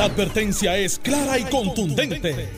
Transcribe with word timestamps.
La 0.00 0.06
advertencia 0.06 0.78
es 0.78 0.98
clara 0.98 1.38
y 1.38 1.44
contundente. 1.44 2.48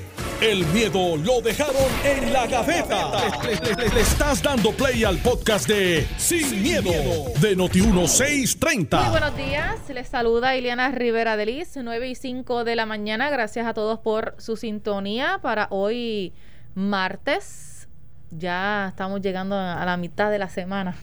El 0.40 0.64
miedo 0.66 1.16
lo 1.16 1.40
dejaron 1.40 1.74
en 2.04 2.32
la 2.32 2.46
gaveta. 2.46 3.10
Le, 3.42 4.00
estás 4.00 4.40
dando 4.40 4.70
play 4.70 5.02
al 5.02 5.18
podcast 5.18 5.66
de 5.66 6.06
Sin, 6.18 6.62
miedo, 6.62 6.92
de 7.40 7.56
Noti1630. 7.56 8.96
Muy 8.96 9.10
buenos 9.10 9.36
días, 9.36 9.76
les 9.92 10.06
saluda 10.06 10.54
Ileana 10.54 10.92
Rivera 10.92 11.36
de 11.36 11.46
Liz, 11.46 11.72
9 11.74 12.10
y 12.10 12.14
5 12.14 12.62
de 12.62 12.76
la 12.76 12.86
mañana. 12.86 13.28
Gracias 13.28 13.66
a 13.66 13.74
todos 13.74 13.98
por 13.98 14.36
su 14.38 14.56
sintonía 14.56 15.40
para 15.42 15.66
hoy 15.70 16.32
martes. 16.76 17.88
Ya 18.30 18.86
estamos 18.90 19.20
llegando 19.20 19.56
a 19.56 19.84
la 19.84 19.96
mitad 19.96 20.30
de 20.30 20.38
la 20.38 20.48
semana. 20.48 20.94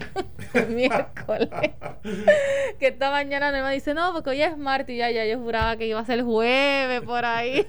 miércoles. 0.68 1.48
que 2.78 2.88
esta 2.88 3.10
mañana 3.10 3.52
me 3.52 3.72
dice, 3.72 3.94
no, 3.94 4.12
porque 4.12 4.30
hoy 4.30 4.42
es 4.42 4.56
martes 4.56 4.94
y 4.94 4.98
ya, 4.98 5.10
ya 5.10 5.24
yo 5.26 5.38
juraba 5.38 5.76
que 5.76 5.86
iba 5.86 6.00
a 6.00 6.04
ser 6.04 6.22
jueves 6.22 7.00
por 7.02 7.24
ahí. 7.24 7.66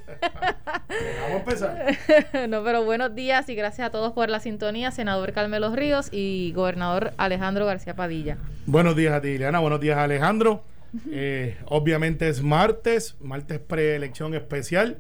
Vamos 1.22 1.32
a 1.32 1.38
empezar. 1.38 1.98
no, 2.50 2.64
pero 2.64 2.84
buenos 2.84 3.16
días 3.16 3.48
y 3.50 3.56
gracias 3.56 3.88
a 3.88 3.92
todos 3.92 4.14
por 4.14 4.30
la 4.30 4.40
sintonía, 4.40 4.92
senador 4.92 5.34
Carmelo 5.34 5.76
Ríos 5.76 6.10
y 6.12 6.52
gobernador 6.56 7.14
Alejandro 7.18 7.66
García 7.66 7.96
Padilla. 7.96 8.38
Buenos 8.66 8.96
días 8.96 9.14
a 9.14 9.22
ti, 9.22 9.30
Ileana. 9.30 9.60
Buenos 9.60 9.80
días, 9.80 9.98
Alejandro. 9.98 10.64
Eh, 11.10 11.58
obviamente 11.66 12.30
es 12.30 12.44
martes, 12.44 13.16
martes 13.22 13.60
preelección 13.60 14.34
especial. 14.36 15.00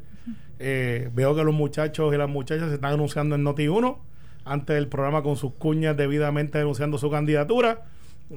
Eh, 0.60 1.10
veo 1.14 1.36
que 1.36 1.44
los 1.44 1.54
muchachos 1.54 2.14
y 2.14 2.18
las 2.18 2.30
muchachas 2.30 2.70
se 2.70 2.76
están 2.76 2.94
anunciando 2.94 3.36
en 3.36 3.44
Noti1 3.44 3.98
antes 4.46 4.76
del 4.76 4.88
programa 4.88 5.24
con 5.24 5.36
sus 5.36 5.54
cuñas 5.54 5.96
debidamente 5.96 6.58
denunciando 6.58 6.98
su 6.98 7.10
candidatura. 7.10 7.84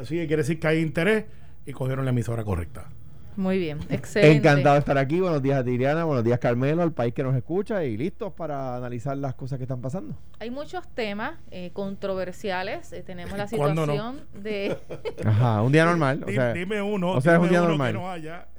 Así 0.01 0.17
que 0.17 0.27
quiere 0.27 0.43
decir 0.43 0.61
que 0.61 0.67
hay 0.69 0.81
interés 0.81 1.25
y 1.65 1.73
cogieron 1.73 2.05
la 2.05 2.11
emisora 2.11 2.45
correcta. 2.45 2.89
Muy 3.37 3.59
bien, 3.59 3.81
excelente. 3.91 4.39
Encantado 4.39 4.75
de 4.75 4.79
estar 4.79 4.97
aquí. 4.97 5.21
Buenos 5.21 5.43
días 5.43 5.59
a 5.61 5.65
Tiriana, 5.65 6.05
buenos 6.05 6.25
días 6.25 6.39
Carmelo, 6.39 6.83
al 6.83 6.93
país 6.93 7.13
que 7.13 7.23
nos 7.23 7.37
escucha 7.37 7.85
y 7.85 7.97
listos 7.97 8.33
para 8.33 8.77
analizar 8.77 9.17
las 9.19 9.35
cosas 9.35 9.59
que 9.59 9.65
están 9.65 9.83
pasando. 9.83 10.17
Hay 10.39 10.51
muchos 10.51 10.89
temas 10.89 11.35
eh, 11.51 11.71
controversiales. 11.75 12.93
Eh, 12.95 13.03
tenemos 13.03 13.37
la 13.37 13.47
situación 13.47 14.23
de... 14.43 14.79
Ajá, 15.25 15.61
un 15.61 15.71
día 15.71 15.85
normal. 15.87 16.25
O 16.27 16.31
sea, 16.31 16.55
dime 16.55 16.81
uno. 16.81 17.13
O 17.13 17.21
sea, 17.21 17.35
es 17.35 17.41
un 17.41 17.51
día 17.51 17.61
normal. 17.61 17.95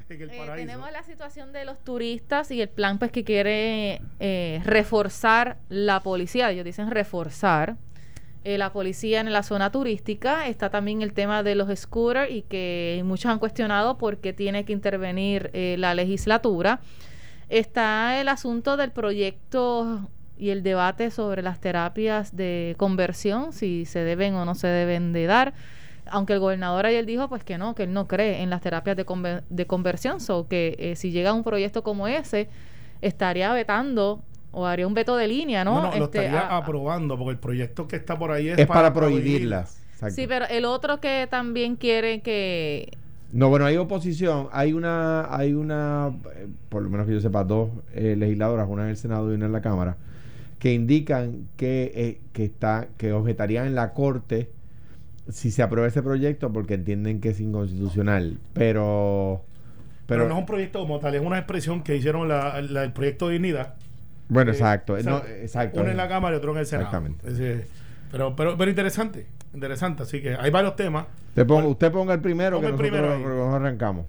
Eh, 0.10 0.54
tenemos 0.56 0.90
la 0.92 1.04
situación 1.04 1.52
de 1.52 1.66
los 1.66 1.84
turistas 1.84 2.50
y 2.52 2.62
el 2.62 2.70
plan 2.70 2.98
pues 2.98 3.12
que 3.12 3.26
quiere 3.26 4.02
eh, 4.20 4.62
reforzar 4.64 5.58
la 5.68 6.00
policía. 6.00 6.50
Ellos 6.50 6.64
dicen 6.64 6.90
reforzar 6.92 7.76
eh, 8.46 8.58
la 8.58 8.72
policía 8.72 9.20
en 9.20 9.34
la 9.34 9.44
zona 9.44 9.70
turística. 9.70 10.48
Está 10.48 10.70
también 10.70 11.02
el 11.02 11.12
tema 11.12 11.44
de 11.44 11.56
los 11.56 11.78
scooters 11.78 12.32
y 12.32 12.44
que 12.44 13.02
muchos 13.04 13.30
han 13.30 13.40
cuestionado 13.40 13.98
por 13.98 14.20
qué 14.20 14.32
tiene 14.32 14.64
que 14.64 14.72
intervenir 14.72 15.52
la 15.54 15.94
legislatura. 15.94 16.80
Está 17.50 18.22
el 18.22 18.30
asunto 18.30 18.78
del 18.78 18.92
proyecto 18.92 20.10
y 20.38 20.52
el 20.52 20.64
debate 20.64 21.12
sobre 21.12 21.42
las 21.42 21.60
terapias 21.60 22.36
de 22.36 22.76
conversión, 22.78 23.52
si 23.52 23.86
se 23.86 24.00
deben 24.00 24.36
o 24.36 24.46
no 24.46 24.56
se 24.56 24.68
deben 24.68 25.12
de 25.12 25.26
dar 25.26 25.54
aunque 26.12 26.34
el 26.34 26.40
gobernador 26.40 26.86
ayer 26.86 27.06
dijo 27.06 27.30
pues 27.30 27.44
que 27.44 27.58
no, 27.58 27.76
que 27.76 27.84
él 27.84 27.94
no 27.94 28.08
cree 28.08 28.42
en 28.42 28.50
las 28.50 28.62
terapias 28.62 28.96
de, 28.98 29.42
de 29.50 29.68
conversión, 29.68 30.18
o 30.30 30.48
que 30.48 30.76
eh, 30.80 30.96
si 30.96 31.12
llega 31.12 31.34
un 31.34 31.44
proyecto 31.44 31.84
como 31.84 32.08
ese, 32.08 32.50
estaría 33.02 33.52
vetando 33.54 34.22
o 34.52 34.66
haría 34.66 34.88
un 34.88 34.94
veto 34.94 35.16
de 35.16 35.28
línea, 35.28 35.64
¿no? 35.64 35.76
No, 35.76 35.96
lo 35.96 36.06
este, 36.06 36.26
estaría 36.26 36.56
aprobando, 36.56 37.18
porque 37.18 37.32
el 37.32 37.38
proyecto 37.38 37.88
que 37.88 37.96
está 37.96 38.18
por 38.18 38.32
ahí 38.32 38.50
es, 38.50 38.66
para, 38.66 38.94
prohibirlas. 38.94 39.80
Sí, 40.10 40.26
pero 40.28 40.46
el 40.48 40.66
otro 40.66 41.00
que 41.00 41.28
también 41.30 41.76
quiere 41.76 42.22
que... 42.22 42.92
No, 43.32 43.50
bueno, 43.50 43.66
hay 43.66 43.76
oposición, 43.78 44.48
hay 44.52 44.74
una, 44.74 45.36
hay 45.36 45.54
una, 45.54 46.12
eh, 46.36 46.48
por 46.70 46.82
lo 46.82 46.90
menos 46.90 47.08
que 47.08 47.14
yo 47.14 47.20
sepa, 47.20 47.44
dos 47.44 47.70
eh, 47.94 48.16
legisladoras, 48.18 48.68
una 48.70 48.84
en 48.84 48.90
el 48.90 48.98
Senado 48.98 49.32
y 49.32 49.36
una 49.36 49.48
en 49.48 49.52
la 49.52 49.62
Cámara, 49.62 49.98
que 50.60 50.74
indican 50.74 51.48
que, 51.58 52.20
que, 52.32 52.46
está, 52.46 52.88
que 52.98 53.12
objetarían 53.12 53.68
en 53.68 53.76
la 53.76 53.94
Corte 53.94 54.50
si 55.30 55.52
se 55.52 55.64
aprueba 55.64 55.88
ese 55.88 56.02
proyecto 56.02 56.52
porque 56.52 56.76
entienden 56.76 57.22
que 57.22 57.30
es 57.30 57.40
inconstitucional, 57.40 58.40
pero... 58.54 59.44
Pero, 60.06 60.30
no 60.30 60.36
es 60.36 60.40
un 60.40 60.46
proyecto 60.46 60.80
como 60.80 61.00
tal, 61.00 61.16
es 61.16 61.22
una 61.22 61.38
expresión 61.38 61.84
que 61.84 61.98
hicieron 61.98 62.30
la, 62.30 62.58
el 62.60 62.94
proyecto 62.94 63.28
de 63.28 63.34
dignidad. 63.34 63.74
Bueno, 64.30 64.52
eh, 64.52 64.54
exacto, 64.54 64.98
exacto. 64.98 65.82
Uno 65.82 65.92
en 65.92 65.98
la 65.98 66.08
Cámara 66.08 66.36
y 66.36 66.38
otro 66.38 66.54
en 66.54 66.60
el 66.60 66.66
Senado. 66.66 66.88
Exactamente. 66.88 67.68
pero, 68.10 68.34
pero, 68.34 68.58
pero 68.58 68.70
interesante, 68.70 69.28
interesante. 69.54 70.04
Así 70.04 70.22
que 70.22 70.34
hay 70.36 70.50
varios 70.50 70.78
temas. 70.78 71.08
usted 71.36 71.92
ponga 71.92 72.14
el 72.14 72.22
primero 72.22 72.62
que 72.62 72.68
nosotros 72.68 72.90
primero 72.90 73.54
arrancamos. 73.54 74.06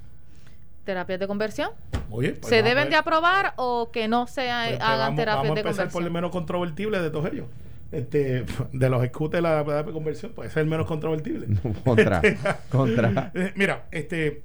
¿Terapias 0.85 1.19
de 1.19 1.27
conversión? 1.27 1.71
Oye, 2.11 2.35
pues 2.35 2.49
¿Se 2.49 2.63
deben 2.63 2.91
de 2.91 2.97
aprobar 2.97 3.55
o 3.57 3.91
que 3.91 4.07
no 4.07 4.29
se 4.29 4.43
pues, 4.43 4.69
pues, 4.69 4.81
hagan 4.81 5.17
terapias 5.17 5.43
de 5.43 5.49
conversión? 5.49 5.55
Vamos 5.55 5.57
a 5.57 5.61
empezar 5.61 5.89
por 5.91 6.03
el 6.05 6.11
menos 6.13 6.31
controvertible 6.31 7.01
de 7.01 7.11
todos 7.11 7.33
ellos 7.33 7.47
este, 7.93 8.45
de 8.73 8.91
los 8.91 9.05
scooters 9.07 9.43
la, 9.43 9.63
la 9.63 9.85
conversión, 9.85 10.33
puede 10.33 10.51
ser 10.51 10.63
el 10.63 10.69
menos 10.69 10.87
controvertible. 10.87 11.49
contra, 11.85 12.23
contra. 12.71 13.33
Eh, 13.35 13.53
mira, 13.57 13.87
este, 13.91 14.43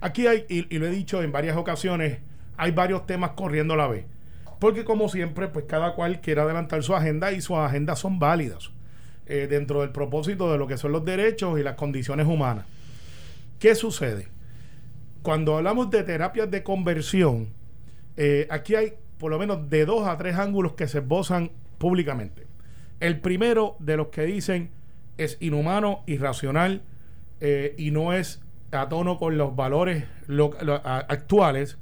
aquí 0.00 0.26
hay, 0.26 0.44
y, 0.48 0.78
lo 0.78 0.86
he 0.86 0.90
dicho 0.90 1.22
en 1.22 1.32
varias 1.32 1.56
ocasiones, 1.56 2.18
hay 2.56 2.70
varios 2.70 3.06
temas 3.06 3.32
corriendo 3.32 3.74
a 3.74 3.76
la 3.76 3.88
vez. 3.88 4.06
Porque 4.58 4.84
como 4.84 5.08
siempre, 5.08 5.48
pues 5.48 5.66
cada 5.66 5.94
cual 5.94 6.20
quiere 6.20 6.40
adelantar 6.40 6.82
su 6.82 6.94
agenda 6.94 7.32
y 7.32 7.40
sus 7.40 7.56
agendas 7.56 7.98
son 7.98 8.18
válidas 8.18 8.70
eh, 9.26 9.46
dentro 9.50 9.80
del 9.80 9.90
propósito 9.90 10.50
de 10.50 10.58
lo 10.58 10.66
que 10.66 10.78
son 10.78 10.92
los 10.92 11.04
derechos 11.04 11.58
y 11.58 11.62
las 11.62 11.74
condiciones 11.74 12.26
humanas. 12.26 12.64
¿Qué 13.58 13.74
sucede? 13.74 14.28
Cuando 15.22 15.56
hablamos 15.56 15.90
de 15.90 16.02
terapias 16.02 16.50
de 16.50 16.62
conversión, 16.62 17.48
eh, 18.16 18.46
aquí 18.50 18.74
hay 18.74 18.94
por 19.18 19.30
lo 19.30 19.38
menos 19.38 19.68
de 19.70 19.84
dos 19.86 20.06
a 20.06 20.16
tres 20.16 20.36
ángulos 20.36 20.74
que 20.74 20.86
se 20.86 20.98
esbozan 20.98 21.50
públicamente. 21.78 22.44
El 23.00 23.20
primero 23.20 23.76
de 23.78 23.96
los 23.96 24.08
que 24.08 24.22
dicen 24.22 24.70
es 25.18 25.36
inhumano, 25.40 26.02
irracional 26.06 26.82
eh, 27.40 27.74
y 27.76 27.90
no 27.90 28.12
es 28.12 28.40
a 28.72 28.88
tono 28.88 29.18
con 29.18 29.38
los 29.38 29.54
valores 29.54 30.04
actuales. 30.82 31.78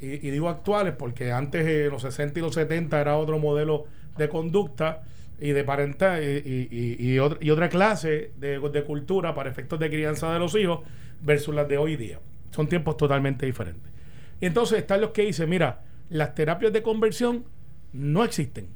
Y, 0.00 0.18
digo 0.18 0.48
actuales 0.48 0.94
porque 0.96 1.32
antes, 1.32 1.66
en 1.66 1.90
los 1.90 2.02
60 2.02 2.38
y 2.38 2.42
los 2.42 2.54
70, 2.54 3.00
era 3.00 3.16
otro 3.16 3.38
modelo 3.38 3.86
de 4.16 4.28
conducta 4.28 5.02
y 5.40 5.50
de 5.50 5.64
parental 5.64 6.22
y, 6.22 6.68
y, 7.00 7.18
otra, 7.18 7.68
clase 7.68 8.32
de, 8.36 8.58
de, 8.58 8.84
cultura 8.84 9.34
para 9.34 9.50
efectos 9.50 9.78
de 9.78 9.88
crianza 9.88 10.32
de 10.32 10.38
los 10.38 10.54
hijos 10.54 10.80
versus 11.22 11.54
las 11.54 11.68
de 11.68 11.78
hoy 11.78 11.96
día. 11.96 12.20
Son 12.50 12.68
tiempos 12.68 12.96
totalmente 12.96 13.46
diferentes. 13.46 13.90
Y 14.40 14.46
entonces 14.46 14.78
están 14.78 15.00
los 15.00 15.10
que 15.10 15.22
dicen, 15.22 15.48
mira, 15.48 15.82
las 16.10 16.34
terapias 16.34 16.72
de 16.72 16.82
conversión 16.82 17.44
no 17.92 18.22
existen 18.22 18.68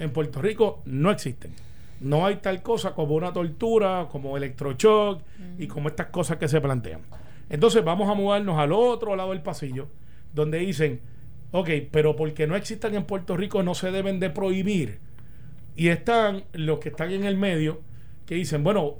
en 0.00 0.10
Puerto 0.10 0.42
Rico 0.42 0.82
no 0.86 1.10
existen. 1.10 1.52
No 2.00 2.26
hay 2.26 2.36
tal 2.36 2.62
cosa 2.62 2.94
como 2.94 3.14
una 3.14 3.32
tortura, 3.32 4.08
como 4.10 4.36
electroshock 4.36 5.22
y 5.58 5.66
como 5.66 5.88
estas 5.90 6.06
cosas 6.06 6.38
que 6.38 6.48
se 6.48 6.60
plantean. 6.60 7.02
Entonces 7.50 7.84
vamos 7.84 8.08
a 8.08 8.14
mudarnos 8.14 8.58
al 8.58 8.72
otro 8.72 9.14
lado 9.14 9.30
del 9.30 9.42
pasillo, 9.42 9.88
donde 10.34 10.58
dicen, 10.58 11.00
ok, 11.52 11.68
pero 11.90 12.16
porque 12.16 12.46
no 12.46 12.56
existan 12.56 12.94
en 12.94 13.04
Puerto 13.04 13.36
Rico 13.36 13.62
no 13.62 13.74
se 13.74 13.90
deben 13.90 14.18
de 14.18 14.30
prohibir. 14.30 14.98
Y 15.76 15.88
están 15.88 16.44
los 16.54 16.78
que 16.78 16.88
están 16.88 17.12
en 17.12 17.24
el 17.24 17.36
medio, 17.36 17.82
que 18.24 18.36
dicen, 18.36 18.64
bueno, 18.64 18.94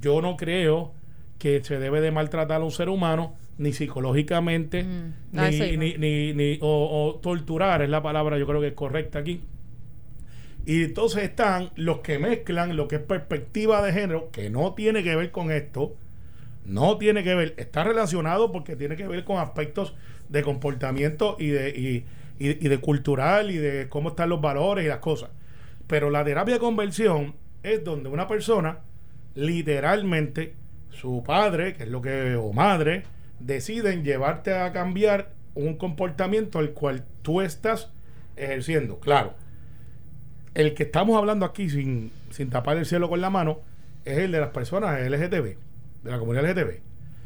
yo 0.00 0.22
no 0.22 0.36
creo 0.38 0.92
que 1.38 1.62
se 1.62 1.78
debe 1.78 2.00
de 2.00 2.10
maltratar 2.10 2.62
a 2.62 2.64
un 2.64 2.70
ser 2.70 2.88
humano, 2.88 3.34
ni 3.58 3.72
psicológicamente, 3.72 4.86
ni, 5.32 5.76
ni, 5.76 6.32
ni, 6.32 6.58
o, 6.62 7.10
o 7.10 7.14
torturar, 7.16 7.82
es 7.82 7.90
la 7.90 8.02
palabra 8.02 8.38
yo 8.38 8.46
creo 8.46 8.60
que 8.60 8.68
es 8.68 8.74
correcta 8.74 9.18
aquí 9.18 9.42
y 10.68 10.84
entonces 10.84 11.22
están 11.22 11.70
los 11.76 12.00
que 12.00 12.18
mezclan 12.18 12.76
lo 12.76 12.88
que 12.88 12.96
es 12.96 13.00
perspectiva 13.00 13.80
de 13.80 13.90
género, 13.90 14.30
que 14.30 14.50
no 14.50 14.74
tiene 14.74 15.02
que 15.02 15.16
ver 15.16 15.30
con 15.30 15.50
esto, 15.50 15.96
no 16.66 16.98
tiene 16.98 17.24
que 17.24 17.34
ver, 17.34 17.54
está 17.56 17.84
relacionado 17.84 18.52
porque 18.52 18.76
tiene 18.76 18.94
que 18.94 19.08
ver 19.08 19.24
con 19.24 19.38
aspectos 19.38 19.94
de 20.28 20.42
comportamiento 20.42 21.36
y 21.38 21.46
de, 21.48 22.04
y, 22.38 22.68
de 22.68 22.78
cultural 22.80 23.50
y 23.50 23.56
de 23.56 23.88
cómo 23.88 24.10
están 24.10 24.28
los 24.28 24.42
valores 24.42 24.84
y 24.84 24.88
las 24.88 24.98
cosas. 24.98 25.30
Pero 25.86 26.10
la 26.10 26.22
terapia 26.22 26.56
de 26.56 26.60
conversión 26.60 27.34
es 27.62 27.82
donde 27.82 28.10
una 28.10 28.28
persona, 28.28 28.80
literalmente, 29.34 30.52
su 30.90 31.24
padre, 31.24 31.72
que 31.72 31.84
es 31.84 31.88
lo 31.88 32.02
que, 32.02 32.36
o 32.36 32.52
madre, 32.52 33.04
deciden 33.40 34.04
llevarte 34.04 34.52
a 34.52 34.70
cambiar 34.72 35.30
un 35.54 35.78
comportamiento 35.78 36.60
el 36.60 36.72
cual 36.72 37.06
tú 37.22 37.40
estás 37.40 37.90
ejerciendo. 38.36 39.00
Claro, 39.00 39.32
el 40.58 40.74
que 40.74 40.82
estamos 40.82 41.16
hablando 41.16 41.46
aquí 41.46 41.70
sin, 41.70 42.10
sin 42.30 42.50
tapar 42.50 42.76
el 42.78 42.84
cielo 42.84 43.08
con 43.08 43.20
la 43.20 43.30
mano 43.30 43.60
es 44.04 44.18
el 44.18 44.32
de 44.32 44.40
las 44.40 44.50
personas 44.50 45.00
LGTB, 45.00 45.56
de 46.02 46.10
la 46.10 46.18
comunidad 46.18 46.50
LGTB. 46.50 46.80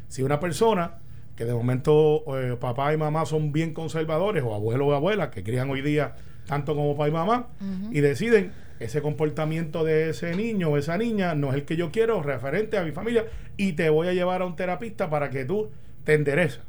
Si 0.07 0.21
una 0.21 0.39
persona 0.39 0.99
que 1.35 1.43
de 1.43 1.53
momento 1.53 2.23
eh, 2.37 2.55
papá 2.59 2.93
y 2.93 2.97
mamá 2.97 3.25
son 3.25 3.51
bien 3.51 3.73
conservadores 3.73 4.43
o 4.43 4.53
abuelo 4.53 4.85
o 4.85 4.93
abuela 4.93 5.31
que 5.31 5.43
crían 5.43 5.67
hoy 5.71 5.81
día 5.81 6.15
tanto 6.45 6.75
como 6.75 6.95
papá 6.95 7.07
y 7.07 7.11
mamá 7.11 7.47
y 7.89 8.01
deciden 8.01 8.51
ese 8.79 9.01
comportamiento 9.01 9.83
de 9.83 10.11
ese 10.11 10.35
niño 10.35 10.69
o 10.69 10.77
esa 10.77 10.99
niña 10.99 11.33
no 11.33 11.49
es 11.49 11.55
el 11.55 11.65
que 11.65 11.75
yo 11.75 11.89
quiero 11.89 12.21
referente 12.21 12.77
a 12.77 12.83
mi 12.83 12.91
familia 12.91 13.25
y 13.57 13.73
te 13.73 13.89
voy 13.89 14.09
a 14.09 14.13
llevar 14.13 14.43
a 14.43 14.45
un 14.45 14.55
terapista 14.55 15.09
para 15.09 15.31
que 15.31 15.43
tú 15.43 15.71
te 16.03 16.13
enderezas. 16.13 16.61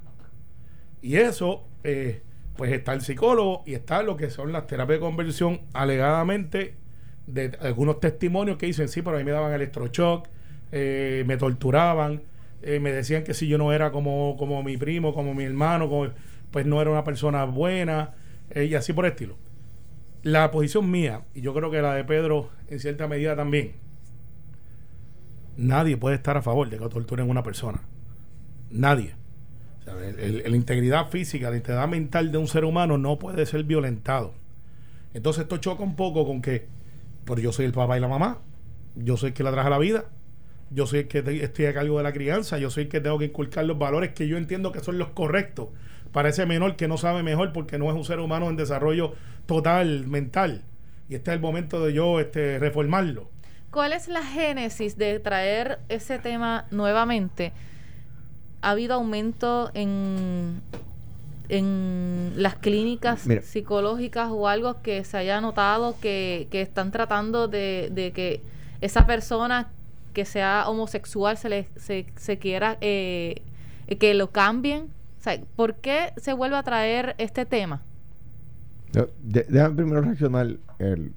Y 1.03 1.17
eso, 1.17 1.67
eh, 1.83 2.23
pues 2.57 2.73
está 2.73 2.93
el 2.93 3.01
psicólogo 3.01 3.63
y 3.67 3.75
está 3.75 4.03
lo 4.03 4.17
que 4.17 4.31
son 4.31 4.53
las 4.53 4.67
terapias 4.67 4.99
de 4.99 5.01
conversión 5.01 5.61
alegadamente 5.73 6.77
de 7.27 7.57
algunos 7.61 8.01
testimonios 8.01 8.59
que 8.59 8.67
dicen, 8.67 8.89
sí, 8.89 9.03
pero 9.03 9.17
a 9.17 9.19
mí 9.19 9.25
me 9.25 9.33
daban 9.33 9.53
electroshock, 9.53 10.29
eh, 10.73 11.25
me 11.27 11.37
torturaban, 11.37 12.23
eh, 12.63 12.81
me 12.81 12.93
decían 12.93 13.25
que 13.25 13.35
si 13.35 13.49
yo 13.49 13.59
no 13.59 13.73
era 13.73 13.91
como, 13.91 14.37
como 14.39 14.63
mi 14.63 14.77
primo, 14.77 15.15
como 15.15 15.35
mi 15.35 15.45
hermano, 15.45 15.89
pues 16.51 16.67
no 16.67 16.81
era 16.81 16.91
una 16.91 17.05
persona 17.05 17.45
buena, 17.45 18.15
eh, 18.51 18.65
y 18.65 18.75
así 18.75 18.93
por 18.93 19.05
el 19.07 19.13
estilo. 19.13 19.37
La 20.23 20.51
posición 20.51 20.91
mía, 20.91 21.23
y 21.35 21.41
yo 21.41 21.55
creo 21.55 21.71
que 21.71 21.83
la 21.83 21.95
de 21.95 22.05
Pedro 22.05 22.51
en 22.69 22.81
cierta 22.81 23.09
medida 23.09 23.37
también, 23.37 23.73
nadie 25.57 25.97
puede 25.97 26.17
estar 26.17 26.37
a 26.37 26.43
favor 26.43 26.69
de 26.69 26.79
que 26.79 26.89
torturen 26.89 27.27
a 27.29 27.31
una 27.31 27.43
persona. 27.43 27.83
Nadie. 28.71 29.15
La 29.87 30.57
integridad 30.57 31.09
física, 31.09 31.51
la 31.51 31.57
integridad 31.57 31.89
mental 31.89 32.33
de 32.33 32.39
un 32.39 32.49
ser 32.49 32.65
humano 32.65 32.99
no 32.99 33.19
puede 33.19 33.47
ser 33.47 33.65
violentado. 33.65 34.35
Entonces 35.13 35.43
esto 35.43 35.59
choca 35.59 35.83
un 35.83 35.95
poco 35.95 36.27
con 36.27 36.43
que 36.43 36.67
pero 37.25 37.41
yo 37.41 37.53
soy 37.53 37.67
el 37.67 37.73
papá 37.73 37.97
y 37.97 38.01
la 38.01 38.09
mamá, 38.09 38.39
yo 38.95 39.17
soy 39.17 39.29
el 39.29 39.35
que 39.35 39.43
la 39.43 39.53
traje 39.53 39.67
a 39.67 39.71
la 39.71 39.79
vida, 39.79 40.05
yo 40.71 40.87
soy 40.87 41.01
el 41.01 41.09
que 41.09 41.19
estoy 41.43 41.67
a 41.67 41.75
cargo 41.75 41.99
de 41.99 42.05
la 42.05 42.13
crianza, 42.13 42.59
yo 42.59 42.71
soy 42.71 42.85
el 42.85 42.89
que 42.89 43.01
tengo 43.01 43.19
que 43.19 43.27
inculcar 43.27 43.65
los 43.65 43.79
valores 43.79 44.13
que 44.13 44.29
yo 44.29 44.37
entiendo 44.37 44.73
que 44.73 44.81
son 44.81 44.99
los 44.99 45.09
correctos 45.09 45.69
para 46.13 46.29
ese 46.29 46.47
menor 46.47 46.77
que 46.77 46.89
no 46.89 46.97
sabe 46.97 47.23
mejor 47.23 47.53
porque 47.53 47.79
no 47.79 47.89
es 47.91 47.97
un 47.97 48.05
ser 48.05 48.21
humano 48.21 48.49
en 48.49 48.57
desarrollo 48.57 49.15
total 49.47 50.07
mental. 50.07 50.63
Y 51.09 51.17
este 51.17 51.31
es 51.31 51.35
el 51.37 51.41
momento 51.41 51.85
de 51.85 51.93
yo 51.93 52.21
este, 52.21 52.59
reformarlo. 52.59 53.29
¿Cuál 53.71 53.93
es 53.93 54.09
la 54.09 54.23
génesis 54.23 54.97
de 54.97 55.19
traer 55.19 55.81
ese 55.89 56.19
tema 56.19 56.67
nuevamente? 56.71 57.53
¿Ha 58.65 58.71
habido 58.71 58.95
aumento 58.95 59.71
en 59.75 60.63
en 61.49 62.33
las 62.37 62.57
clínicas 62.57 63.27
psicológicas 63.43 64.31
o 64.31 64.49
algo 64.49 64.81
que 64.83 65.05
se 65.05 65.17
haya 65.17 65.41
notado 65.41 65.97
que, 66.01 66.49
están 66.53 66.91
tratando 66.91 67.49
de, 67.49 68.13
que 68.15 68.41
esa 68.81 69.07
persona 69.07 69.69
que 70.13 70.25
sea 70.25 70.65
homosexual 70.69 71.37
se 71.37 71.49
le 71.49 71.69
se, 71.77 72.39
quiera 72.39 72.79
eh, 72.81 73.43
que 73.99 74.15
lo 74.15 74.31
cambien 74.31 74.89
¿por 75.57 75.77
qué 75.77 76.13
se 76.17 76.33
vuelve 76.33 76.57
a 76.57 76.63
traer 76.63 77.15
este 77.19 77.45
tema? 77.47 77.83
déjame 79.23 79.75
primero 79.75 80.01
reaccionar 80.03 80.57
el, 80.79 81.13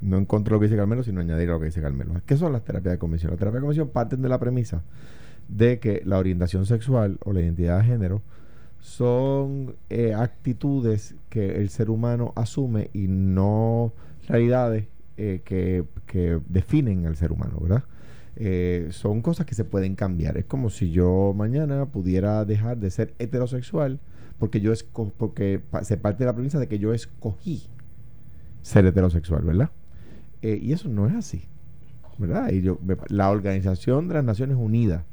no 0.00 0.16
en 0.16 0.24
contra 0.24 0.50
de 0.50 0.56
lo 0.56 0.60
que 0.60 0.66
dice 0.66 0.76
Carmelo 0.76 1.02
sino 1.02 1.20
añadir 1.20 1.50
a 1.50 1.52
lo 1.52 1.60
que 1.60 1.66
dice 1.66 1.80
Carmelo 1.80 2.14
¿qué 2.26 2.36
son 2.36 2.52
las 2.52 2.64
terapias 2.64 2.92
de 2.92 2.98
convención? 2.98 3.30
las 3.30 3.38
terapias 3.38 3.60
de 3.60 3.66
convención 3.66 3.88
parten 3.90 4.22
de 4.22 4.28
la 4.28 4.40
premisa 4.40 4.82
de 5.48 5.78
que 5.78 6.02
la 6.04 6.18
orientación 6.18 6.66
sexual 6.66 7.18
o 7.24 7.32
la 7.32 7.40
identidad 7.40 7.78
de 7.78 7.84
género 7.84 8.22
son 8.82 9.76
eh, 9.90 10.12
actitudes 10.12 11.14
que 11.30 11.60
el 11.60 11.70
ser 11.70 11.88
humano 11.88 12.32
asume 12.34 12.90
y 12.92 13.06
no 13.06 13.92
realidades 14.28 14.86
eh, 15.16 15.40
que, 15.44 15.84
definen 16.48 17.06
al 17.06 17.16
ser 17.16 17.32
humano, 17.32 17.58
¿verdad? 17.60 17.84
Eh, 18.34 18.88
son 18.90 19.22
cosas 19.22 19.46
que 19.46 19.54
se 19.54 19.64
pueden 19.64 19.94
cambiar. 19.94 20.36
Es 20.36 20.46
como 20.46 20.68
si 20.68 20.90
yo 20.90 21.32
mañana 21.34 21.86
pudiera 21.86 22.44
dejar 22.44 22.78
de 22.78 22.90
ser 22.90 23.14
heterosexual 23.18 24.00
porque 24.38 24.60
yo 24.60 24.72
porque 25.16 25.60
se 25.82 25.96
parte 25.96 26.24
de 26.24 26.26
la 26.26 26.34
premisa 26.34 26.58
de 26.58 26.66
que 26.66 26.80
yo 26.80 26.92
escogí 26.92 27.62
ser 28.62 28.84
heterosexual, 28.84 29.42
¿verdad? 29.42 29.70
y 30.42 30.72
eso 30.72 30.88
no 30.88 31.06
es 31.06 31.14
así, 31.14 31.44
¿verdad? 32.18 32.50
Y 32.50 32.62
yo, 32.62 32.76
la 33.06 33.30
Organización 33.30 34.08
de 34.08 34.14
las 34.14 34.24
Naciones 34.24 34.56
Unidas 34.58 35.04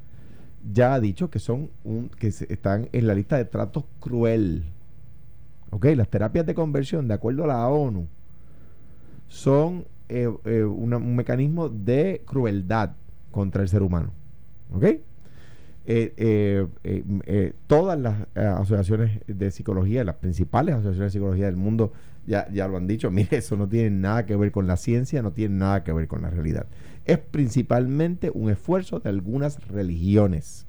ya 0.72 0.94
ha 0.94 1.00
dicho 1.00 1.30
que 1.30 1.40
son 1.40 1.70
un, 1.84 2.10
que 2.10 2.28
están 2.28 2.90
en 2.92 3.08
la 3.08 3.14
lista 3.14 3.38
de 3.38 3.46
tratos 3.46 3.86
cruel. 4.00 4.66
¿Ok? 5.72 5.86
Las 5.96 6.10
terapias 6.10 6.46
de 6.46 6.56
conversión, 6.56 7.08
de 7.08 7.14
acuerdo 7.14 7.44
a 7.44 7.48
la 7.48 7.68
ONU, 7.68 8.08
son 9.28 9.86
eh, 10.10 10.30
eh, 10.46 10.64
un 10.64 11.16
mecanismo 11.16 11.70
de 11.70 12.24
crueldad 12.26 12.92
contra 13.32 13.62
el 13.62 13.70
ser 13.70 13.84
humano. 13.84 14.12
¿Ok? 14.74 14.86
Eh, 15.92 17.54
todas 17.68 18.00
las 18.00 18.28
asociaciones 18.36 19.22
de 19.28 19.52
psicología, 19.52 20.04
las 20.04 20.16
principales 20.16 20.76
asociaciones 20.76 21.14
de 21.14 21.20
psicología 21.20 21.46
del 21.46 21.56
mundo, 21.56 21.94
ya, 22.28 22.48
ya 22.52 22.68
lo 22.68 22.78
han 22.78 22.88
dicho, 22.88 23.10
mire, 23.12 23.38
eso 23.38 23.56
no 23.56 23.68
tiene 23.68 23.92
nada 23.92 24.26
que 24.26 24.36
ver 24.36 24.52
con 24.52 24.68
la 24.68 24.78
ciencia, 24.78 25.22
no 25.22 25.32
tiene 25.32 25.56
nada 25.56 25.84
que 25.84 25.94
ver 25.94 26.08
con 26.08 26.22
la 26.22 26.30
realidad 26.30 26.68
es 27.10 27.20
principalmente 27.20 28.32
un 28.34 28.50
esfuerzo 28.50 29.00
de 29.00 29.10
algunas 29.10 29.68
religiones. 29.68 30.68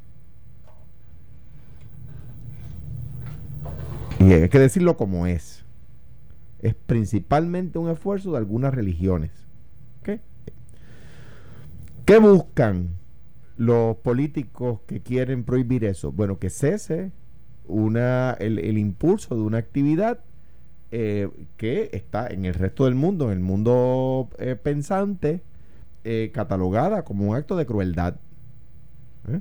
Y 4.18 4.32
hay 4.32 4.48
que 4.48 4.58
decirlo 4.58 4.96
como 4.96 5.26
es. 5.26 5.64
Es 6.60 6.74
principalmente 6.74 7.78
un 7.78 7.90
esfuerzo 7.90 8.32
de 8.32 8.38
algunas 8.38 8.74
religiones. 8.74 9.30
¿Qué 12.04 12.18
buscan 12.18 12.96
los 13.56 13.96
políticos 13.98 14.80
que 14.88 15.00
quieren 15.00 15.44
prohibir 15.44 15.84
eso? 15.84 16.10
Bueno, 16.10 16.40
que 16.40 16.50
cese 16.50 17.12
una, 17.68 18.32
el, 18.40 18.78
impulso 18.78 19.36
de 19.36 19.42
una 19.42 19.58
actividad 19.58 20.18
eh, 20.90 21.28
que 21.56 21.88
está 21.92 22.26
en 22.26 22.46
el 22.46 22.54
resto 22.54 22.86
del 22.86 22.96
mundo, 22.96 23.26
en 23.26 23.38
el 23.38 23.44
mundo 23.44 24.28
eh, 24.38 24.56
pensante, 24.56 25.42
eh, 26.04 26.30
catalogada 26.32 27.04
como 27.04 27.28
un 27.28 27.36
acto 27.36 27.56
de 27.56 27.66
crueldad. 27.66 28.16
¿Eh? 29.28 29.40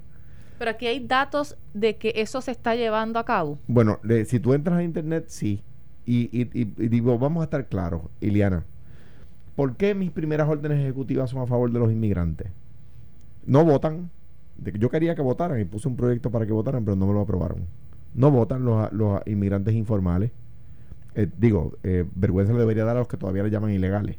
Pero 0.57 0.71
aquí 0.71 0.87
hay 0.87 1.05
datos 1.05 1.57
de 1.73 1.97
que 1.97 2.13
eso 2.15 2.41
se 2.41 2.51
está 2.51 2.75
llevando 2.75 3.17
a 3.17 3.25
cabo. 3.25 3.59
Bueno, 3.67 3.99
si 4.25 4.39
tú 4.39 4.53
entras 4.53 4.77
a 4.77 4.83
internet, 4.83 5.25
sí. 5.27 5.63
Y, 6.05 6.43
digo, 6.45 7.17
vamos 7.19 7.41
a 7.41 7.43
estar 7.45 7.67
claros, 7.67 8.01
Iliana. 8.19 8.65
¿Por 9.55 9.75
qué 9.75 9.93
mis 9.93 10.11
primeras 10.11 10.49
órdenes 10.49 10.79
ejecutivas 10.79 11.29
son 11.29 11.41
a 11.41 11.45
favor 11.45 11.71
de 11.71 11.79
los 11.79 11.91
inmigrantes? 11.91 12.47
No 13.45 13.63
votan. 13.63 14.09
Yo 14.57 14.89
quería 14.89 15.15
que 15.15 15.21
votaran 15.21 15.59
y 15.59 15.65
puse 15.65 15.87
un 15.87 15.95
proyecto 15.95 16.31
para 16.31 16.45
que 16.45 16.51
votaran, 16.51 16.83
pero 16.83 16.95
no 16.95 17.07
me 17.07 17.13
lo 17.13 17.21
aprobaron. 17.21 17.67
No 18.15 18.31
votan 18.31 18.65
los, 18.65 18.91
los 18.91 19.21
inmigrantes 19.27 19.75
informales. 19.75 20.31
Eh, 21.15 21.27
digo, 21.37 21.77
vergüenza 22.15 22.53
le 22.53 22.59
debería 22.59 22.85
dar 22.85 22.97
a 22.97 22.99
los 22.99 23.07
que 23.07 23.17
todavía 23.17 23.43
le 23.43 23.49
llaman 23.49 23.71
ilegales. 23.71 24.17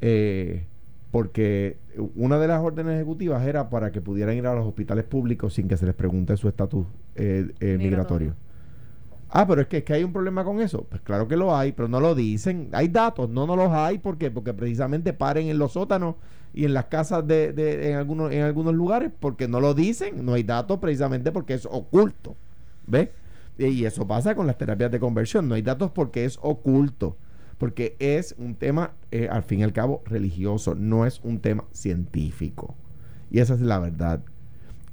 Eh, 0.00 0.66
porque 1.10 1.78
una 2.14 2.38
de 2.38 2.46
las 2.46 2.62
órdenes 2.62 2.94
ejecutivas 2.94 3.44
era 3.44 3.68
para 3.68 3.90
que 3.90 4.00
pudieran 4.00 4.36
ir 4.36 4.46
a 4.46 4.54
los 4.54 4.66
hospitales 4.66 5.04
públicos 5.04 5.54
sin 5.54 5.66
que 5.66 5.76
se 5.76 5.86
les 5.86 5.94
pregunte 5.94 6.36
su 6.36 6.48
estatus 6.48 6.86
eh, 7.16 7.52
eh, 7.60 7.76
migratorio. 7.78 8.34
Ah, 9.28 9.46
pero 9.46 9.62
es 9.62 9.68
que, 9.68 9.78
es 9.78 9.84
que 9.84 9.92
hay 9.92 10.04
un 10.04 10.12
problema 10.12 10.44
con 10.44 10.60
eso. 10.60 10.86
Pues 10.88 11.02
claro 11.02 11.28
que 11.28 11.36
lo 11.36 11.56
hay, 11.56 11.72
pero 11.72 11.88
no 11.88 12.00
lo 12.00 12.14
dicen. 12.14 12.68
Hay 12.72 12.88
datos, 12.88 13.28
no, 13.28 13.46
no 13.46 13.54
los 13.56 13.70
hay. 13.70 13.98
¿Por 13.98 14.18
qué? 14.18 14.30
Porque 14.30 14.54
precisamente 14.54 15.12
paren 15.12 15.48
en 15.48 15.58
los 15.58 15.72
sótanos 15.72 16.16
y 16.52 16.64
en 16.64 16.74
las 16.74 16.86
casas 16.86 17.26
de, 17.26 17.52
de, 17.52 17.90
en, 17.90 17.96
algunos, 17.96 18.32
en 18.32 18.42
algunos 18.42 18.74
lugares 18.74 19.12
porque 19.18 19.46
no 19.46 19.60
lo 19.60 19.74
dicen. 19.74 20.24
No 20.24 20.34
hay 20.34 20.42
datos 20.42 20.78
precisamente 20.78 21.30
porque 21.30 21.54
es 21.54 21.66
oculto. 21.66 22.36
¿Ves? 22.86 23.10
Y 23.56 23.84
eso 23.84 24.06
pasa 24.06 24.34
con 24.34 24.46
las 24.46 24.58
terapias 24.58 24.90
de 24.90 24.98
conversión. 24.98 25.48
No 25.48 25.54
hay 25.54 25.62
datos 25.62 25.90
porque 25.92 26.24
es 26.24 26.38
oculto 26.40 27.16
porque 27.60 27.94
es 27.98 28.34
un 28.38 28.54
tema, 28.54 28.94
eh, 29.10 29.28
al 29.30 29.42
fin 29.42 29.60
y 29.60 29.64
al 29.64 29.74
cabo, 29.74 30.02
religioso, 30.06 30.74
no 30.74 31.04
es 31.04 31.20
un 31.22 31.40
tema 31.40 31.66
científico. 31.72 32.74
Y 33.30 33.40
esa 33.40 33.52
es 33.52 33.60
la 33.60 33.78
verdad. 33.78 34.22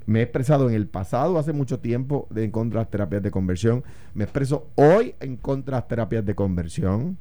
Me 0.06 0.20
he 0.20 0.24
expresado 0.24 0.68
en 0.68 0.76
el 0.76 0.86
pasado, 0.86 1.40
hace 1.40 1.54
mucho 1.54 1.80
tiempo, 1.80 2.28
en 2.36 2.52
contra 2.52 2.80
de 2.80 2.84
las 2.84 2.92
terapias 2.92 3.24
de 3.24 3.32
conversión. 3.32 3.86
Me 4.14 4.26
expreso 4.26 4.68
hoy 4.76 5.16
en 5.22 5.38
contra 5.38 5.78
de 5.78 5.82
las 5.82 5.88
terapias 5.88 6.26
de 6.26 6.36
conversión. 6.36 7.18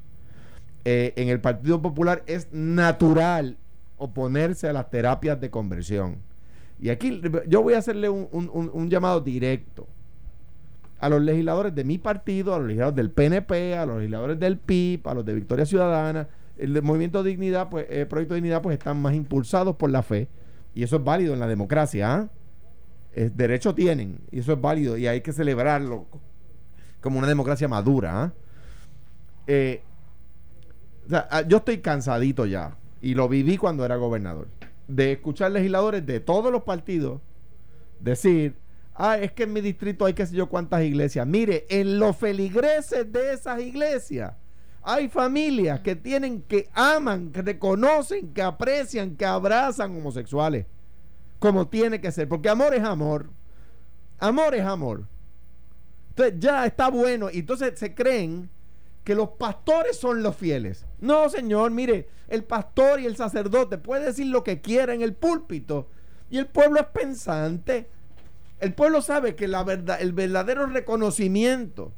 Eh, 0.85 1.13
en 1.15 1.29
el 1.29 1.41
Partido 1.41 1.81
Popular 1.81 2.25
es 2.27 2.49
natural 2.53 3.57
oponerse 3.99 4.69
a 4.69 4.73
las 4.73 4.91
terapias 4.91 5.41
de 5.41 5.49
conversión. 5.49 6.17
Y 6.81 6.89
aquí 6.89 7.21
yo 7.47 7.63
voy 7.63 7.75
a 7.75 7.79
hacerle 7.79 8.09
un 8.09 8.91
llamado 8.91 9.21
directo 9.21 9.86
a 10.99 11.09
los 11.09 11.23
legisladores 11.23 11.75
de 11.75 11.85
mi 11.85 11.99
partido, 11.99 12.55
a 12.55 12.59
los 12.59 12.69
legisladores 12.69 12.97
del 12.97 13.11
PNP, 13.11 13.77
a 13.77 13.87
los 13.87 13.99
legisladores 13.99 14.39
del 14.39 14.57
PIB, 14.59 15.07
a 15.09 15.15
los 15.15 15.25
de 15.25 15.35
Victoria 15.35 15.67
Ciudadana. 15.67 16.29
El 16.57 16.83
movimiento 16.83 17.23
de 17.23 17.31
dignidad, 17.31 17.69
pues, 17.69 17.87
el 17.91 18.07
proyecto 18.07 18.35
de 18.35 18.41
dignidad, 18.41 18.63
pues 18.63 18.79
están 18.79 19.01
más 19.01 19.15
impulsados 19.15 19.77
por 19.77 19.91
la 19.91 20.03
fe. 20.03 20.29
Y 20.75 20.83
eso 20.83 20.97
es 20.97 21.05
válido 21.05 21.35
en 21.35 21.41
la 21.41 21.47
democracia. 21.47 22.15
¿ah? 22.15 22.29
derecho 23.17 23.75
tienen, 23.75 24.19
y 24.31 24.41
eso 24.41 24.53
es 24.53 24.61
válido, 24.61 24.97
y 24.97 25.07
hay 25.07 25.23
que 25.23 25.33
celebrarlo 25.33 26.07
como 27.01 27.19
una 27.19 27.27
democracia 27.27 27.67
madura. 27.67 28.23
¿ah? 28.25 28.33
Eh, 29.47 29.83
ah, 31.11 31.43
yo 31.49 31.59
estoy 31.59 31.79
cansadito 31.79 32.45
ya, 32.47 32.77
y 33.01 33.15
lo 33.15 33.29
viví 33.29 33.57
cuando 33.57 33.85
era 33.85 33.97
gobernador, 33.97 34.49
de 34.87 35.13
escuchar 35.13 35.53
legisladores 35.53 36.05
de 36.05 36.21
todos 36.21 36.53
los 36.53 36.63
partidos 36.65 37.21
decir 38.01 38.55
Ah, 38.99 39.19
es 39.19 39.33
que 39.33 39.43
en 39.43 39.53
mi 39.53 39.61
distrito 39.61 40.07
hay 40.07 40.15
que 40.15 40.27
sé 40.27 40.35
yo 40.35 40.49
cuántas 40.49 40.83
iglesias. 40.83 41.27
Mire, 41.27 41.67
en 41.69 41.99
los 41.99 42.17
feligreses 42.17 43.13
de 43.13 43.35
esas 43.35 43.61
iglesias 43.61 44.33
hay 44.83 45.09
familias 45.09 45.81
que 45.81 45.97
tienen, 45.97 46.43
que 46.43 46.71
aman, 46.73 47.33
que 47.33 47.43
reconocen, 47.43 48.33
que 48.33 48.41
aprecian, 48.41 49.17
que 49.17 49.27
abrazan 49.27 49.97
homosexuales. 49.97 50.65
Como 51.41 51.67
tiene 51.67 52.01
que 52.01 52.13
ser. 52.13 52.29
Porque 52.29 52.49
amor 52.49 52.73
es 52.73 52.85
amor. 52.85 53.29
Amor 54.19 54.55
es 54.55 54.65
amor. 54.65 55.07
Entonces 56.11 56.37
ya 56.39 56.65
está 56.65 56.89
bueno. 56.89 57.29
Y 57.31 57.41
entonces 57.41 57.79
se 57.79 57.95
creen 57.95 58.49
que 59.03 59.17
los 59.17 59.31
pastores 59.31 59.99
son 59.99 60.23
los 60.23 60.37
fieles. 60.37 60.87
No, 61.01 61.29
señor, 61.29 61.73
mire, 61.73 62.09
el 62.29 62.45
pastor 62.45 63.01
y 63.01 63.07
el 63.07 63.17
sacerdote 63.17 63.79
puede 63.79 64.07
decir 64.07 64.29
lo 64.29 64.45
que 64.45 64.61
quiera 64.61 64.95
en 64.95 65.03
el 65.03 65.15
púlpito. 65.15 65.89
Y 66.31 66.39
el 66.39 66.47
pueblo 66.47 66.79
es 66.81 66.87
pensante. 66.87 67.91
El 68.61 68.73
pueblo 68.75 69.03
sabe 69.03 69.35
que 69.35 69.49
la 69.49 69.65
verdad, 69.65 70.01
el 70.01 70.13
verdadero 70.13 70.67
reconocimiento 70.67 71.93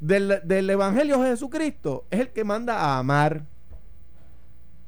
del, 0.00 0.70
Evangelio 0.70 1.18
de 1.20 1.30
Jesucristo 1.30 2.04
es 2.10 2.20
el 2.20 2.28
que 2.28 2.44
manda 2.44 2.78
a 2.78 2.98
amar, 2.98 3.46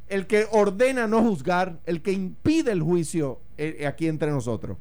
el 0.08 0.26
que 0.26 0.46
ordena 0.50 1.06
no 1.06 1.22
juzgar, 1.22 1.80
el 1.86 2.02
que 2.02 2.12
impide 2.12 2.72
el 2.72 2.82
juicio 2.82 3.40
eh, 3.56 3.86
aquí 3.86 4.08
entre 4.08 4.30
nosotros. 4.30 4.76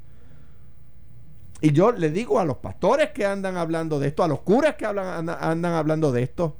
Y 1.61 1.71
yo 1.71 1.93
le 1.93 2.09
digo 2.11 2.39
a 2.39 2.45
los 2.45 2.57
pastores 2.57 3.11
que 3.11 3.25
andan 3.25 3.55
hablando 3.55 3.97
de 3.97 4.07
esto, 4.09 4.23
a 4.23 4.27
los 4.27 4.41
curas 4.41 4.75
que 4.75 4.85
hablan, 4.85 5.29
andan, 5.29 5.73
hablando 5.73 6.11
de 6.11 6.23
esto, 6.23 6.57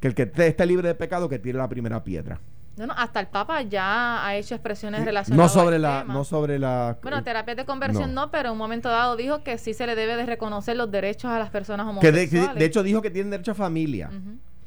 que 0.00 0.08
el 0.08 0.14
que 0.14 0.30
esté 0.34 0.66
libre 0.66 0.88
de 0.88 0.94
pecado 0.94 1.28
que 1.28 1.38
tire 1.38 1.58
la 1.58 1.68
primera 1.68 2.02
piedra. 2.02 2.40
No, 2.76 2.86
no, 2.86 2.94
hasta 2.96 3.20
el 3.20 3.28
Papa 3.28 3.62
ya 3.62 4.26
ha 4.26 4.36
hecho 4.36 4.54
expresiones 4.54 5.04
relacionadas 5.04 5.54
no 5.54 5.62
sobre 5.62 5.78
la 5.78 6.04
no 6.04 6.24
sobre 6.24 6.58
la 6.58 6.98
bueno 7.02 7.22
terapias 7.24 7.56
de 7.56 7.64
conversión 7.64 8.12
no. 8.12 8.30
pero 8.30 8.48
en 8.48 8.52
un 8.52 8.58
momento 8.58 8.90
dado 8.90 9.16
dijo 9.16 9.42
que 9.42 9.56
sí 9.56 9.72
se 9.72 9.86
le 9.86 9.94
debe 9.94 10.16
de 10.16 10.26
reconocer 10.26 10.76
los 10.76 10.90
derechos 10.90 11.30
a 11.30 11.38
las 11.38 11.50
personas 11.50 11.86
homosexuales 11.86 12.30
que 12.30 12.58
de, 12.58 12.64
hecho 12.64 12.82
dijo 12.82 13.00
que 13.00 13.10
tienen 13.10 13.30
derecho 13.30 13.52
a 13.52 13.54
familia 13.54 14.10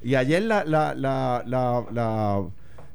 y 0.02 0.16
ayer 0.16 0.42
la 0.42 0.64
la, 0.64 0.96
la, 0.96 1.44
la, 1.46 1.84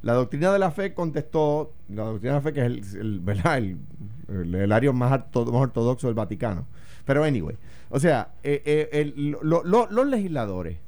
la, 0.02 0.12
doctrina 0.14 0.52
de 0.52 0.58
la 0.58 0.72
fe 0.72 0.94
contestó 0.94 1.72
la 1.88 2.04
doctrina 2.04 2.34
de 2.34 2.38
la 2.38 2.42
fe 2.42 2.52
que 2.52 2.66
es 2.66 2.94
el, 2.94 3.20
¿verdad? 3.20 3.58
el 3.58 3.78
el, 4.28 4.72
área 4.72 4.92
más, 4.92 5.20
ortodoxo 5.34 6.06
del 6.06 6.14
Vaticano. 6.14 6.66
Pero 7.04 7.24
anyway, 7.24 7.56
o 7.90 8.00
sea, 8.00 8.32
eh, 8.42 8.62
eh, 8.64 9.34
los 9.42 10.06
legisladores, 10.06 10.78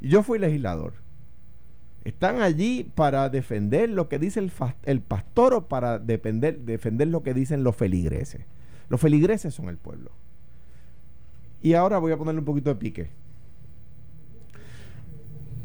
yo 0.00 0.22
fui 0.22 0.38
legislador, 0.38 0.94
están 2.04 2.40
allí 2.40 2.90
para 2.94 3.28
defender 3.28 3.90
lo 3.90 4.08
que 4.08 4.18
dice 4.18 4.40
el, 4.40 4.50
el 4.84 5.00
pastor 5.00 5.54
o 5.54 5.68
para 5.68 5.98
defender, 5.98 6.60
defender 6.60 7.08
lo 7.08 7.22
que 7.22 7.34
dicen 7.34 7.62
los 7.62 7.76
feligreses. 7.76 8.42
Los 8.88 9.00
feligreses 9.00 9.54
son 9.54 9.68
el 9.68 9.76
pueblo. 9.76 10.10
Y 11.62 11.74
ahora 11.74 11.98
voy 11.98 12.12
a 12.12 12.16
ponerle 12.16 12.40
un 12.40 12.46
poquito 12.46 12.70
de 12.70 12.76
pique. 12.76 13.10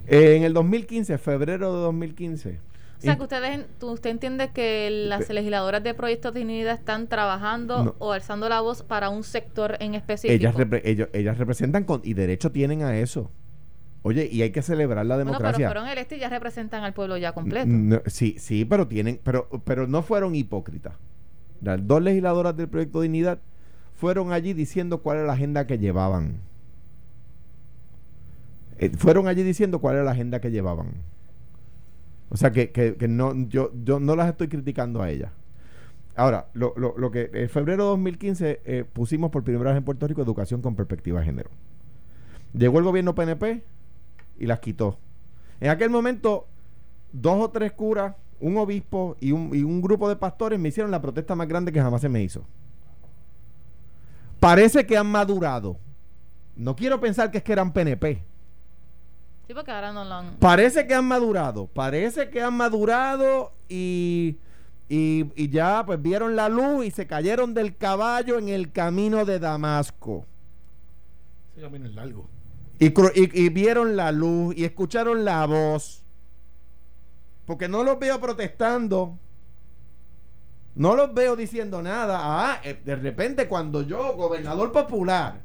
En 0.08 0.44
el 0.44 0.54
2015, 0.54 1.18
febrero 1.18 1.74
de 1.74 1.80
2015, 1.82 2.60
o 2.98 3.01
sea, 3.01 3.18
que 3.18 3.24
ustedes, 3.24 3.65
usted 3.82 4.10
entiende 4.10 4.51
que 4.51 4.89
las 4.89 5.30
legisladoras 5.30 5.84
de 5.84 5.94
Proyecto 5.94 6.32
de 6.32 6.39
Dignidad 6.39 6.74
están 6.74 7.08
trabajando 7.08 7.96
o 8.00 8.12
alzando 8.13 8.50
la 8.50 8.62
voz 8.62 8.84
para 8.84 9.10
un 9.10 9.24
sector 9.24 9.77
en 9.80 9.96
específico. 9.96 10.34
Ellas, 10.84 11.10
ellas 11.13 11.38
representan 11.38 11.84
con, 11.84 12.01
y 12.04 12.13
derecho 12.13 12.51
tienen 12.51 12.84
a 12.84 12.98
eso. 12.98 13.30
Oye, 14.08 14.30
y 14.32 14.44
hay 14.44 14.52
que 14.52 14.62
celebrar 14.62 15.04
la 15.04 15.18
democracia. 15.18 15.50
Bueno, 15.50 15.58
pero 15.58 15.68
fueron 15.72 15.88
electos 15.88 16.20
y 16.20 16.22
ya 16.22 16.30
representan 16.30 16.84
al 16.84 16.94
pueblo 16.94 17.18
ya 17.18 17.34
completo. 17.34 18.04
sí, 18.06 18.36
sí, 18.38 18.64
pero 18.64 18.88
tienen, 18.88 19.20
pero, 19.24 19.50
pero 19.64 19.88
no 19.88 20.04
fueron 20.04 20.36
hipócritas. 20.36 20.94
Las 21.60 21.88
dos 21.88 22.04
legisladoras 22.04 22.56
del 22.56 22.70
Proyecto 22.70 23.00
de 23.02 23.06
Dignidad 23.06 23.40
fueron 23.96 24.32
allí 24.32 24.54
diciendo 24.54 25.02
cuál 25.02 25.18
era 25.18 25.26
la 25.26 25.34
agenda 25.34 25.66
que 25.66 25.80
llevaban. 25.80 26.36
Eh, 28.78 28.92
fueron 28.96 29.28
allí 29.28 29.42
diciendo 29.42 29.82
cuál 29.82 29.96
era 29.96 30.04
la 30.04 30.12
agenda 30.12 30.40
que 30.40 30.52
llevaban. 30.52 31.02
O 32.30 32.38
sea 32.38 32.52
que, 32.52 32.70
que, 32.72 33.08
no, 33.08 33.34
yo, 33.48 33.72
yo 33.84 34.00
no 34.00 34.16
las 34.16 34.30
estoy 34.30 34.50
criticando 34.50 35.02
a 35.02 35.10
ellas. 35.10 35.32
Ahora, 36.16 36.50
lo, 36.54 36.76
lo, 36.78 36.96
lo 36.96 37.10
que 37.10 37.32
en 37.34 37.50
febrero 37.50 37.86
de 37.86 37.90
2015 37.90 38.62
eh, 38.66 38.86
pusimos 38.94 39.32
por 39.32 39.44
primera 39.44 39.72
vez 39.72 39.80
en 39.80 39.84
Puerto 39.84 40.08
Rico 40.08 40.22
educación 40.22 40.62
con 40.62 40.76
perspectiva 40.76 41.22
de 41.22 41.26
género. 41.26 41.50
Llegó 42.54 42.78
el 42.78 42.86
gobierno 42.86 43.16
PNP 43.16 43.64
y 44.38 44.46
las 44.46 44.60
quitó. 44.60 44.98
En 45.60 45.70
aquel 45.70 45.89
momento, 45.89 46.48
dos 47.12 47.42
o 47.42 47.50
tres 47.50 47.72
curas, 47.72 48.15
un 48.39 48.58
obispo 48.58 49.15
y 49.20 49.32
un, 49.32 49.56
y 49.56 49.63
un 49.63 49.82
grupo 49.82 50.10
de 50.10 50.15
pastores 50.15 50.60
me 50.60 50.70
hicieron 50.70 50.92
la 50.92 51.01
protesta 51.01 51.36
más 51.36 51.48
grande 51.48 51.72
que 51.72 51.82
jamás 51.82 52.01
se 52.01 52.10
me 52.10 52.22
hizo. 52.22 52.46
Parece 54.39 54.86
que 54.86 54.98
han 54.98 55.08
madurado. 55.08 55.77
No 56.56 56.75
quiero 56.75 57.00
pensar 57.00 57.32
que 57.32 57.39
es 57.39 57.44
que 57.44 57.54
eran 57.54 57.74
PNP 57.74 58.24
Parece 60.39 60.88
que 60.88 60.96
han 60.96 61.06
madurado, 61.06 61.68
parece 61.68 62.30
que 62.30 62.42
han 62.42 62.56
madurado 62.56 63.54
y, 63.70 64.38
y, 64.89 65.50
ya 65.50 65.84
pues 65.86 66.01
vieron 66.01 66.36
la 66.36 66.50
luz 66.50 66.86
y 66.86 66.92
se 66.92 67.06
cayeron 67.06 67.54
del 67.54 67.77
caballo 67.77 68.39
en 68.39 68.50
el 68.50 68.72
camino 68.72 69.24
de 69.24 69.39
Damasco. 69.39 70.25
Ese 71.54 71.62
camino 71.62 71.86
es 71.86 71.94
largo. 71.94 72.27
Y, 72.77 72.88
y, 72.88 73.50
vieron 73.50 73.96
la 73.96 74.12
luz 74.12 74.55
y 74.58 74.65
escucharon 74.65 75.24
la 75.24 75.46
voz. 75.46 76.03
Porque 77.46 77.70
no 77.70 77.84
los 77.84 78.00
veo 78.00 78.20
protestando. 78.20 79.17
No 80.75 80.96
los 80.96 81.13
veo 81.13 81.36
diciendo 81.36 81.82
nada. 81.82 82.20
Ah, 82.22 82.60
eh, 82.63 82.82
de 82.84 82.96
repente 82.98 83.48
cuando 83.48 83.82
yo, 83.82 84.15
gobernador 84.15 84.72
popular, 84.74 85.41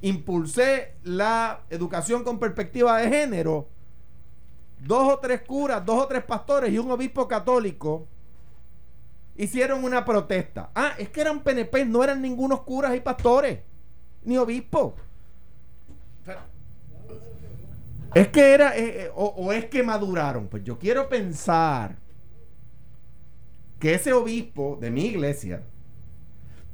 impulsé 0.00 0.94
la 1.02 1.62
educación 1.70 2.22
con 2.22 2.38
perspectiva 2.38 2.98
de 2.98 3.08
género, 3.08 3.68
dos 4.78 5.12
o 5.12 5.18
tres 5.18 5.42
curas, 5.42 5.84
dos 5.84 6.04
o 6.04 6.06
tres 6.06 6.22
pastores 6.22 6.72
y 6.72 6.78
un 6.78 6.90
obispo 6.90 7.26
católico 7.26 8.06
hicieron 9.36 9.84
una 9.84 10.04
protesta. 10.04 10.70
Ah, 10.74 10.92
es 10.98 11.08
que 11.08 11.20
eran 11.20 11.40
PNP, 11.40 11.86
no 11.86 12.04
eran 12.04 12.20
ningunos 12.22 12.62
curas 12.62 12.94
y 12.94 13.00
pastores, 13.00 13.60
ni 14.22 14.36
obispos. 14.36 14.94
Es 18.14 18.28
que 18.28 18.54
era, 18.54 18.76
eh, 18.76 19.04
eh, 19.04 19.10
o, 19.14 19.52
es 19.52 19.66
que 19.66 19.82
maduraron. 19.82 20.48
Pues 20.48 20.64
yo 20.64 20.78
quiero 20.78 21.08
pensar 21.08 21.96
que 23.78 23.94
ese 23.94 24.12
obispo 24.12 24.78
de 24.80 24.90
mi 24.90 25.06
iglesia, 25.06 25.62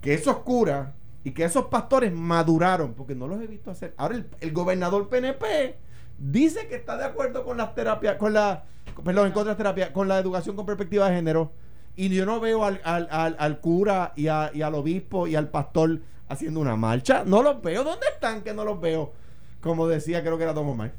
que 0.00 0.14
esos 0.14 0.38
curas, 0.38 0.88
y 1.24 1.32
que 1.32 1.44
esos 1.44 1.66
pastores 1.66 2.12
maduraron, 2.12 2.94
porque 2.94 3.16
no 3.16 3.26
los 3.26 3.42
he 3.42 3.48
visto 3.48 3.70
hacer. 3.70 3.94
Ahora 3.96 4.22
el, 4.40 4.52
gobernador 4.52 5.08
PNP 5.08 5.76
dice 6.18 6.68
que 6.68 6.76
está 6.76 6.96
de 6.96 7.04
acuerdo 7.04 7.44
con 7.44 7.56
las 7.56 7.74
terapias, 7.74 8.14
con 8.16 8.32
la, 8.32 8.64
perdón, 9.04 9.26
en 9.26 9.32
contra 9.32 9.54
de 9.54 9.56
terapia, 9.56 9.92
con 9.92 10.06
la 10.06 10.18
educación 10.18 10.54
con 10.54 10.66
perspectiva 10.66 11.08
de 11.08 11.16
género. 11.16 11.50
Y 11.96 12.10
yo 12.10 12.26
no 12.26 12.38
veo 12.38 12.64
al, 12.64 12.80
al, 12.84 13.60
cura 13.60 14.12
y, 14.14 14.28
al 14.28 14.74
obispo 14.74 15.26
y 15.26 15.34
al 15.34 15.48
pastor 15.48 16.00
haciendo 16.28 16.60
una 16.60 16.76
marcha. 16.76 17.24
No 17.24 17.42
los 17.42 17.60
veo. 17.60 17.82
¿Dónde 17.82 18.06
están 18.12 18.42
que 18.42 18.54
no 18.54 18.64
los 18.64 18.80
veo? 18.80 19.12
Como 19.60 19.88
decía, 19.88 20.22
creo 20.22 20.36
que 20.36 20.44
era 20.44 20.52
Don 20.52 20.68
Omar. 20.68 20.92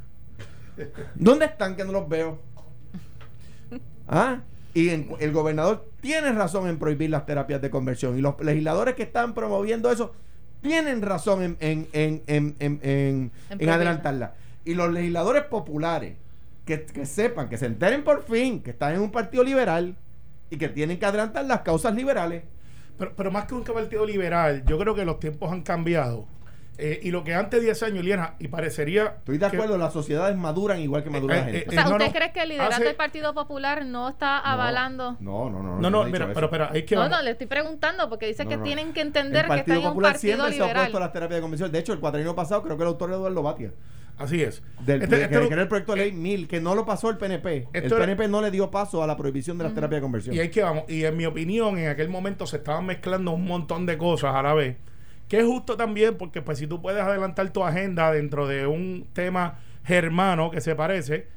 ¿Dónde 1.16 1.46
están 1.46 1.76
que 1.76 1.84
no 1.84 1.92
los 1.92 2.08
veo? 2.08 2.40
¿Ah? 4.08 4.42
Y 4.74 4.90
el 4.90 5.32
gobernador 5.32 5.90
tiene 6.02 6.32
razón 6.32 6.68
en 6.68 6.78
prohibir 6.78 7.10
las 7.10 7.26
terapias 7.26 7.62
de 7.62 7.70
conversión. 7.70 8.18
Y 8.18 8.22
los 8.22 8.40
legisladores 8.42 8.96
que 8.96 9.04
están 9.04 9.34
promoviendo 9.34 9.92
eso 9.92 10.14
tienen 10.62 11.02
razón 11.02 11.44
en, 11.44 11.58
en, 11.60 12.22
en, 12.28 12.56
en, 12.60 13.32
en 13.50 13.70
adelantarla. 13.70 14.36
Y 14.66 14.74
los 14.76 14.92
legisladores 14.92 15.44
populares 15.44 16.16
que, 16.66 16.86
que, 16.86 17.06
sepan, 17.06 17.50
que 17.50 17.58
se 17.58 17.66
enteren 17.66 18.04
por 18.04 18.24
fin 18.24 18.62
que 18.62 18.72
están 18.72 18.94
en 18.94 19.02
un 19.02 19.12
partido 19.12 19.44
liberal 19.44 19.96
y 20.50 20.58
que 20.58 20.70
tienen 20.70 21.00
que 21.00 21.06
adelantar 21.06 21.46
las 21.46 21.62
causas 21.62 21.96
liberales. 21.96 22.44
Pero, 22.98 23.14
pero 23.16 23.32
más 23.32 23.46
que 23.46 23.54
un 23.54 23.64
partido 23.64 24.06
liberal, 24.06 24.64
yo 24.66 24.78
creo 24.78 24.94
que 24.96 25.06
los 25.06 25.20
tiempos 25.20 25.52
han 25.52 25.62
cambiado 25.62 26.28
eh, 26.80 27.00
y 27.02 27.12
lo 27.12 27.24
que 27.24 27.34
antes 27.34 27.62
10 27.62 27.84
años, 27.84 28.06
Liena, 28.06 28.36
y 28.40 28.50
parecería. 28.50 29.16
Estoy 29.18 29.40
de 29.40 29.46
acuerdo, 29.48 29.78
las 29.78 29.94
sociedades 29.94 30.38
maduran 30.38 30.80
igual 30.80 31.04
que 31.04 31.10
madura 31.10 31.38
la 31.38 31.44
gente. 31.46 31.66
o 31.68 31.72
sea, 31.72 31.90
¿usted 31.90 32.12
cree 32.12 32.32
que 32.32 32.42
el 32.44 32.50
liderato 32.50 32.84
del 32.84 32.96
Partido 32.96 33.34
Popular 33.34 33.86
no 33.86 34.10
está 34.10 34.38
avalando? 34.40 35.18
No, 35.20 35.50
no, 35.50 35.64
no. 35.64 35.80
No, 35.80 35.90
no, 35.90 36.04
mira, 36.06 36.32
pero, 36.34 36.50
pero 36.50 36.70
hay 36.72 36.84
que. 36.84 36.96
No, 36.96 37.10
no, 37.10 37.22
le 37.22 37.32
estoy 37.32 37.48
preguntando 37.48 38.08
porque 38.10 38.28
dice 38.28 38.46
que 38.46 38.58
tienen 38.58 38.94
que 38.94 39.02
entender 39.02 39.48
que 39.48 39.56
están 39.56 39.78
en 39.78 39.88
un 39.88 40.02
partido 40.02 40.20
siempre 40.20 40.52
liberal. 40.52 40.72
se 40.72 40.78
ha 40.78 40.82
opuesto 40.82 40.98
a 40.98 41.00
las 41.00 41.14
terapias 41.14 41.38
de 41.38 41.42
convención. 41.42 41.72
De 41.72 41.80
hecho, 41.80 41.94
el 41.94 42.00
cuatrino 42.00 42.36
pasado 42.36 42.62
creo 42.62 42.78
que 42.78 42.84
el 42.84 42.90
autor 42.90 43.12
Eduardo 43.12 43.42
Batia. 43.42 43.72
Así 44.18 44.42
es. 44.42 44.64
Del, 44.80 45.04
este, 45.04 45.24
este 45.24 45.40
que, 45.48 45.54
era 45.54 45.62
el 45.62 45.68
proyecto 45.68 45.94
de 45.94 46.00
ley 46.00 46.12
1000, 46.12 46.44
eh, 46.44 46.48
que 46.48 46.60
no 46.60 46.74
lo 46.74 46.86
pasó 46.86 47.10
el 47.10 47.18
PNP. 47.18 47.68
El 47.72 47.90
PNP 47.90 48.28
no 48.28 48.42
le 48.42 48.50
dio 48.50 48.72
paso 48.72 49.04
a 49.04 49.08
la 49.08 49.16
prohibición 49.16 49.60
de 49.60 49.66
las 49.66 49.74
terapias 49.76 50.00
de 50.00 50.02
conversión. 50.02 50.36
Y, 50.36 50.40
hay 50.40 50.50
que, 50.50 50.64
vamos, 50.64 50.86
y 50.88 51.06
en 51.06 51.16
mi 51.16 51.26
opinión, 51.26 51.78
en 51.78 51.90
aquel 51.90 52.10
momento 52.10 52.48
se 52.48 52.58
estaban 52.58 52.86
mezclando 52.86 53.32
un 53.32 53.46
montón 53.46 53.86
de 53.86 53.98
cosas 53.98 54.34
a 54.34 54.42
la 54.42 54.56
vez 54.56 54.78
que 55.28 55.40
es 55.40 55.46
justo 55.46 55.78
también 55.78 56.18
porque 56.18 56.42
pues 56.42 56.58
si 56.58 56.68
tú 56.68 56.82
puedes 56.82 57.02
adelantar 57.02 57.52
tu 57.52 57.64
agenda 57.64 58.12
dentro 58.12 58.48
de 58.48 58.68
un 58.68 59.08
tema 59.14 59.60
germano 59.84 60.52
que 60.52 60.62
se 60.62 60.76
parece, 60.76 61.28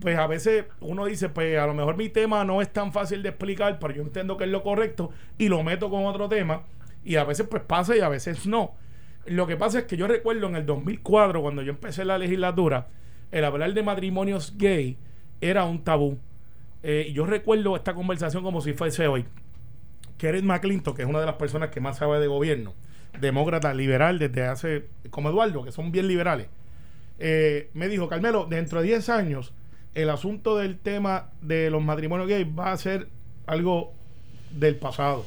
pues 0.00 0.16
a 0.18 0.26
veces 0.26 0.66
uno 0.80 1.06
dice, 1.06 1.28
pues 1.28 1.58
a 1.58 1.66
lo 1.66 1.74
mejor 1.74 1.96
mi 1.96 2.08
tema 2.08 2.44
no 2.44 2.62
es 2.62 2.72
tan 2.72 2.92
fácil 2.92 3.22
de 3.22 3.30
explicar, 3.30 3.78
pero 3.80 3.94
yo 3.94 4.02
entiendo 4.02 4.36
que 4.36 4.44
es 4.44 4.50
lo 4.50 4.62
correcto 4.62 5.10
y 5.36 5.48
lo 5.48 5.62
meto 5.62 5.90
con 5.90 6.06
otro 6.06 6.28
tema 6.28 6.62
y 7.04 7.16
a 7.16 7.24
veces 7.24 7.46
pues 7.48 7.62
pasa 7.62 7.96
y 7.96 8.00
a 8.00 8.08
veces 8.08 8.46
no. 8.46 8.74
Lo 9.26 9.46
que 9.46 9.56
pasa 9.56 9.80
es 9.80 9.84
que 9.84 9.96
yo 9.96 10.06
recuerdo 10.06 10.46
en 10.46 10.56
el 10.56 10.66
2004 10.66 11.42
cuando 11.42 11.62
yo 11.62 11.70
empecé 11.70 12.04
la 12.04 12.18
legislatura, 12.18 12.88
el 13.32 13.44
hablar 13.44 13.72
de 13.74 13.82
matrimonios 13.82 14.56
gay 14.56 14.96
era 15.40 15.64
un 15.64 15.82
tabú. 15.82 16.18
Eh, 16.82 17.06
y 17.08 17.12
yo 17.12 17.26
recuerdo 17.26 17.76
esta 17.76 17.94
conversación 17.94 18.42
como 18.42 18.60
si 18.60 18.72
fuese 18.72 19.06
hoy. 19.06 19.26
Karen 20.18 20.46
McClinton, 20.46 20.94
que 20.94 21.02
es 21.02 21.08
una 21.08 21.20
de 21.20 21.26
las 21.26 21.36
personas 21.36 21.70
que 21.70 21.80
más 21.80 21.98
sabe 21.98 22.20
de 22.20 22.26
gobierno, 22.26 22.74
demócrata 23.20 23.72
liberal 23.74 24.18
desde 24.18 24.46
hace, 24.46 24.86
como 25.10 25.30
Eduardo, 25.30 25.64
que 25.64 25.72
son 25.72 25.92
bien 25.92 26.08
liberales, 26.08 26.48
eh, 27.18 27.70
me 27.74 27.88
dijo, 27.88 28.08
Carmelo, 28.08 28.46
dentro 28.48 28.80
de 28.80 28.88
10 28.88 29.08
años, 29.10 29.52
el 29.94 30.10
asunto 30.10 30.56
del 30.56 30.78
tema 30.78 31.30
de 31.42 31.70
los 31.70 31.82
matrimonios 31.82 32.28
gays 32.28 32.46
va 32.46 32.72
a 32.72 32.76
ser 32.76 33.08
algo 33.46 33.92
del 34.52 34.76
pasado. 34.76 35.26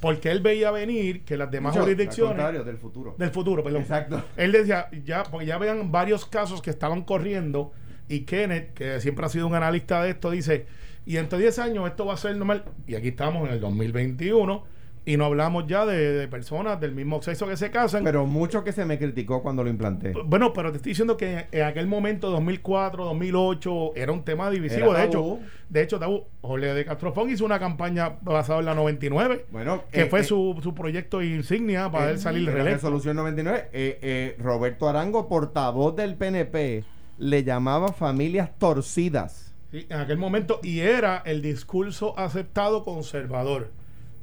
Porque 0.00 0.30
él 0.30 0.40
veía 0.40 0.70
venir 0.70 1.24
que 1.24 1.36
las 1.36 1.50
demás 1.50 1.76
jurisdicciones. 1.76 2.64
del 2.64 2.78
futuro. 2.78 3.14
Del 3.18 3.30
futuro, 3.30 3.62
perdón. 3.62 3.82
Exacto. 3.82 4.24
Él 4.36 4.52
decía, 4.52 4.88
ya, 5.04 5.24
porque 5.24 5.44
ya 5.44 5.58
vean 5.58 5.92
varios 5.92 6.24
casos 6.24 6.62
que 6.62 6.70
estaban 6.70 7.02
corriendo. 7.02 7.72
Y 8.08 8.20
Kenneth, 8.20 8.72
que 8.72 9.00
siempre 9.00 9.26
ha 9.26 9.28
sido 9.28 9.46
un 9.46 9.54
analista 9.54 10.02
de 10.02 10.10
esto, 10.10 10.30
dice: 10.30 10.66
y 11.04 11.18
entre 11.18 11.38
10 11.38 11.58
años 11.58 11.86
esto 11.86 12.06
va 12.06 12.14
a 12.14 12.16
ser 12.16 12.34
normal. 12.36 12.64
Y 12.86 12.94
aquí 12.94 13.08
estamos 13.08 13.46
en 13.46 13.54
el 13.54 13.60
2021 13.60 14.64
y 15.04 15.16
no 15.16 15.24
hablamos 15.24 15.66
ya 15.66 15.86
de, 15.86 16.28
personas 16.28 16.78
del 16.80 16.92
mismo 16.92 17.22
sexo 17.22 17.46
que 17.46 17.56
se 17.56 17.70
casan. 17.70 18.04
Pero 18.04 18.26
mucho 18.26 18.62
que 18.62 18.72
se 18.72 18.84
me 18.84 18.98
criticó 18.98 19.42
cuando 19.42 19.64
lo 19.64 19.70
implanté. 19.70 20.12
Bueno, 20.24 20.52
pero 20.52 20.70
te 20.70 20.76
estoy 20.76 20.90
diciendo 20.90 21.16
que 21.16 21.46
en 21.50 21.62
aquel 21.62 21.86
momento, 21.86 22.30
2004, 22.30 23.04
2008, 23.06 23.92
era 23.96 24.12
un 24.12 24.24
tema 24.24 24.50
divisivo. 24.50 24.92
de 24.92 25.04
hecho, 25.04 25.38
de 25.68 25.82
hecho, 25.82 26.00
Jorge 26.42 26.74
de 26.74 26.84
Castrofón 26.84 27.30
hizo 27.30 27.44
una 27.44 27.58
campaña 27.58 28.18
basada 28.20 28.60
en 28.60 28.66
la 28.66 28.74
99, 28.74 29.46
bueno, 29.50 29.84
que 29.90 30.02
eh, 30.02 30.06
fue 30.06 30.20
eh, 30.20 30.24
su, 30.24 30.58
su, 30.62 30.74
proyecto 30.74 31.22
insignia 31.22 31.90
para 31.90 32.10
él 32.10 32.18
salir 32.18 32.50
de 32.50 32.58
la 32.58 32.64
resolución 32.64 33.16
99. 33.16 33.68
Eh, 33.72 34.36
Roberto 34.38 34.88
Arango, 34.88 35.28
portavoz 35.28 35.96
del 35.96 36.16
PNP, 36.16 36.84
le 37.18 37.44
llamaba 37.44 37.92
familias 37.92 38.50
torcidas. 38.58 39.54
Sí, 39.70 39.86
en 39.88 39.98
aquel 39.98 40.18
momento, 40.18 40.58
y 40.62 40.80
era 40.80 41.22
el 41.24 41.42
discurso 41.42 42.18
aceptado 42.18 42.82
conservador 42.82 43.70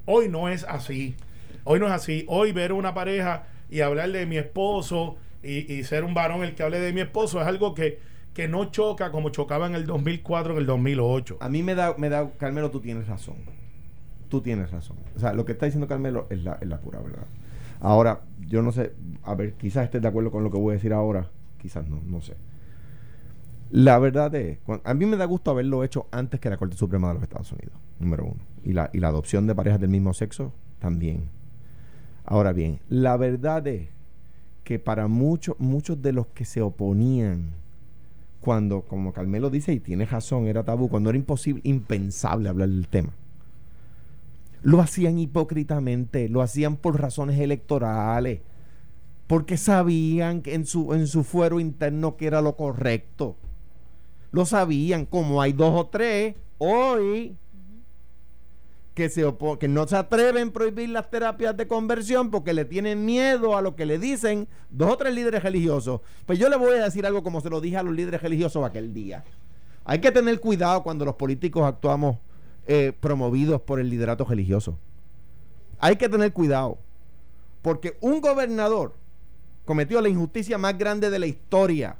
Hoy 0.07 0.29
no 0.29 0.47
es 0.47 0.63
así. 0.63 1.15
Hoy 1.65 1.79
no 1.79 1.85
es 1.85 1.91
así. 1.91 2.25
Hoy 2.29 2.53
ver 2.53 2.71
una 2.71 2.93
pareja 2.93 3.43
y 3.69 3.81
hablar 3.81 4.09
de 4.09 4.25
mi 4.25 4.37
esposo 4.37 5.17
y, 5.43 5.83
ser 5.83 6.05
un 6.05 6.13
varón 6.13 6.43
el 6.43 6.55
que 6.55 6.63
hable 6.63 6.79
de 6.79 6.93
mi 6.93 7.01
esposo 7.01 7.41
es 7.41 7.47
algo 7.47 7.73
que, 7.73 7.99
que 8.33 8.47
no 8.47 8.71
choca 8.71 9.11
como 9.11 9.29
chocaba 9.29 9.67
en 9.67 9.75
el 9.75 9.85
2004, 9.85 10.53
en 10.53 10.59
el 10.59 10.65
2008. 10.65 11.37
A 11.41 11.49
mí 11.49 11.61
me 11.61 11.75
da, 11.75 11.93
me 11.97 12.07
da, 12.07 12.31
Carmelo, 12.37 12.71
tú 12.71 12.79
tienes 12.79 13.07
razón. 13.07 13.35
Tú 14.29 14.39
tienes 14.41 14.71
razón. 14.71 14.95
O 15.15 15.19
sea, 15.19 15.33
lo 15.33 15.43
que 15.43 15.51
está 15.51 15.65
diciendo 15.65 15.87
Carmelo 15.87 16.27
es 16.29 16.41
la, 16.41 16.57
es 16.61 16.67
la 16.69 16.79
pura 16.79 16.99
verdad. 17.01 17.27
Ahora, 17.81 18.21
yo 18.47 18.61
no 18.61 18.71
sé, 18.71 18.93
a 19.23 19.35
ver, 19.35 19.53
quizás 19.53 19.83
estés 19.83 20.01
de 20.01 20.07
acuerdo 20.07 20.31
con 20.31 20.43
lo 20.43 20.51
que 20.51 20.57
voy 20.57 20.71
a 20.71 20.75
decir 20.75 20.93
ahora, 20.93 21.29
quizás 21.61 21.87
no, 21.89 22.01
no 22.05 22.21
sé. 22.21 22.35
La 23.71 23.99
verdad 23.99 24.33
es, 24.35 24.59
a 24.85 24.93
mí 24.93 25.05
me 25.05 25.17
da 25.17 25.25
gusto 25.25 25.51
haberlo 25.51 25.83
hecho 25.83 26.07
antes 26.11 26.39
que 26.39 26.49
la 26.49 26.55
Corte 26.55 26.77
Suprema 26.77 27.09
de 27.09 27.15
los 27.15 27.23
Estados 27.23 27.51
Unidos, 27.51 27.77
número 27.99 28.23
uno. 28.23 28.41
Y 28.67 28.73
la, 28.73 28.89
y 28.91 28.99
la 28.99 29.07
adopción 29.07 29.47
de 29.47 29.55
parejas 29.55 29.79
del 29.79 29.89
mismo 29.89 30.13
sexo, 30.13 30.51
también. 30.79 31.29
Ahora 32.25 32.51
bien, 32.51 32.79
la 32.89 33.15
verdad 33.15 33.65
es 33.67 33.89
que 34.65 34.77
para 34.77 35.07
muchos, 35.07 35.55
muchos 35.59 36.01
de 36.01 36.11
los 36.11 36.27
que 36.27 36.43
se 36.43 36.61
oponían, 36.61 37.51
cuando, 38.41 38.81
como 38.81 39.13
Carmelo 39.13 39.49
dice, 39.49 39.71
y 39.71 39.79
tiene 39.79 40.05
razón, 40.05 40.47
era 40.47 40.63
tabú, 40.63 40.89
cuando 40.89 41.09
era 41.09 41.17
imposible, 41.17 41.61
impensable 41.63 42.49
hablar 42.49 42.67
del 42.67 42.89
tema, 42.89 43.13
lo 44.61 44.81
hacían 44.81 45.17
hipócritamente, 45.17 46.27
lo 46.27 46.41
hacían 46.41 46.75
por 46.75 46.99
razones 46.99 47.39
electorales, 47.39 48.41
porque 49.27 49.55
sabían 49.55 50.41
que 50.41 50.55
en 50.55 50.65
su, 50.65 50.93
en 50.93 51.07
su 51.07 51.23
fuero 51.23 51.61
interno 51.61 52.17
que 52.17 52.27
era 52.27 52.41
lo 52.41 52.57
correcto 52.57 53.37
lo 54.31 54.45
sabían, 54.45 55.05
como 55.05 55.41
hay 55.41 55.53
dos 55.53 55.73
o 55.73 55.87
tres 55.87 56.35
hoy 56.57 57.35
que, 58.97 59.67
no 59.67 59.87
se 59.87 59.95
atreven 59.95 60.47
a 60.47 60.51
prohibir 60.51 60.89
las 60.89 61.11
terapias 61.11 61.55
de 61.55 61.67
conversión 61.67 62.31
porque 62.31 62.51
le 62.53 62.65
tienen 62.65 63.05
miedo 63.05 63.55
a 63.55 63.61
lo 63.61 63.75
que 63.75 63.85
le 63.85 63.99
dicen 63.99 64.47
dos 64.71 64.91
o 64.91 64.97
tres 64.97 65.13
líderes 65.13 65.43
religiosos. 65.43 66.01
Pues 66.25 66.39
yo 66.39 66.49
le 66.49 66.57
voy 66.57 66.79
a 66.79 66.85
decir 66.85 67.05
algo 67.05 67.21
como 67.21 67.39
se 67.39 67.51
lo 67.51 67.61
dije 67.61 67.77
a 67.77 67.83
los 67.83 67.93
líderes 67.93 68.23
religiosos 68.23 68.65
aquel 68.65 68.95
día. 68.95 69.23
Hay 69.85 69.99
que 69.99 70.11
tener 70.11 70.39
cuidado 70.39 70.81
cuando 70.81 71.05
los 71.05 71.13
políticos 71.13 71.63
actuamos 71.63 72.17
eh, 72.65 72.91
promovidos 72.99 73.61
por 73.61 73.79
el 73.79 73.87
liderato 73.87 74.25
religioso. 74.25 74.79
Hay 75.77 75.97
que 75.97 76.09
tener 76.09 76.33
cuidado. 76.33 76.79
Porque 77.61 77.97
un 78.01 78.19
gobernador 78.19 78.95
cometió 79.65 80.01
la 80.01 80.09
injusticia 80.09 80.57
más 80.57 80.75
grande 80.75 81.11
de 81.11 81.19
la 81.19 81.27
historia 81.27 81.97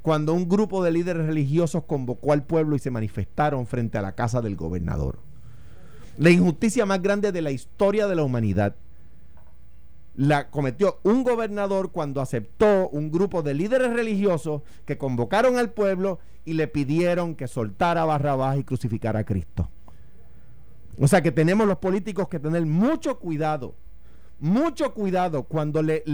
cuando 0.00 0.32
un 0.32 0.48
grupo 0.48 0.82
de 0.82 0.92
líderes 0.92 1.26
religiosos 1.26 1.84
convocó 1.84 2.32
al 2.32 2.44
pueblo 2.44 2.74
y 2.74 2.78
se 2.78 2.90
manifestaron 2.90 3.66
frente 3.66 3.98
a 3.98 4.02
la 4.02 4.14
casa 4.14 4.40
del 4.40 4.56
gobernador. 4.56 5.18
La 6.16 6.30
injusticia 6.30 6.86
más 6.86 7.02
grande 7.02 7.32
de 7.32 7.42
la 7.42 7.50
historia 7.50 8.06
de 8.06 8.14
la 8.14 8.22
humanidad 8.22 8.76
la 10.16 10.48
cometió 10.50 11.00
un 11.02 11.24
gobernador 11.24 11.90
cuando 11.90 12.20
aceptó 12.20 12.88
un 12.90 13.10
grupo 13.10 13.42
de 13.42 13.54
líderes 13.54 13.92
religiosos 13.92 14.62
que 14.84 14.96
convocaron 14.96 15.58
al 15.58 15.72
pueblo 15.72 16.20
y 16.44 16.52
le 16.52 16.68
pidieron 16.68 17.34
que 17.34 17.48
soltara 17.48 18.02
a 18.02 18.04
Barrabás 18.04 18.58
y 18.58 18.64
crucificara 18.64 19.20
a 19.20 19.24
Cristo. 19.24 19.68
O 21.00 21.08
sea 21.08 21.20
que 21.20 21.32
tenemos 21.32 21.66
los 21.66 21.78
políticos 21.78 22.28
que 22.28 22.38
tener 22.38 22.64
mucho 22.64 23.18
cuidado, 23.18 23.74
mucho 24.38 24.94
cuidado 24.94 25.42
cuando, 25.42 25.82
le, 25.82 26.04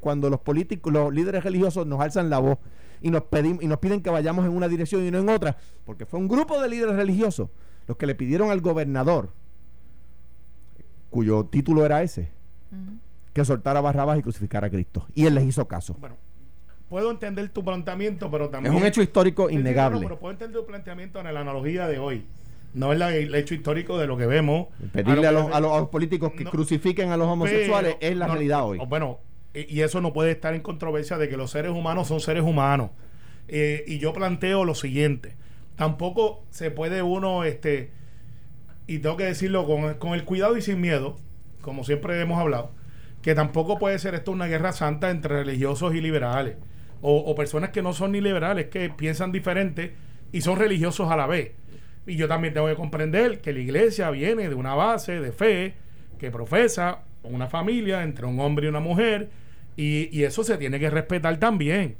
cuando 0.00 0.28
los 0.28 0.40
políticos, 0.40 0.92
los 0.92 1.14
líderes 1.14 1.44
religiosos 1.44 1.86
nos 1.86 2.00
alzan 2.00 2.28
la 2.28 2.40
voz 2.40 2.58
y 3.00 3.10
nos, 3.10 3.22
pedimos, 3.22 3.62
y 3.62 3.68
nos 3.68 3.78
piden 3.78 4.02
que 4.02 4.10
vayamos 4.10 4.44
en 4.44 4.52
una 4.52 4.68
dirección 4.68 5.02
y 5.02 5.10
no 5.10 5.18
en 5.18 5.30
otra, 5.30 5.56
porque 5.86 6.04
fue 6.04 6.20
un 6.20 6.28
grupo 6.28 6.60
de 6.60 6.68
líderes 6.68 6.96
religiosos 6.96 7.48
los 7.86 7.96
que 7.96 8.06
le 8.06 8.14
pidieron 8.14 8.50
al 8.50 8.60
gobernador, 8.60 9.32
cuyo 11.10 11.44
título 11.44 11.84
era 11.84 12.02
ese, 12.02 12.30
que 13.32 13.44
soltara 13.44 13.80
Barrabás 13.80 14.18
y 14.18 14.22
crucificara 14.22 14.68
a 14.68 14.70
Cristo. 14.70 15.06
Y 15.14 15.26
él 15.26 15.34
les 15.34 15.44
hizo 15.44 15.66
caso. 15.68 15.96
Bueno, 16.00 16.16
puedo 16.88 17.10
entender 17.10 17.48
tu 17.50 17.64
planteamiento, 17.64 18.30
pero 18.30 18.48
también... 18.48 18.74
Es 18.74 18.80
un 18.80 18.86
hecho 18.86 19.02
histórico 19.02 19.50
innegable. 19.50 20.00
pero 20.00 20.18
puedo 20.18 20.32
entender 20.32 20.60
tu 20.60 20.66
planteamiento 20.66 21.20
en 21.20 21.32
la 21.32 21.40
analogía 21.40 21.86
de 21.86 21.98
hoy. 21.98 22.26
No 22.74 22.92
es 22.92 23.00
el 23.00 23.34
hecho 23.36 23.54
histórico 23.54 23.98
de 23.98 24.08
lo 24.08 24.16
que 24.16 24.26
vemos. 24.26 24.66
Pedirle 24.92 25.28
a, 25.28 25.32
los, 25.32 25.88
políticos 25.88 26.32
que 26.32 26.44
crucifiquen 26.44 27.10
a 27.10 27.16
los 27.16 27.28
homosexuales 27.28 27.96
es 28.00 28.16
la 28.16 28.26
realidad 28.26 28.64
hoy. 28.64 28.80
Bueno, 28.88 29.20
y 29.54 29.80
eso 29.80 30.00
no 30.00 30.12
puede 30.12 30.32
estar 30.32 30.54
en 30.54 30.60
controversia 30.60 31.16
de 31.16 31.28
que 31.28 31.36
los 31.36 31.52
seres 31.52 31.70
humanos 31.70 32.08
son 32.08 32.18
seres 32.18 32.42
humanos. 32.42 32.90
Eh, 33.46 33.84
y 33.86 33.98
yo 33.98 34.12
planteo 34.12 34.64
lo 34.64 34.74
siguiente, 34.74 35.36
tampoco 35.76 36.44
se 36.50 36.70
puede 36.70 37.02
uno, 37.02 37.44
este, 37.44 37.90
y 38.86 38.98
tengo 38.98 39.16
que 39.16 39.24
decirlo 39.24 39.66
con, 39.66 40.14
el 40.14 40.24
cuidado 40.24 40.56
y 40.56 40.62
sin 40.62 40.80
miedo, 40.80 41.16
como 41.60 41.84
siempre 41.84 42.20
hemos 42.20 42.38
hablado, 42.38 42.72
que 43.22 43.34
tampoco 43.34 43.78
puede 43.78 43.98
ser 43.98 44.14
esto 44.14 44.32
una 44.32 44.46
guerra 44.46 44.72
santa 44.72 45.10
entre 45.10 45.44
religiosos 45.44 45.94
y 45.94 46.00
liberales, 46.00 46.56
o, 47.00 47.34
personas 47.34 47.70
que 47.70 47.82
no 47.82 47.92
son 47.92 48.12
ni 48.12 48.20
liberales, 48.20 48.66
que 48.66 48.88
piensan 48.88 49.30
diferente 49.30 49.94
y 50.32 50.40
son 50.40 50.58
religiosos 50.58 51.10
a 51.10 51.16
la 51.16 51.26
vez. 51.26 51.52
Y 52.06 52.16
yo 52.16 52.28
también 52.28 52.54
tengo 52.54 52.66
que 52.66 52.76
comprender 52.76 53.40
que 53.40 53.52
la 53.52 53.60
iglesia 53.60 54.10
viene 54.10 54.48
de 54.48 54.54
una 54.54 54.74
base 54.74 55.20
de 55.20 55.32
fe 55.32 55.74
que 56.18 56.30
profesa 56.30 57.02
una 57.24 57.48
familia 57.48 58.02
entre 58.02 58.26
un 58.26 58.38
hombre 58.40 58.66
y 58.66 58.68
una 58.68 58.80
mujer, 58.80 59.30
y, 59.76 60.22
eso 60.22 60.44
se 60.44 60.56
tiene 60.56 60.78
que 60.78 60.88
respetar 60.88 61.36
también. 61.38 61.96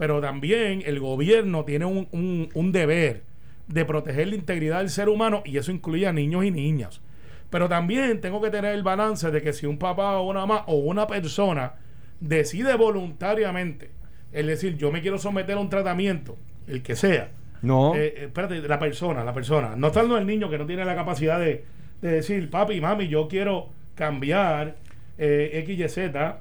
Pero 0.00 0.22
también 0.22 0.82
el 0.86 0.98
gobierno 0.98 1.66
tiene 1.66 1.84
un, 1.84 2.48
un, 2.54 2.72
deber 2.72 3.22
de 3.68 3.84
proteger 3.84 4.28
la 4.28 4.34
integridad 4.34 4.78
del 4.78 4.88
ser 4.88 5.10
humano 5.10 5.42
y 5.44 5.58
eso 5.58 5.72
incluye 5.72 6.06
a 6.06 6.12
niños 6.14 6.42
y 6.46 6.50
niñas. 6.50 7.02
Pero 7.50 7.68
también 7.68 8.18
tengo 8.22 8.40
que 8.40 8.48
tener 8.48 8.74
el 8.74 8.82
balance 8.82 9.30
de 9.30 9.42
que 9.42 9.52
si 9.52 9.66
un 9.66 9.76
papá 9.76 10.16
o 10.16 10.30
una 10.30 10.46
mamá 10.46 10.64
o 10.68 10.76
una 10.76 11.06
persona 11.06 11.74
decide 12.18 12.76
voluntariamente, 12.76 13.90
es 14.32 14.46
decir, 14.46 14.78
yo 14.78 14.90
me 14.90 15.02
quiero 15.02 15.18
someter 15.18 15.58
a 15.58 15.60
un 15.60 15.68
tratamiento, 15.68 16.38
el 16.66 16.82
que 16.82 16.96
sea. 16.96 17.32
No. 17.60 17.94
Eh, 17.94 18.06
eh, 18.06 18.24
espérate, 18.24 18.66
la 18.66 18.78
persona, 18.78 19.22
la 19.22 19.34
persona. 19.34 19.76
No 19.76 19.88
está 19.88 20.00
el 20.00 20.26
niño 20.26 20.48
que 20.48 20.56
no 20.56 20.64
tiene 20.64 20.86
la 20.86 20.94
capacidad 20.94 21.38
de, 21.38 21.66
decir, 22.00 22.48
papi, 22.48 22.80
mami, 22.80 23.08
yo 23.08 23.28
quiero 23.28 23.68
cambiar 23.96 24.76
eh, 25.18 25.50
X, 25.62 25.78
Y, 25.78 25.88
Z 25.90 26.40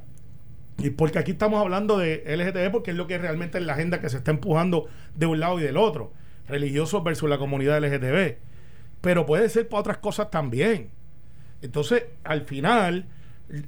y 0.79 0.91
porque 0.91 1.19
aquí 1.19 1.31
estamos 1.31 1.61
hablando 1.61 1.97
de 1.97 2.23
LGTB 2.25 2.71
porque 2.71 2.91
es 2.91 2.97
lo 2.97 3.07
que 3.07 3.17
realmente 3.17 3.57
es 3.57 3.63
la 3.65 3.73
agenda 3.73 3.99
que 3.99 4.09
se 4.09 4.17
está 4.17 4.31
empujando 4.31 4.87
de 5.15 5.25
un 5.25 5.39
lado 5.39 5.59
y 5.59 5.63
del 5.63 5.77
otro. 5.77 6.13
Religiosos 6.47 7.03
versus 7.03 7.29
la 7.29 7.37
comunidad 7.37 7.79
LGTB. 7.83 8.37
Pero 9.01 9.25
puede 9.25 9.49
ser 9.49 9.67
para 9.67 9.81
otras 9.81 9.97
cosas 9.97 10.31
también. 10.31 10.89
Entonces, 11.61 12.05
al 12.23 12.41
final, 12.41 13.05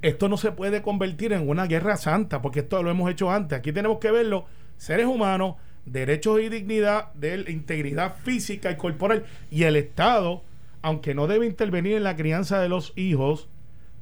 esto 0.00 0.28
no 0.28 0.36
se 0.36 0.52
puede 0.52 0.82
convertir 0.82 1.32
en 1.32 1.48
una 1.48 1.66
guerra 1.66 1.96
santa, 1.96 2.40
porque 2.40 2.60
esto 2.60 2.82
lo 2.82 2.90
hemos 2.90 3.10
hecho 3.10 3.30
antes. 3.30 3.58
Aquí 3.58 3.72
tenemos 3.72 3.98
que 3.98 4.10
verlo, 4.10 4.46
seres 4.76 5.06
humanos, 5.06 5.56
derechos 5.84 6.40
y 6.40 6.48
dignidad, 6.48 7.12
de 7.14 7.44
integridad 7.48 8.16
física 8.22 8.70
y 8.70 8.76
corporal. 8.76 9.24
Y 9.50 9.64
el 9.64 9.76
Estado, 9.76 10.42
aunque 10.80 11.14
no 11.14 11.26
debe 11.26 11.46
intervenir 11.46 11.96
en 11.96 12.04
la 12.04 12.16
crianza 12.16 12.60
de 12.60 12.68
los 12.68 12.92
hijos, 12.96 13.48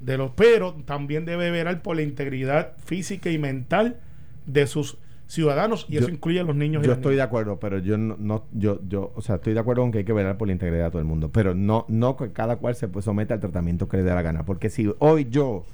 de 0.00 0.16
los 0.16 0.32
pero 0.32 0.74
también 0.84 1.24
debe 1.24 1.50
velar 1.50 1.82
por 1.82 1.96
la 1.96 2.02
integridad 2.02 2.72
física 2.84 3.30
y 3.30 3.38
mental 3.38 3.98
de 4.46 4.66
sus 4.66 4.98
ciudadanos 5.26 5.86
y 5.88 5.98
eso 5.98 6.10
incluye 6.10 6.40
a 6.40 6.42
los 6.42 6.56
niños. 6.56 6.84
Yo 6.84 6.92
estoy 6.92 7.14
de 7.14 7.22
acuerdo, 7.22 7.60
pero 7.60 7.78
yo 7.78 7.96
no, 7.96 8.46
yo, 8.52 8.80
yo, 8.88 9.12
o 9.14 9.22
sea, 9.22 9.36
estoy 9.36 9.54
de 9.54 9.60
acuerdo 9.60 9.82
con 9.82 9.92
que 9.92 9.98
hay 9.98 10.04
que 10.04 10.12
velar 10.12 10.36
por 10.36 10.48
la 10.48 10.52
integridad 10.52 10.86
de 10.86 10.90
todo 10.90 10.98
el 10.98 11.06
mundo, 11.06 11.30
pero 11.30 11.54
no, 11.54 11.84
no 11.88 12.16
que 12.16 12.32
cada 12.32 12.56
cual 12.56 12.74
se 12.74 12.88
pues, 12.88 13.04
someta 13.04 13.34
al 13.34 13.40
tratamiento 13.40 13.88
que 13.88 13.98
le 13.98 14.02
dé 14.02 14.10
la 14.10 14.22
gana, 14.22 14.44
porque 14.44 14.70
si 14.70 14.92
hoy 14.98 15.28
yo 15.30 15.64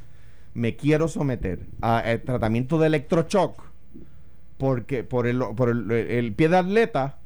me 0.53 0.77
quiero 0.77 1.09
someter 1.09 1.61
a, 1.81 2.03
eh, 2.05 2.19
tratamiento 2.19 2.79
de 2.79 2.89
electroshock 2.89 3.63
porque 4.59 5.05
por 5.05 5.27
el, 5.27 5.39
por 5.55 5.69
el, 5.71 6.33
pie 6.35 6.49
de 6.49 6.57
atleta 6.57 7.19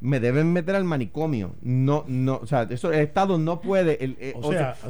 me 0.00 0.20
deben 0.20 0.52
meter 0.52 0.74
al 0.76 0.84
manicomio. 0.84 1.54
No, 1.62 2.04
no, 2.06 2.36
o 2.42 2.46
sea, 2.46 2.66
eso 2.70 2.92
el 2.92 3.00
Estado 3.00 3.38
no 3.38 3.60
puede 3.60 3.98
eh, 4.00 4.34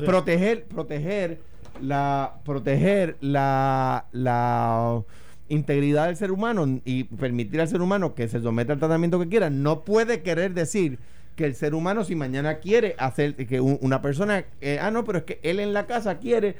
proteger, 0.05 0.64
proteger 0.64 1.40
la, 1.81 2.40
proteger 2.44 3.16
la, 3.21 4.07
la 4.12 5.03
integridad 5.49 6.07
del 6.07 6.16
ser 6.16 6.31
humano 6.31 6.81
y 6.85 7.05
permitir 7.05 7.61
al 7.61 7.68
ser 7.68 7.81
humano 7.81 8.14
que 8.14 8.29
se 8.29 8.40
someta 8.40 8.73
al 8.73 8.79
tratamiento 8.79 9.18
que 9.18 9.29
quiera, 9.29 9.51
no 9.51 9.85
puede 9.85 10.23
querer 10.23 10.53
decir 10.55 10.99
que 11.37 11.47
el 11.47 11.55
ser 11.55 11.75
humano 11.75 12.05
si 12.05 12.16
mañana 12.16 12.59
quiere 12.59 12.97
hacer 12.99 13.35
que 13.35 13.61
una 13.61 14.03
persona, 14.03 14.44
eh, 14.61 14.79
ah 14.83 14.90
no, 14.90 15.05
pero 15.05 15.18
es 15.18 15.25
que 15.25 15.38
él 15.42 15.61
en 15.61 15.73
la 15.73 15.87
casa 15.87 16.18
quiere 16.18 16.57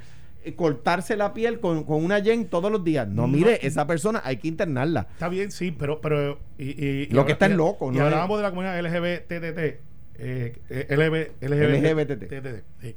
cortarse 0.57 1.17
la 1.17 1.35
piel 1.35 1.61
con, 1.61 1.85
una 1.87 2.19
yen 2.19 2.49
todos 2.49 2.71
los 2.71 2.85
días. 2.85 3.09
No, 3.09 3.27
mire, 3.27 3.67
esa 3.67 3.87
persona 3.87 4.21
hay 4.25 4.37
que 4.39 4.49
internarla. 4.49 5.09
Está 5.13 5.29
bien, 5.29 5.51
sí, 5.51 5.71
pero... 5.71 6.01
pero 6.01 6.39
y, 6.59 7.07
Lo 7.07 7.25
que 7.27 7.33
está 7.33 7.47
es 7.47 7.53
loco, 7.53 7.91
¿no? 7.91 7.99
Y 7.99 8.01
hablábamos 8.01 8.39
de 8.39 8.43
la 8.43 8.51
comunidad 8.51 8.81
LGBTT. 8.81 9.89
Eh, 10.21 10.57
LGBT, 11.41 12.95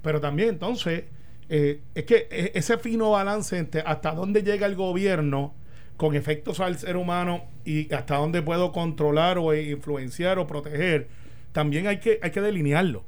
Pero 0.00 0.20
también 0.20 0.48
entonces, 0.48 1.04
eh, 1.48 1.80
es 1.94 2.04
que 2.04 2.26
e, 2.30 2.52
ese 2.54 2.78
fino 2.78 3.10
balance 3.10 3.58
entre 3.58 3.82
hasta 3.82 4.12
dónde 4.12 4.42
llega 4.42 4.66
el 4.66 4.74
gobierno 4.74 5.54
con 5.96 6.14
efectos 6.14 6.60
al 6.60 6.78
ser 6.78 6.96
humano 6.96 7.44
y 7.64 7.92
hasta 7.92 8.16
dónde 8.16 8.42
puedo 8.42 8.72
controlar 8.72 9.38
o 9.38 9.54
influenciar 9.54 10.38
o 10.38 10.46
proteger, 10.46 11.08
también 11.52 11.86
hay 11.86 11.98
que, 12.00 12.18
hay 12.22 12.30
que 12.30 12.40
delinearlo. 12.40 13.04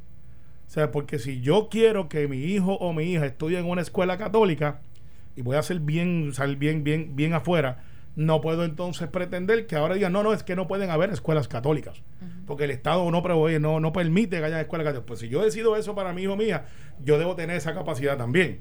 O 0.66 0.70
sea, 0.70 0.90
porque 0.90 1.18
si 1.18 1.40
yo 1.40 1.68
quiero 1.70 2.08
que 2.08 2.28
mi 2.28 2.38
hijo 2.38 2.74
o 2.74 2.92
mi 2.92 3.04
hija 3.04 3.26
estudie 3.26 3.58
en 3.58 3.66
una 3.66 3.82
escuela 3.82 4.18
católica 4.18 4.80
y 5.36 5.42
voy 5.42 5.56
a 5.56 5.60
hacer 5.60 5.80
bien, 5.80 6.32
salir 6.32 6.56
bien, 6.56 6.82
bien, 6.82 7.14
bien 7.14 7.34
afuera, 7.34 7.84
no 8.16 8.40
puedo 8.40 8.64
entonces 8.64 9.08
pretender 9.08 9.66
que 9.66 9.76
ahora 9.76 9.94
digan, 9.94 10.12
no, 10.12 10.22
no, 10.22 10.32
es 10.32 10.42
que 10.42 10.56
no 10.56 10.66
pueden 10.66 10.90
haber 10.90 11.10
escuelas 11.10 11.48
católicas, 11.48 12.02
porque 12.46 12.64
el 12.64 12.70
Estado 12.70 13.08
no, 13.10 13.22
no, 13.60 13.80
no 13.80 13.92
permite 13.92 14.38
que 14.38 14.44
haya 14.44 14.60
escuelas 14.60 14.86
católicas. 14.86 15.06
Pues 15.06 15.20
si 15.20 15.28
yo 15.28 15.44
decido 15.44 15.76
eso 15.76 15.94
para 15.94 16.14
mi 16.14 16.22
hijo 16.22 16.32
o 16.32 16.36
mía, 16.36 16.64
yo 17.04 17.18
debo 17.18 17.36
tener 17.36 17.56
esa 17.56 17.74
capacidad 17.74 18.16
también. 18.16 18.60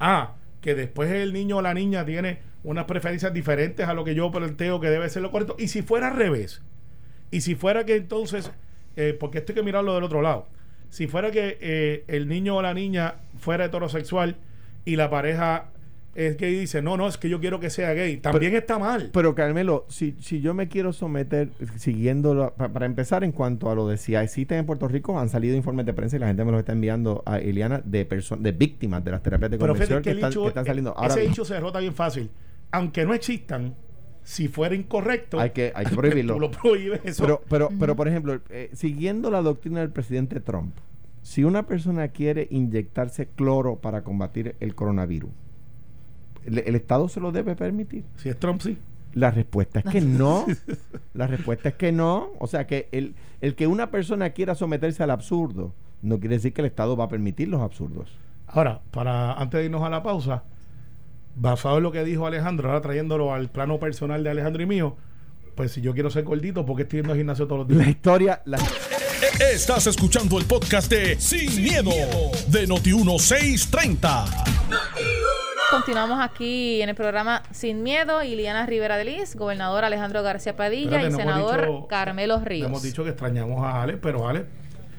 Ah, 0.00 0.36
que 0.62 0.74
después 0.74 1.10
el 1.10 1.34
niño 1.34 1.58
o 1.58 1.62
la 1.62 1.74
niña 1.74 2.04
tiene 2.04 2.40
unas 2.64 2.86
preferencias 2.86 3.32
diferentes 3.32 3.86
a 3.86 3.94
lo 3.94 4.04
que 4.04 4.14
yo 4.14 4.30
planteo 4.30 4.80
que 4.80 4.88
debe 4.88 5.08
ser 5.10 5.22
lo 5.22 5.30
correcto. 5.30 5.54
Y 5.58 5.68
si 5.68 5.82
fuera 5.82 6.08
al 6.08 6.16
revés, 6.16 6.62
y 7.30 7.42
si 7.42 7.54
fuera 7.54 7.84
que 7.84 7.96
entonces, 7.96 8.50
eh, 8.96 9.16
porque 9.18 9.38
esto 9.38 9.52
hay 9.52 9.56
que 9.56 9.62
mirarlo 9.62 9.94
del 9.94 10.04
otro 10.04 10.22
lado, 10.22 10.48
si 10.90 11.06
fuera 11.06 11.30
que 11.30 11.58
eh, 11.60 12.04
el 12.08 12.28
niño 12.28 12.56
o 12.56 12.62
la 12.62 12.74
niña 12.74 13.16
fuera 13.38 13.66
heterosexual 13.66 14.36
y 14.84 14.96
la 14.96 15.10
pareja 15.10 15.66
es 16.14 16.36
gay 16.36 16.52
y 16.52 16.60
dice, 16.60 16.82
no, 16.82 16.96
no, 16.96 17.06
es 17.06 17.16
que 17.16 17.28
yo 17.28 17.38
quiero 17.38 17.60
que 17.60 17.70
sea 17.70 17.92
gay, 17.92 18.16
también 18.16 18.56
está 18.56 18.78
mal. 18.78 19.10
Pero 19.12 19.36
Carmelo, 19.36 19.86
si, 19.88 20.16
si 20.20 20.40
yo 20.40 20.52
me 20.52 20.66
quiero 20.66 20.92
someter, 20.92 21.50
siguiendo, 21.76 22.54
para 22.56 22.86
empezar, 22.86 23.22
en 23.22 23.30
cuanto 23.30 23.70
a 23.70 23.76
lo 23.76 23.86
de 23.86 23.98
si 23.98 24.16
existen 24.16 24.58
en 24.58 24.66
Puerto 24.66 24.88
Rico, 24.88 25.18
han 25.18 25.28
salido 25.28 25.56
informes 25.56 25.86
de 25.86 25.92
prensa 25.92 26.16
y 26.16 26.18
la 26.18 26.26
gente 26.26 26.44
me 26.44 26.50
los 26.50 26.58
está 26.58 26.72
enviando 26.72 27.22
a 27.24 27.38
Eliana 27.38 27.80
de, 27.84 28.04
de 28.04 28.52
víctimas 28.52 29.04
de 29.04 29.10
las 29.12 29.22
terapias 29.22 29.52
de 29.52 29.58
conversión 29.58 30.02
que, 30.02 30.10
están, 30.10 30.32
saliendo. 30.64 30.92
Ahora 30.96 31.14
ese 31.14 31.24
hecho 31.24 31.44
se 31.44 31.54
derrota 31.54 31.78
bien 31.78 31.94
fácil. 31.94 32.30
Aunque 32.72 33.04
no 33.04 33.14
existan, 33.14 33.74
si 34.28 34.46
fuera 34.46 34.74
incorrecto, 34.74 35.40
hay 35.40 35.52
que, 35.52 35.72
hay 35.74 35.86
que 35.86 35.96
prohibirlo. 35.96 36.34
tú 36.34 36.40
lo 36.40 36.50
prohíbes 36.50 37.00
eso. 37.02 37.22
Pero, 37.22 37.42
pero, 37.48 37.70
pero 37.80 37.96
por 37.96 38.08
ejemplo, 38.08 38.38
eh, 38.50 38.68
siguiendo 38.74 39.30
la 39.30 39.40
doctrina 39.40 39.80
del 39.80 39.88
presidente 39.88 40.38
Trump, 40.40 40.74
si 41.22 41.44
una 41.44 41.62
persona 41.62 42.08
quiere 42.08 42.46
inyectarse 42.50 43.28
cloro 43.28 43.76
para 43.76 44.02
combatir 44.04 44.54
el 44.60 44.74
coronavirus, 44.74 45.30
¿el, 46.44 46.74
Estado 46.74 47.08
se 47.08 47.20
lo 47.20 47.32
debe 47.32 47.56
permitir? 47.56 48.04
Si 48.16 48.28
es 48.28 48.38
Trump, 48.38 48.60
sí. 48.60 48.76
La 49.14 49.30
respuesta 49.30 49.78
es 49.78 49.86
que 49.86 50.00
no. 50.02 50.44
La 51.14 51.26
respuesta 51.26 51.70
es 51.70 51.76
que 51.76 51.90
no. 51.90 52.28
O 52.38 52.46
sea, 52.46 52.66
que 52.66 52.90
el, 52.92 53.14
el 53.40 53.54
que 53.54 53.66
una 53.66 53.90
persona 53.90 54.30
quiera 54.30 54.54
someterse 54.54 55.02
al 55.02 55.10
absurdo 55.10 55.72
no 56.02 56.20
quiere 56.20 56.36
decir 56.36 56.52
que 56.52 56.60
el 56.60 56.66
Estado 56.66 56.98
va 56.98 57.04
a 57.04 57.08
permitir 57.08 57.48
los 57.48 57.62
absurdos. 57.62 58.14
Ahora, 58.46 58.82
para 58.90 59.32
antes 59.32 59.58
de 59.58 59.64
irnos 59.64 59.82
a 59.82 59.88
la 59.88 60.02
pausa, 60.02 60.44
basado 61.40 61.78
en 61.78 61.84
lo 61.84 61.92
que 61.92 62.04
dijo 62.04 62.26
Alejandro, 62.26 62.68
ahora 62.68 62.80
trayéndolo 62.80 63.32
al 63.32 63.48
plano 63.48 63.78
personal 63.78 64.22
de 64.24 64.30
Alejandro 64.30 64.62
y 64.62 64.66
mío, 64.66 64.96
pues 65.54 65.72
si 65.72 65.80
yo 65.80 65.94
quiero 65.94 66.10
ser 66.10 66.24
gordito, 66.24 66.66
porque 66.66 66.82
estoy 66.82 66.98
yendo 67.00 67.12
al 67.12 67.18
gimnasio 67.18 67.46
todos 67.46 67.60
los 67.60 67.68
días? 67.68 67.84
La 67.84 67.90
historia... 67.90 68.42
La... 68.44 68.58
Estás 69.52 69.86
escuchando 69.86 70.38
el 70.38 70.44
podcast 70.44 70.90
de 70.90 71.18
Sin, 71.20 71.62
miedo, 71.62 71.90
de 72.48 72.68
Noti1630. 72.68 74.24
Continuamos 75.70 76.20
aquí 76.20 76.80
en 76.82 76.88
el 76.88 76.94
programa 76.94 77.42
Sin 77.50 77.82
Miedo. 77.82 78.22
Iliana 78.22 78.66
Rivera 78.66 78.96
de 78.96 79.04
Liz, 79.04 79.36
gobernador 79.36 79.84
Alejandro 79.84 80.22
García 80.22 80.56
Padilla 80.56 81.02
y 81.02 81.12
senador 81.12 81.86
Carmelo 81.88 82.40
Ríos. 82.40 82.68
Hemos 82.68 82.82
dicho 82.82 83.04
que 83.04 83.10
extrañamos 83.10 83.62
a 83.64 83.82
Ale, 83.82 83.96
pero 83.96 84.28
Ale 84.28 84.46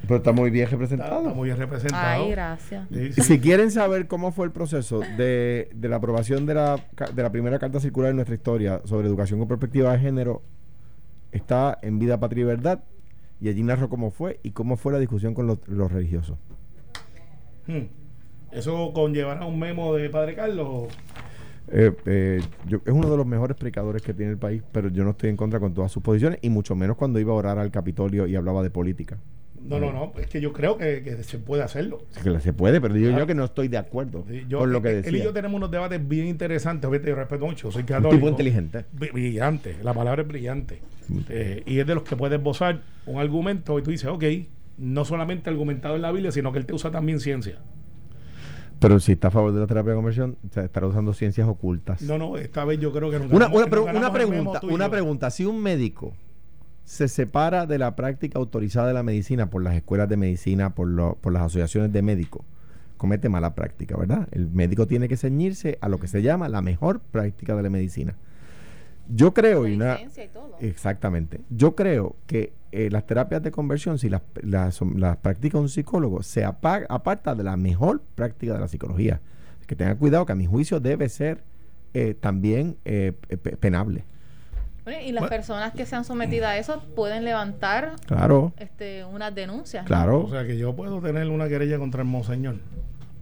pero 0.10 0.18
está 0.18 0.32
muy 0.32 0.50
bien 0.50 0.68
representado. 0.68 1.20
Está, 1.20 1.34
muy 1.36 1.50
bien 1.50 1.58
representado. 1.60 2.24
Ay, 2.24 2.32
gracias. 2.32 2.88
Si 3.22 3.40
quieren 3.40 3.70
saber 3.70 4.08
cómo 4.08 4.32
fue 4.32 4.48
el 4.48 4.52
proceso 4.52 5.02
de, 5.02 5.70
la 5.80 5.98
aprobación 5.98 6.48
de 6.48 6.56
la, 6.56 6.84
de 7.14 7.22
la 7.22 7.32
primera 7.32 7.60
carta 7.60 7.80
circular 7.80 8.10
en 8.10 8.16
nuestra 8.16 8.34
historia 8.34 8.82
sobre 8.86 9.08
educación 9.08 9.38
con 9.38 9.48
perspectiva 9.48 9.92
de 9.94 10.00
género, 10.00 10.42
está 11.32 11.78
en 11.84 12.00
Vida, 12.00 12.20
Patria 12.20 12.42
y 12.42 12.46
Verdad. 12.46 12.84
Y 13.40 13.50
allí 13.50 13.62
narro 13.62 13.88
cómo 13.88 14.10
fue 14.10 14.40
y 14.42 14.50
cómo 14.50 14.78
fue 14.78 14.94
la 14.94 14.98
discusión 14.98 15.36
con 15.36 15.46
los, 15.46 15.92
religiosos. 15.92 16.40
Hmm. 17.68 17.84
¿Eso 18.52 18.92
conllevará 18.94 19.46
un 19.46 19.60
memo 19.60 19.94
de 19.94 20.10
Padre 20.10 20.34
Carlos? 20.34 20.88
Eh, 21.68 21.96
eh, 22.08 22.42
es 22.68 22.92
uno 22.92 23.12
de 23.12 23.16
los 23.16 23.28
mejores 23.28 23.56
predicadores 23.56 24.02
que 24.02 24.16
tiene 24.16 24.32
el 24.32 24.40
país, 24.40 24.64
pero 24.72 24.90
yo 24.90 25.04
no 25.04 25.12
estoy 25.12 25.30
en 25.30 25.38
contra 25.38 25.60
con 25.60 25.76
todas 25.76 25.92
sus 25.92 26.02
posiciones 26.02 26.40
y 26.42 26.50
mucho 26.50 26.76
menos 26.76 26.98
cuando 26.98 27.20
iba 27.20 27.32
a 27.32 27.36
orar 27.36 27.60
al 27.60 27.70
Capitolio 27.70 28.26
y 28.26 28.36
hablaba 28.36 28.64
de 28.64 28.72
política. 28.72 29.20
No, 29.62 29.80
no, 29.80 29.92
no, 29.92 30.14
es 30.18 30.28
que 30.28 30.42
yo 30.42 30.54
creo 30.54 30.78
que, 30.78 31.24
se 31.24 31.38
puede 31.38 31.64
hacerlo. 31.64 32.04
que 32.22 32.40
se 32.40 32.54
puede, 32.54 32.80
pero 32.82 32.94
digo 32.94 33.18
yo 33.18 33.28
que 33.28 33.36
no 33.36 33.46
estoy 33.46 33.68
de 33.68 33.78
acuerdo 33.78 34.26
con 34.52 34.72
lo 34.72 34.82
que 34.82 34.90
decía. 34.90 35.10
Él 35.10 35.18
y 35.18 35.24
yo 35.24 35.34
tenemos 35.34 35.58
unos 35.58 35.72
debates 35.72 36.06
bien 36.08 36.28
interesantes, 36.28 36.90
yo 36.90 37.16
respeto 37.16 37.46
mucho, 37.46 37.72
soy 37.72 37.84
católico. 37.84 38.10
Un 38.10 38.20
tipo 38.20 38.30
inteligente. 38.30 38.86
Brillante, 38.92 39.76
la 39.84 39.94
palabra 39.94 40.22
es 40.22 40.28
brillante. 40.28 40.82
Eh, 41.30 41.64
y 41.66 41.80
es 41.80 41.88
de 41.88 41.96
los 41.96 42.04
que 42.04 42.16
puede 42.16 42.36
esbozar 42.36 42.82
un 43.06 43.20
argumento 43.20 43.80
y 43.80 43.84
tú 43.84 43.92
dices, 43.92 44.10
ok, 44.10 44.24
no 44.78 45.06
solamente 45.06 45.50
argumentado 45.50 45.96
en 45.96 46.04
la 46.04 46.12
Biblia, 46.12 46.32
sino 46.32 46.52
que 46.52 46.60
él 46.60 46.66
te 46.66 46.74
usa 46.74 46.92
también 46.92 47.20
ciencia. 47.20 47.60
Pero 48.80 49.00
si 49.00 49.12
está 49.12 49.28
a 49.28 49.32
favor 49.32 49.52
de 49.52 49.60
la 49.60 49.68
terapia 49.68 49.92
de 49.92 49.96
conversión, 49.98 50.38
se 50.52 50.64
estará 50.64 50.88
usando 50.88 51.12
ciencias 51.14 51.48
ocultas. 51.48 52.02
No, 52.02 52.18
no, 52.18 52.38
esta 52.38 52.64
vez 52.64 52.80
yo 52.80 52.94
creo 52.94 53.10
que 53.10 53.18
Una, 53.18 53.48
una, 53.48 53.66
una 53.92 54.14
pregunta, 54.14 54.62
una 54.64 54.90
pregunta. 54.90 55.30
Si 55.32 55.46
un 55.46 55.62
médico 55.62 56.14
se 56.90 57.08
separa 57.08 57.68
de 57.68 57.78
la 57.78 57.96
práctica 57.96 58.40
autorizada 58.40 58.88
de 58.88 58.96
la 58.96 59.04
medicina 59.04 59.52
por 59.52 59.62
las 59.62 59.76
escuelas 59.76 60.10
de 60.10 60.18
medicina, 60.18 60.74
por, 60.74 61.18
por 61.18 61.32
las 61.32 61.44
asociaciones 61.44 61.94
de 61.94 62.02
médicos, 62.02 62.42
comete 62.98 63.30
mala 63.30 63.54
práctica, 63.54 63.96
¿verdad? 63.96 64.28
El 64.32 64.48
médico 64.50 64.88
tiene 64.88 65.08
que 65.08 65.16
ceñirse 65.16 65.78
a 65.82 65.88
lo 65.88 66.00
que 66.00 66.08
se 66.08 66.24
llama 66.24 66.50
la 66.50 66.64
mejor 66.64 67.00
práctica 67.00 67.56
de 67.56 67.62
la 67.62 67.70
medicina. 67.70 68.16
Yo 69.08 69.36
creo, 69.36 69.68
y 69.68 69.76
una, 69.76 70.00
exactamente, 70.62 71.42
yo 71.52 71.76
creo 71.76 72.16
que 72.26 72.54
eh, 72.72 72.90
las 72.90 73.06
terapias 73.06 73.44
de 73.44 73.52
conversión, 73.52 74.00
si 74.00 74.10
las, 74.10 74.24
las, 74.42 74.82
practica 75.18 75.60
un 75.60 75.70
psicólogo, 75.70 76.24
se 76.24 76.44
aparta 76.44 77.36
de 77.36 77.44
la 77.44 77.56
mejor 77.56 78.02
práctica 78.16 78.54
de 78.54 78.60
la 78.62 78.68
psicología. 78.68 79.22
Que 79.68 79.76
tenga 79.76 79.94
cuidado 79.94 80.26
que 80.26 80.32
a 80.32 80.36
mi 80.36 80.48
juicio 80.48 80.80
debe 80.80 81.08
ser 81.08 81.44
eh, 81.94 82.16
también 82.20 82.78
eh, 82.84 83.14
penable 83.60 84.06
y 85.06 85.12
las 85.12 85.30
personas 85.30 85.74
que 85.74 85.86
se 85.86 85.96
han 85.96 86.04
sometido 86.04 86.48
a 86.48 86.58
eso 86.58 86.82
pueden 86.96 87.24
levantar 87.24 87.96
claro. 88.06 88.54
este, 88.58 89.06
unas 89.06 89.34
denuncias. 89.34 89.86
Claro. 89.86 90.24
O 90.24 90.30
sea 90.30 90.46
que 90.46 90.58
yo 90.58 90.76
puedo 90.76 91.02
tener 91.02 91.28
una 91.28 91.48
querella 91.48 91.78
contra 91.78 92.02
el 92.02 92.08
monseñor. 92.08 92.58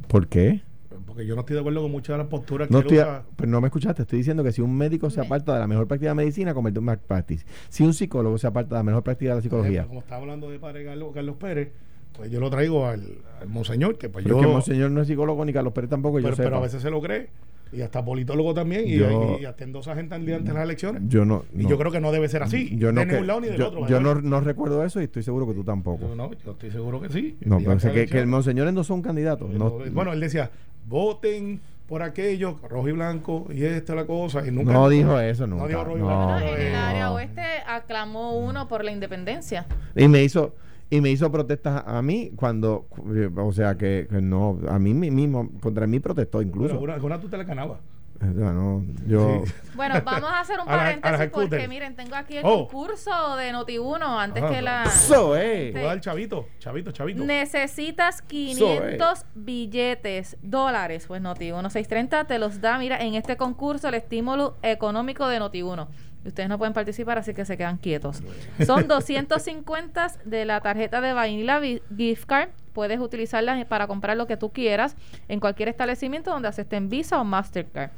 ¿Por 0.08 0.28
qué? 0.28 0.62
Porque 1.06 1.26
yo 1.26 1.36
no 1.36 1.42
estoy 1.42 1.56
de 1.56 1.62
acuerdo 1.62 1.82
con 1.82 1.92
muchas 1.92 2.14
de 2.14 2.18
las 2.20 2.28
posturas 2.28 2.70
no 2.70 2.82
que 2.84 2.96
estoy 2.96 3.12
Pues 3.36 3.50
no 3.50 3.60
me 3.60 3.68
escuchaste. 3.68 4.04
Estoy 4.04 4.20
diciendo 4.20 4.44
que 4.44 4.52
si 4.52 4.62
un 4.62 4.76
médico 4.76 5.10
se 5.10 5.22
aparta 5.22 5.54
de 5.54 5.60
la 5.60 5.68
mejor 5.68 5.88
práctica 5.88 6.12
de 6.12 6.16
medicina, 6.16 6.54
comete 6.54 6.80
un 6.80 6.86
malpractice. 6.86 7.46
Si 7.70 7.84
un 7.84 7.94
psicólogo 7.94 8.38
se 8.38 8.48
aparta 8.48 8.76
de 8.76 8.80
la 8.80 8.84
mejor 8.84 9.04
práctica 9.04 9.32
de 9.32 9.36
la 9.38 9.42
psicología. 9.42 9.86
como 9.86 10.00
estaba 10.00 10.22
hablando 10.22 10.50
de 10.50 10.60
padre 10.60 10.86
Carlos, 10.86 11.38
Pérez, 11.38 11.72
pues 12.14 12.32
yo 12.32 12.40
lo 12.40 12.50
traigo 12.50 12.86
al, 12.88 13.20
monseñor. 13.48 13.98
Que 13.98 14.10
pues 14.10 14.24
pero 14.24 14.36
yo, 14.36 14.42
que 14.42 14.48
el 14.48 14.54
monseñor 14.54 14.92
no 14.92 15.02
es 15.02 15.08
psicólogo 15.08 15.44
ni 15.44 15.54
Carlos 15.54 15.74
Pérez 15.74 15.90
tampoco. 15.90 16.18
Pero, 16.18 16.30
yo 16.30 16.36
pero 16.36 16.58
a 16.58 16.62
veces 16.62 16.82
se 16.82 16.90
lo 16.90 17.02
cree 17.02 17.30
y 17.72 17.82
hasta 17.82 18.04
politólogo 18.04 18.54
también 18.54 18.88
y, 18.88 18.96
y, 18.96 19.46
hasta 19.46 19.64
en 19.64 19.72
dos 19.72 19.88
agentes 19.88 20.20
en 20.20 20.46
las 20.46 20.64
elecciones. 20.64 21.04
Yo 21.08 21.26
no, 21.26 21.46
y 21.56 21.68
yo 21.68 21.78
creo 21.78 21.92
que 21.92 22.00
no 22.00 22.12
debe 22.12 22.28
ser 22.30 22.44
así. 22.44 22.76
Yo 22.78 22.92
no 22.92 23.02
de 23.02 23.08
ningún 23.08 23.28
lado 23.28 23.42
ni 23.42 23.48
del 23.48 23.62
otro. 23.62 23.88
Yo 23.88 24.00
no, 24.00 24.16
no, 24.16 24.40
recuerdo 24.40 24.84
eso 24.84 25.02
y 25.02 25.06
estoy 25.06 25.24
seguro 25.24 25.48
que 25.48 25.54
tú 25.54 25.64
tampoco. 25.64 26.08
No, 26.08 26.16
no 26.16 26.32
yo 26.34 26.52
estoy 26.52 26.72
seguro 26.72 27.02
que 27.02 27.10
sí. 27.10 27.38
No, 27.42 27.60
pensé 27.60 27.92
que, 27.92 28.06
que, 28.06 28.20
el 28.20 28.28
monseñor 28.28 28.72
no 28.74 28.84
son 28.84 29.02
candidatos. 29.02 29.50
No, 29.52 29.80
bueno, 29.92 30.14
él 30.14 30.20
decía, 30.20 30.50
voten 30.88 31.60
por 31.88 32.04
aquello, 32.04 32.60
rojo 32.70 32.90
y 32.90 32.92
blanco, 32.92 33.48
y 33.50 33.64
esta 33.64 33.94
es 33.94 33.98
la 33.98 34.06
cosa. 34.06 34.46
Y 34.46 34.52
nunca, 34.52 34.74
no 34.74 34.90
dijo 34.90 35.20
eso, 35.20 35.48
nunca. 35.48 35.64
No 35.64 35.68
dijo 35.70 35.84
rojo 35.84 35.98
y 35.98 36.02
blanco. 36.02 36.38
en 36.40 36.68
el 36.68 36.76
área 36.76 37.12
oeste 37.12 37.42
aclamó 37.66 38.38
uno 38.38 38.68
por 38.68 38.84
la 38.84 38.92
independencia. 38.92 39.66
Y 39.96 40.08
me 40.08 40.24
hizo 40.24 40.54
Y 40.90 41.02
me 41.02 41.10
hizo 41.10 41.30
protestas 41.32 41.84
a 41.86 42.02
mí 42.02 42.32
cuando, 42.36 42.88
o 43.36 43.52
sea, 43.52 43.76
que, 43.76 44.08
no, 44.10 44.60
a 44.70 44.80
mí 44.80 44.94
mismo, 44.94 45.50
contra 45.60 45.86
mí 45.86 46.00
protestó 46.00 46.42
incluso. 46.42 46.80
Pero 46.80 47.06
una, 47.06 47.20
tú 47.20 47.28
te 47.28 47.38
la 47.38 47.44
ganabas. 47.44 47.80
Bueno, 48.20 48.84
yo... 49.06 49.44
bueno, 49.76 50.02
vamos 50.04 50.32
a 50.32 50.40
hacer 50.40 50.60
un 50.60 50.66
paréntesis 50.66 51.30
porque 51.32 51.68
miren, 51.68 51.96
tengo 51.96 52.16
aquí 52.16 52.38
el 52.38 52.46
oh. 52.46 52.68
concurso 52.68 53.36
de 53.36 53.54
Noti1 53.54 54.02
antes 54.02 54.44
que 54.44 54.62
la... 54.62 54.84
Es. 54.86 55.12
Este, 55.12 56.00
chavito, 56.00 56.48
chavito, 56.58 56.92
chavito. 56.92 57.24
Necesitas 57.24 58.22
500 58.24 59.26
billetes, 59.36 60.38
dólares. 60.42 61.06
Pues 61.08 61.22
Noti1 61.22 61.70
630 61.70 62.26
te 62.26 62.40
los 62.40 62.60
da, 62.60 62.80
mira, 62.80 62.98
en 63.02 63.14
este 63.16 63.38
concurso 63.38 63.90
el 63.90 63.96
estímulo 63.96 64.58
económico 64.64 65.28
de 65.28 65.40
Noti1. 65.40 65.88
Ustedes 66.28 66.50
no 66.50 66.58
pueden 66.58 66.74
participar, 66.74 67.18
así 67.18 67.34
que 67.34 67.46
se 67.46 67.58
quedan 67.58 67.78
quietos. 67.78 68.22
Son 68.66 68.88
250 68.88 70.08
de 70.26 70.46
la 70.46 70.62
tarjeta 70.62 71.02
de 71.02 71.14
Vanilla 71.14 71.60
Gift 71.96 72.26
Card. 72.26 72.50
Puedes 72.74 73.00
utilizarla 73.00 73.66
para 73.66 73.88
comprar 73.88 74.18
lo 74.18 74.28
que 74.28 74.38
tú 74.38 74.52
quieras 74.52 74.96
en 75.28 75.40
cualquier 75.40 75.70
establecimiento 75.70 76.32
donde 76.32 76.48
acepten 76.48 76.90
Visa 76.90 77.20
o 77.20 77.24
Mastercard. 77.24 77.92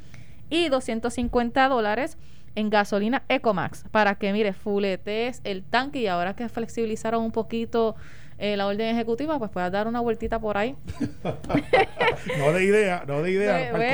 Y 0.48 0.68
250 0.68 1.68
dólares 1.68 2.16
en 2.54 2.70
gasolina 2.70 3.22
Ecomax 3.28 3.84
para 3.90 4.16
que, 4.16 4.32
mire, 4.32 4.52
fuletes 4.52 5.40
el 5.44 5.62
tanque 5.62 6.00
y 6.00 6.06
ahora 6.06 6.34
que 6.34 6.48
flexibilizaron 6.48 7.22
un 7.22 7.32
poquito 7.32 7.94
eh, 8.42 8.56
la 8.56 8.66
orden 8.66 8.96
ejecutiva, 8.96 9.38
pues 9.38 9.50
puedas 9.50 9.70
dar 9.70 9.86
una 9.86 10.00
vueltita 10.00 10.38
por 10.38 10.56
ahí. 10.56 10.74
no 12.38 12.52
de 12.52 12.64
idea, 12.64 13.04
no 13.06 13.22
de 13.22 13.32
idea. 13.32 13.68
Pues, 13.70 13.92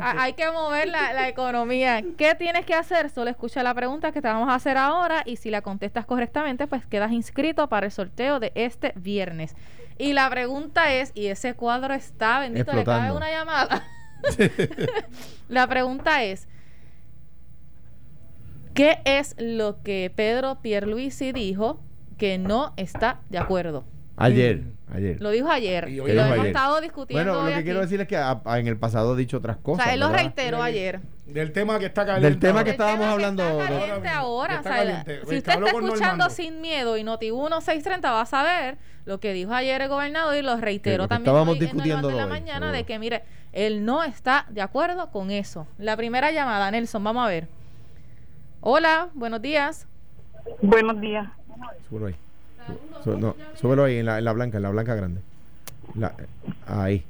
hay 0.00 0.32
que 0.32 0.50
mover 0.50 0.88
la, 0.88 1.28
economía. 1.28 2.02
¿Qué 2.16 2.34
tienes 2.34 2.64
que 2.64 2.72
hacer? 2.72 3.10
Solo 3.10 3.28
escucha 3.28 3.62
la 3.62 3.74
pregunta 3.74 4.10
que 4.10 4.22
te 4.22 4.28
vamos 4.28 4.48
a 4.48 4.54
hacer 4.54 4.78
ahora 4.78 5.22
y 5.26 5.36
si 5.36 5.50
la 5.50 5.60
contestas 5.60 6.06
correctamente, 6.06 6.66
pues 6.66 6.86
quedas 6.86 7.12
inscrito 7.12 7.68
para 7.68 7.84
el 7.84 7.92
sorteo 7.92 8.40
de 8.40 8.52
este 8.54 8.94
viernes. 8.96 9.54
Y 9.98 10.14
la 10.14 10.30
pregunta 10.30 10.94
es, 10.94 11.12
y 11.14 11.26
ese 11.26 11.52
cuadro 11.52 11.92
está, 11.92 12.40
bendito, 12.40 12.72
le 12.72 12.84
cabe 12.84 13.12
una 13.12 13.30
llamada. 13.30 13.84
la 15.50 15.66
pregunta 15.66 16.24
es, 16.24 16.48
¿qué 18.72 19.00
es 19.04 19.34
lo 19.38 19.82
que 19.82 20.10
Pedro 20.14 20.62
Pierluisi 20.62 21.32
dijo 21.32 21.80
que 22.16 22.38
no 22.38 22.72
está 22.76 23.20
de 23.30 23.38
acuerdo. 23.38 23.84
Ayer, 24.16 24.62
ayer. 24.92 25.20
Lo 25.20 25.30
dijo 25.30 25.50
ayer. 25.50 25.88
Y, 25.88 25.96
lo 25.96 26.06
hemos 26.06 26.46
estado 26.46 26.80
discutiendo. 26.80 27.32
Bueno, 27.32 27.48
lo 27.48 27.56
que 27.56 27.64
quiero 27.64 27.80
decir 27.80 28.00
es 28.00 28.06
que 28.06 28.16
en 28.16 28.66
el 28.66 28.76
pasado 28.76 29.12
ha 29.12 29.16
dicho 29.16 29.38
otras 29.38 29.56
cosas. 29.56 29.82
O 29.82 29.84
sea, 29.84 29.94
él 29.94 30.00
lo 30.00 30.08
reiteró 30.08 30.62
ayer. 30.62 31.00
Del 31.26 31.52
tema 31.52 31.78
que 31.78 31.86
está 31.86 32.04
caliente. 32.06 32.28
Del 32.28 32.38
tema 32.38 32.62
que 32.62 32.70
estábamos 32.70 33.06
hablando. 33.06 33.42
está 33.60 33.78
caliente 33.78 34.08
ahora. 34.08 34.62
si 35.28 35.36
usted 35.36 35.36
está 35.36 35.54
escuchando 35.54 36.30
sin 36.30 36.60
miedo 36.60 36.96
y 36.96 37.02
Noti 37.02 37.32
1630 37.32 38.10
va 38.10 38.20
a 38.20 38.26
saber 38.26 38.78
lo 39.04 39.20
que 39.20 39.32
dijo 39.32 39.52
ayer 39.52 39.82
el 39.82 39.88
gobernador 39.88 40.34
y 40.34 40.42
lo 40.42 40.56
reiteró 40.56 41.08
también 41.08 41.28
estábamos 41.28 41.58
discutiendo 41.58 42.08
en 42.08 42.16
la 42.16 42.26
mañana 42.26 42.72
de 42.72 42.84
que, 42.84 42.98
mire, 42.98 43.22
él 43.52 43.84
no 43.84 44.02
está 44.02 44.46
de 44.50 44.62
acuerdo 44.62 45.10
con 45.10 45.30
eso. 45.30 45.66
La 45.78 45.96
primera 45.96 46.30
llamada, 46.30 46.70
Nelson, 46.70 47.02
vamos 47.02 47.24
a 47.24 47.28
ver. 47.28 47.48
Hola, 48.60 49.08
buenos 49.14 49.42
días. 49.42 49.86
Buenos 50.62 51.00
días. 51.00 51.28
Súbelo 51.88 52.06
ahí. 52.06 52.16
no, 53.18 53.34
súbelo 53.54 53.84
ahí 53.84 53.98
en 53.98 54.06
la, 54.06 54.18
en 54.18 54.24
la, 54.24 54.32
blanca, 54.32 54.56
en 54.56 54.62
la 54.62 54.70
blanca 54.70 54.94
grande. 54.94 55.20
ahí. 56.66 57.04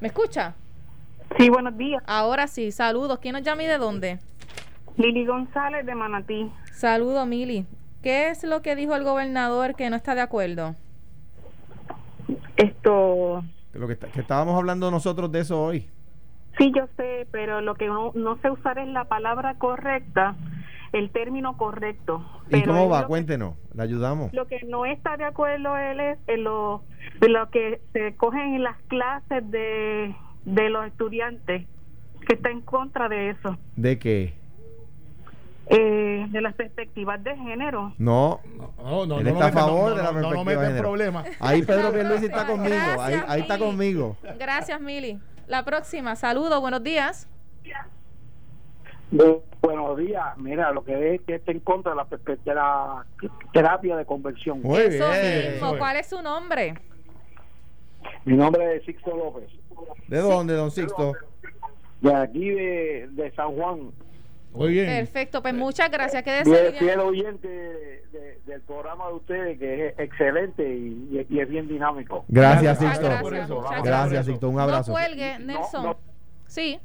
¿Me 0.00 0.08
escucha? 0.08 0.54
Sí, 1.38 1.48
buenos 1.48 1.76
días. 1.76 2.02
Ahora 2.06 2.46
sí, 2.46 2.72
saludos. 2.72 3.18
¿Quién 3.20 3.34
nos 3.34 3.42
llama 3.42 3.62
y 3.62 3.66
de 3.66 3.78
dónde? 3.78 4.18
Lili 4.96 5.24
González 5.24 5.86
de 5.86 5.94
Manatí. 5.94 6.50
Saludos, 6.72 7.26
Mili. 7.26 7.66
¿Qué 8.02 8.30
es 8.30 8.44
lo 8.44 8.62
que 8.62 8.76
dijo 8.76 8.94
el 8.94 9.04
gobernador 9.04 9.74
que 9.74 9.88
no 9.88 9.96
está 9.96 10.14
de 10.14 10.20
acuerdo? 10.20 10.74
Esto. 12.56 13.44
Lo 13.72 13.88
que, 13.88 13.96
que 13.96 14.20
estábamos 14.20 14.56
hablando 14.56 14.90
nosotros 14.90 15.30
de 15.32 15.40
eso 15.40 15.62
hoy. 15.62 15.88
Sí, 16.58 16.72
yo 16.76 16.86
sé, 16.96 17.26
pero 17.30 17.60
lo 17.60 17.74
que 17.76 17.86
no, 17.86 18.12
no 18.14 18.36
sé 18.38 18.50
usar 18.50 18.78
es 18.78 18.88
la 18.88 19.04
palabra 19.04 19.54
correcta 19.54 20.34
el 20.92 21.10
término 21.10 21.56
correcto. 21.56 22.24
¿Y 22.50 22.62
cómo 22.62 22.88
va? 22.88 23.06
Cuéntenos, 23.06 23.54
le 23.74 23.82
ayudamos. 23.82 24.32
Lo 24.32 24.46
que 24.46 24.62
no 24.64 24.84
está 24.84 25.16
de 25.16 25.24
acuerdo 25.24 25.76
él 25.76 26.00
es 26.00 26.18
en 26.26 26.44
lo, 26.44 26.82
lo 27.20 27.50
que 27.50 27.80
se 27.92 28.14
cogen 28.16 28.54
en 28.54 28.62
las 28.62 28.76
clases 28.88 29.50
de, 29.50 30.14
de 30.44 30.70
los 30.70 30.86
estudiantes, 30.86 31.66
que 32.26 32.34
está 32.34 32.50
en 32.50 32.60
contra 32.60 33.08
de 33.08 33.30
eso. 33.30 33.56
¿De 33.76 33.98
qué? 33.98 34.34
Eh, 35.68 36.26
de 36.28 36.40
las 36.40 36.54
perspectivas 36.54 37.22
de 37.22 37.36
género. 37.36 37.94
No, 37.96 38.40
no, 38.78 39.06
no 39.06 39.20
él 39.20 39.28
está 39.28 39.46
a 39.46 39.52
favor 39.52 39.94
de 39.94 40.02
la 40.02 40.12
perspectiva 40.12 40.52
de 40.52 40.66
género. 40.66 40.82
Problema. 40.82 41.24
Ahí 41.40 41.62
Pedro 41.62 41.92
Pierluisi 41.92 42.26
está 42.26 42.46
conmigo, 42.46 43.00
ahí, 43.00 43.22
ahí 43.26 43.40
está 43.40 43.58
conmigo. 43.58 44.16
Gracias, 44.38 44.80
Mili. 44.80 45.18
La 45.46 45.64
próxima, 45.64 46.16
saludos, 46.16 46.60
buenos 46.60 46.82
días 46.82 47.28
buenos 49.62 49.96
días. 49.96 50.36
Mira, 50.36 50.72
lo 50.72 50.84
que 50.84 51.14
es 51.14 51.20
que 51.22 51.36
está 51.36 51.52
en 51.52 51.60
contra 51.60 51.92
de 51.92 51.96
la, 51.96 52.06
de 52.44 52.54
la 52.54 53.06
terapia 53.52 53.96
de 53.96 54.04
conversión. 54.04 54.60
Muy 54.60 54.80
Eso 54.80 55.08
Mismo. 55.08 55.78
¿Cuál 55.78 55.96
es 55.96 56.08
su 56.08 56.20
nombre? 56.20 56.74
Mi 58.24 58.36
nombre 58.36 58.76
es 58.76 58.84
Sixto 58.84 59.16
López. 59.16 59.48
¿De 60.08 60.18
dónde, 60.18 60.54
don 60.54 60.70
Sixto? 60.70 61.14
De 62.00 62.14
aquí, 62.14 62.50
de, 62.50 63.08
de 63.12 63.32
San 63.32 63.54
Juan. 63.56 63.92
Muy 64.52 64.72
bien. 64.72 64.86
Perfecto, 64.86 65.40
pues 65.40 65.54
muchas 65.54 65.90
gracias. 65.90 66.22
¿Qué 66.22 66.30
decir? 66.30 66.78
Fiel 66.78 67.00
oyente 67.00 67.48
del 68.44 68.60
programa 68.62 69.08
de 69.08 69.14
ustedes, 69.14 69.58
que 69.58 69.86
es 69.86 69.98
excelente 69.98 70.62
y, 70.62 71.18
es 71.18 71.48
bien 71.48 71.68
dinámico. 71.68 72.24
Gracias, 72.28 72.78
Sixto. 72.78 73.08
Gracias, 73.82 74.26
Sixto. 74.26 74.48
Un 74.50 74.60
abrazo. 74.60 74.92
No 74.92 74.98
cuelgue, 74.98 75.38
Nelson. 75.38 75.96
Sí. 76.46 76.78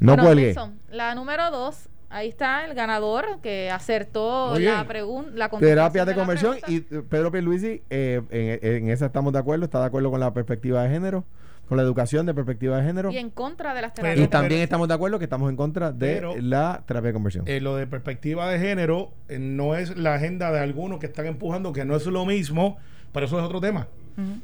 No 0.00 0.16
cuelgue. 0.16 0.54
la 0.90 1.14
número 1.14 1.50
dos, 1.50 1.88
ahí 2.10 2.28
está 2.28 2.64
el 2.64 2.74
ganador 2.74 3.40
que 3.42 3.70
acertó 3.70 4.58
la 4.58 4.86
pregunta. 4.86 5.48
Terapia 5.58 6.04
de 6.04 6.14
conversión 6.14 6.56
y 6.66 6.76
eh, 6.76 7.02
Pedro 7.08 7.30
Pierluisi, 7.30 7.82
eh, 7.90 8.22
en, 8.30 8.84
en 8.84 8.90
esa 8.90 9.06
estamos 9.06 9.32
de 9.32 9.38
acuerdo, 9.38 9.64
está 9.64 9.80
de 9.80 9.86
acuerdo 9.86 10.10
con 10.10 10.20
la 10.20 10.32
perspectiva 10.32 10.82
de 10.82 10.90
género 10.90 11.24
con 11.68 11.76
la 11.76 11.82
educación 11.82 12.24
de 12.24 12.32
perspectiva 12.32 12.78
de 12.78 12.82
género. 12.82 13.10
Y 13.10 13.18
en 13.18 13.30
contra 13.30 13.74
de 13.74 13.82
las 13.82 13.92
terapias. 13.92 14.24
y 14.24 14.28
también 14.28 14.62
estamos 14.62 14.88
de 14.88 14.94
acuerdo 14.94 15.18
que 15.18 15.26
estamos 15.26 15.50
en 15.50 15.56
contra 15.56 15.92
de 15.92 16.40
la 16.40 16.82
terapia 16.86 17.08
de 17.08 17.12
conversión. 17.12 17.44
Eh, 17.46 17.60
lo 17.60 17.76
de 17.76 17.86
perspectiva 17.86 18.48
de 18.50 18.58
género 18.58 19.12
no 19.38 19.74
es 19.74 19.96
la 19.96 20.14
agenda 20.14 20.50
de 20.50 20.60
algunos 20.60 20.98
que 20.98 21.06
están 21.06 21.26
empujando, 21.26 21.72
que 21.72 21.84
no 21.84 21.94
es 21.94 22.06
lo 22.06 22.24
mismo, 22.24 22.78
pero 23.12 23.26
eso 23.26 23.38
es 23.38 23.44
otro 23.44 23.60
tema. 23.60 23.86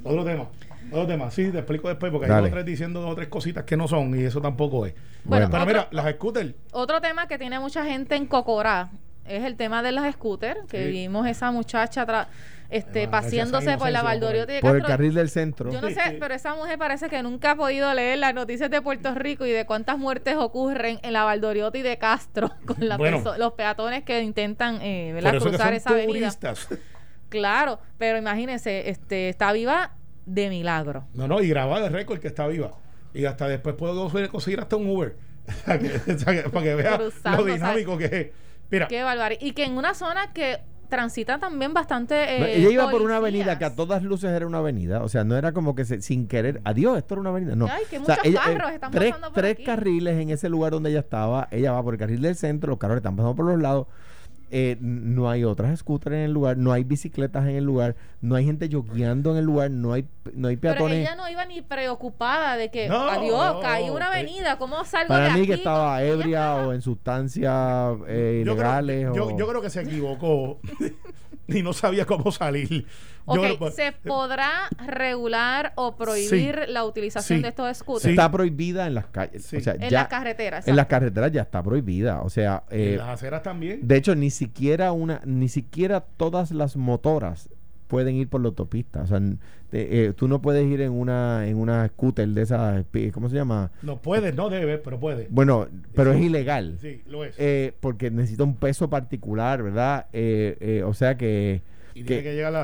Otro 0.04 0.24
tema. 0.24 0.48
Otro 0.90 1.06
tema, 1.06 1.30
sí, 1.30 1.50
te 1.50 1.58
explico 1.58 1.88
después, 1.88 2.12
porque 2.12 2.30
hay 2.30 2.44
otros 2.44 2.64
diciendo 2.64 3.00
dos 3.00 3.12
o 3.12 3.14
tres 3.14 3.28
cositas 3.28 3.64
que 3.64 3.76
no 3.76 3.88
son 3.88 4.18
y 4.18 4.24
eso 4.24 4.40
tampoco 4.40 4.86
es. 4.86 4.94
Bueno, 5.24 5.48
pero 5.50 5.66
mira, 5.66 5.88
las 5.90 6.10
scooters. 6.14 6.54
Otro 6.72 7.00
tema 7.00 7.26
que 7.26 7.38
tiene 7.38 7.58
mucha 7.58 7.84
gente 7.84 8.16
en 8.16 8.26
Cocorá 8.26 8.90
es 9.24 9.44
el 9.44 9.56
tema 9.56 9.82
de 9.82 9.92
las 9.92 10.12
scooters, 10.14 10.60
que 10.68 10.86
vimos 10.86 11.26
esa 11.26 11.50
muchacha 11.50 12.28
este, 12.70 13.08
paseándose 13.08 13.76
por 13.78 13.90
la 13.90 14.02
Valdoriotti 14.02 14.54
Por 14.60 14.76
el 14.76 14.82
carril 14.82 15.14
del 15.14 15.30
centro. 15.30 15.70
Yo 15.70 15.80
no 15.80 15.88
sé, 15.90 16.16
pero 16.18 16.34
esa 16.34 16.54
mujer 16.54 16.78
parece 16.78 17.08
que 17.08 17.22
nunca 17.22 17.52
ha 17.52 17.56
podido 17.56 17.92
leer 17.94 18.18
las 18.18 18.34
noticias 18.34 18.70
de 18.70 18.82
Puerto 18.82 19.14
Rico 19.14 19.46
y 19.46 19.52
de 19.52 19.64
cuántas 19.66 19.98
muertes 19.98 20.36
ocurren 20.36 20.98
en 21.02 21.12
la 21.12 21.24
Valdoriotti 21.24 21.82
de 21.82 21.98
Castro 21.98 22.50
con 22.66 22.76
los 23.38 23.52
peatones 23.54 24.04
que 24.04 24.20
intentan 24.22 24.78
eh, 24.82 25.18
cruzar 25.38 25.74
esa 25.74 25.90
avenida. 25.90 26.32
Claro, 27.28 27.80
pero 27.98 28.18
imagínense, 28.18 28.90
este, 28.90 29.28
está 29.28 29.52
viva 29.52 29.92
de 30.26 30.48
milagro. 30.48 31.06
No, 31.14 31.28
no, 31.28 31.42
y 31.42 31.48
grabada 31.48 31.84
de 31.84 31.88
récord 31.90 32.18
que 32.18 32.28
está 32.28 32.46
viva. 32.46 32.72
Y 33.12 33.26
hasta 33.26 33.48
después 33.48 33.74
puedo 33.76 34.10
conseguir 34.30 34.60
hasta 34.60 34.76
un 34.76 34.88
Uber. 34.88 35.16
para 35.66 35.78
que 35.78 36.74
vea 36.74 36.98
lo 37.36 37.44
dinámico 37.44 37.98
que 37.98 38.04
es. 38.04 38.26
Mira. 38.70 38.88
Qué 38.88 39.02
barbaridad. 39.02 39.40
Y 39.42 39.52
que 39.52 39.64
en 39.64 39.76
una 39.76 39.94
zona 39.94 40.32
que 40.32 40.60
transita 40.88 41.38
también 41.38 41.74
bastante. 41.74 42.14
Eh, 42.14 42.56
ella 42.58 42.70
iba 42.70 42.90
por 42.90 43.02
una 43.02 43.16
avenida 43.16 43.58
que 43.58 43.64
a 43.64 43.74
todas 43.74 44.02
luces 44.02 44.30
era 44.30 44.46
una 44.46 44.58
avenida. 44.58 45.02
O 45.02 45.08
sea, 45.08 45.24
no 45.24 45.36
era 45.36 45.52
como 45.52 45.74
que 45.74 45.84
sin 45.84 46.28
querer. 46.28 46.60
Adiós, 46.64 46.98
esto 46.98 47.14
era 47.14 47.20
una 47.20 47.30
avenida. 47.30 47.56
No. 47.56 47.66
Ay, 47.66 47.84
que 47.90 47.98
muchos 47.98 48.16
eh, 48.22 48.32
carros 48.32 48.72
están 48.72 48.90
tres, 48.90 49.10
pasando 49.10 49.32
por 49.32 49.42
Tres 49.42 49.58
carriles 49.64 50.20
en 50.20 50.30
ese 50.30 50.48
lugar 50.48 50.72
donde 50.72 50.90
ella 50.90 51.00
estaba. 51.00 51.48
Ella 51.50 51.72
va 51.72 51.82
por 51.82 51.94
el 51.94 52.00
carril 52.00 52.22
del 52.22 52.36
centro, 52.36 52.70
los 52.70 52.78
carros 52.78 52.96
están 52.96 53.16
pasando 53.16 53.34
por 53.34 53.46
los 53.46 53.60
lados. 53.60 53.86
Eh, 54.50 54.76
no 54.80 55.28
hay 55.28 55.44
otras 55.44 55.78
scooters 55.78 56.14
en 56.14 56.22
el 56.22 56.32
lugar, 56.32 56.56
no 56.56 56.72
hay 56.72 56.84
bicicletas 56.84 57.44
en 57.44 57.56
el 57.56 57.64
lugar, 57.64 57.96
no 58.20 58.36
hay 58.36 58.44
gente 58.44 58.68
jogueando 58.70 59.32
en 59.32 59.38
el 59.38 59.44
lugar, 59.44 59.70
no 59.70 59.92
hay, 59.92 60.06
no 60.32 60.48
hay 60.48 60.56
peatones. 60.56 60.90
Pero 60.90 61.00
ella 61.00 61.16
no 61.16 61.28
iba 61.28 61.44
ni 61.44 61.62
preocupada 61.62 62.56
de 62.56 62.70
que, 62.70 62.88
adiós, 62.88 63.56
caí 63.62 63.90
una 63.90 64.08
avenida, 64.08 64.56
¿cómo 64.58 64.84
salgo 64.84 65.08
Para 65.08 65.32
de 65.32 65.40
mí 65.40 65.46
que 65.46 65.54
estaba 65.54 66.02
ebria 66.02 66.54
o 66.56 66.72
en 66.72 66.82
sustancias 66.82 67.96
eh, 68.06 68.42
ilegales. 68.42 69.08
Yo, 69.14 69.36
yo 69.36 69.48
creo 69.48 69.60
que 69.60 69.70
se 69.70 69.82
equivocó 69.82 70.60
y 71.48 71.62
no 71.62 71.72
sabía 71.72 72.06
cómo 72.06 72.32
salir. 72.32 72.86
¿Se 73.74 73.92
podrá 73.92 74.68
regular 74.86 75.72
o 75.76 75.96
prohibir 75.96 76.66
la 76.68 76.84
utilización 76.84 77.40
de 77.40 77.48
estos 77.48 77.78
scooters? 77.78 78.06
Está 78.06 78.30
prohibida 78.30 78.86
en 78.86 78.94
las 78.94 79.06
calles. 79.06 79.50
en 79.52 79.92
las 79.92 80.08
carreteras. 80.08 80.68
En 80.68 80.76
las 80.76 80.86
carreteras 80.86 81.32
ya 81.32 81.42
está 81.42 81.62
prohibida. 81.62 82.20
O 82.20 82.28
sea, 82.28 82.64
en 82.70 82.94
eh, 82.94 82.96
las 82.96 83.08
aceras 83.08 83.42
también. 83.42 83.86
De 83.86 83.96
hecho, 83.96 84.14
ni 84.14 84.30
siquiera 84.30 84.92
una, 84.92 85.22
ni 85.24 85.48
siquiera 85.48 86.00
todas 86.00 86.50
las 86.50 86.76
motoras 86.76 87.48
pueden 87.94 88.16
ir 88.16 88.28
por 88.28 88.40
la 88.40 88.48
autopista. 88.48 89.02
O 89.02 89.06
sea, 89.06 89.20
eh, 89.70 90.14
tú 90.16 90.26
no 90.26 90.42
puedes 90.42 90.66
ir 90.66 90.80
en 90.80 90.90
una 90.90 91.46
en 91.46 91.56
una 91.56 91.86
scooter 91.86 92.26
de 92.26 92.42
esas, 92.42 92.84
¿cómo 93.12 93.28
se 93.28 93.36
llama? 93.36 93.70
No 93.82 94.02
puedes, 94.02 94.34
no 94.34 94.50
debes, 94.50 94.80
pero 94.82 94.98
puedes. 94.98 95.30
Bueno, 95.30 95.68
pero 95.94 96.12
es 96.12 96.20
ilegal. 96.20 96.76
Sí, 96.80 97.02
lo 97.06 97.24
es. 97.24 97.36
Eh, 97.38 97.72
porque 97.78 98.10
necesita 98.10 98.42
un 98.42 98.56
peso 98.56 98.90
particular, 98.90 99.62
¿verdad? 99.62 100.06
Eh, 100.12 100.82
o 100.84 100.92
sea 100.92 101.16
que, 101.16 101.62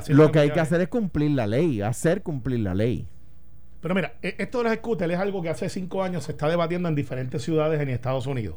lo 0.09 0.33
que 0.33 0.41
hay 0.41 0.51
que 0.51 0.59
hacer 0.59 0.81
es 0.81 0.89
cumplir 0.89 1.31
la 1.31 1.47
ley, 1.47 1.81
hacer 1.81 2.23
cumplir 2.23 2.59
la 2.59 2.75
ley. 2.75 3.07
Pero 3.81 3.95
mira, 3.95 4.15
e, 4.23 4.35
esto 4.37 4.59
de 4.59 4.65
las 4.65 4.79
scooters 4.79 5.13
es 5.13 5.21
algo 5.21 5.43
que 5.43 5.49
hace 5.49 5.69
cinco 5.69 6.03
años 6.03 6.25
se 6.25 6.33
está 6.33 6.49
debatiendo 6.49 6.89
en 6.89 6.97
diferentes 6.97 7.41
ciudades 7.41 7.81
en 7.81 7.89
Estados 7.89 8.27
Unidos. 8.27 8.57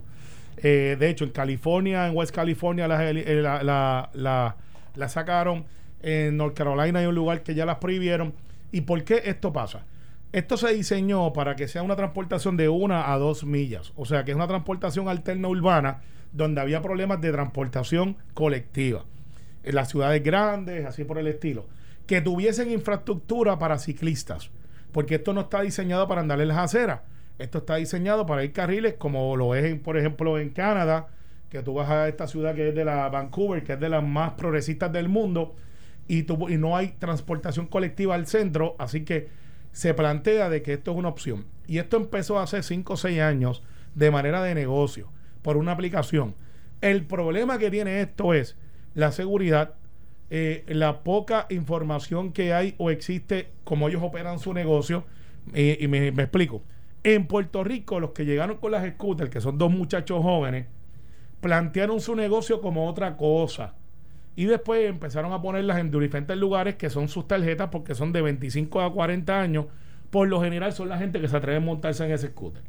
de 0.60 1.08
hecho, 1.08 1.24
en 1.24 1.30
California, 1.30 2.08
en 2.08 2.16
West 2.16 2.34
California, 2.34 2.88
la, 2.88 4.56
la 4.96 5.08
sacaron 5.08 5.66
en 6.04 6.38
North 6.38 6.56
Carolina 6.56 7.00
hay 7.00 7.06
un 7.06 7.16
lugar 7.16 7.42
que 7.42 7.56
ya 7.56 7.66
las 7.66 7.78
prohibieron. 7.78 8.34
¿Y 8.72 8.82
por 8.82 9.04
qué 9.04 9.24
esto 9.26 9.52
pasa? 9.52 9.86
Esto 10.34 10.58
se 10.58 10.74
diseñó 10.74 11.32
para 11.32 11.56
que 11.56 11.68
sea 11.68 11.84
una 11.84 11.96
transportación 11.96 12.58
de 12.58 12.68
una 12.68 13.14
a 13.14 13.18
dos 13.18 13.46
millas. 13.46 13.94
O 13.96 14.06
sea, 14.06 14.24
que 14.24 14.32
es 14.32 14.36
una 14.36 14.48
transportación 14.48 15.08
alterna 15.08 15.48
urbana 15.48 16.02
donde 16.32 16.60
había 16.60 16.82
problemas 16.82 17.22
de 17.22 17.32
transportación 17.32 18.18
colectiva. 18.34 19.06
En 19.64 19.76
las 19.76 19.90
ciudades 19.90 20.22
grandes, 20.24 20.86
así 20.86 21.04
por 21.04 21.18
el 21.20 21.28
estilo. 21.28 21.66
Que 22.06 22.20
tuviesen 22.20 22.72
infraestructura 22.72 23.58
para 23.58 23.78
ciclistas. 23.78 24.50
Porque 24.92 25.16
esto 25.16 25.34
no 25.34 25.42
está 25.42 25.62
diseñado 25.62 26.08
para 26.08 26.22
andar 26.22 26.42
en 26.42 26.50
las 26.50 26.58
aceras. 26.58 27.02
Esto 27.40 27.60
está 27.60 27.76
diseñado 27.76 28.26
para 28.26 28.44
ir 28.44 28.52
carriles 28.52 28.96
como 28.96 29.36
lo 29.38 29.56
es, 29.56 29.80
por 29.80 29.98
ejemplo, 29.98 30.38
en 30.38 30.50
Canadá, 30.50 31.08
que 31.50 31.62
tú 31.62 31.76
vas 31.76 31.90
a 31.90 32.08
esta 32.08 32.28
ciudad 32.28 32.56
que 32.56 32.70
es 32.70 32.76
de 32.76 32.86
la 32.86 33.10
Vancouver, 33.10 33.64
que 33.64 33.74
es 33.74 33.80
de 33.80 33.90
las 33.90 34.04
más 34.04 34.34
progresistas 34.34 34.92
del 34.92 35.10
mundo 35.10 35.56
y, 36.08 36.20
y 36.20 36.58
no 36.58 36.76
hay 36.76 36.90
transportación 37.00 37.68
colectiva 37.68 38.16
al 38.16 38.28
centro, 38.28 38.76
así 38.80 39.04
que 39.04 39.30
se 39.72 39.94
plantea 39.94 40.50
de 40.50 40.62
que 40.62 40.74
esto 40.74 40.92
es 40.92 40.98
una 40.98 41.10
opción. 41.10 41.46
Y 41.68 41.80
esto 41.80 41.98
empezó 41.98 42.40
hace 42.40 42.64
5 42.64 42.94
o 42.94 42.98
6 42.98 43.20
años 43.22 43.64
de 43.96 44.12
manera 44.12 44.42
de 44.44 44.56
negocio, 44.56 45.10
por 45.42 45.58
una 45.58 45.74
aplicación. 45.74 46.36
El 46.82 47.06
problema 47.06 47.58
que 47.58 47.72
tiene 47.72 48.02
esto 48.02 48.34
es 48.34 48.58
la 48.94 49.12
seguridad, 49.12 49.76
eh, 50.30 50.64
la 50.68 51.04
poca 51.04 51.48
información 51.50 52.34
que 52.34 52.54
hay 52.54 52.76
o 52.78 52.90
existe 52.90 53.50
como 53.64 53.90
ellos 53.90 54.04
operan 54.04 54.40
su 54.40 54.54
negocio. 54.54 55.06
y 55.54 55.88
me, 55.88 56.12
me, 56.12 56.24
explico. 56.24 56.62
En 57.04 57.28
Puerto 57.28 57.64
Rico, 57.64 58.00
los 58.00 58.12
que 58.12 58.26
llegaron 58.26 58.58
con 58.58 58.72
las 58.72 58.88
scooters, 58.94 59.30
que 59.30 59.42
son 59.42 59.58
dos 59.58 59.72
muchachos 59.72 60.22
jóvenes, 60.22 60.68
plantearon 61.42 62.00
su 62.00 62.16
negocio 62.16 62.62
como 62.62 62.88
otra 62.88 63.18
cosa. 63.18 63.76
Y 64.36 64.46
después 64.46 64.90
empezaron 64.90 65.32
a 65.32 65.42
ponerlas 65.42 65.78
en 65.78 65.92
diferentes 65.92 66.36
lugares 66.38 66.76
que 66.76 66.90
son 66.90 67.08
sus 67.08 67.28
tarjetas 67.28 67.70
porque 67.72 67.94
son 67.94 68.12
de 68.12 68.22
25 68.22 68.82
a 68.82 68.92
40 68.92 69.40
años. 69.40 69.66
Por 70.10 70.28
lo 70.28 70.42
general 70.42 70.74
son 70.74 70.90
la 70.90 70.98
gente 70.98 71.22
que 71.22 71.28
se 71.28 71.38
atreve 71.38 71.58
a 71.58 71.62
montarse 71.62 72.06
en 72.06 72.12
ese 72.12 72.28
scooter. 72.28 72.62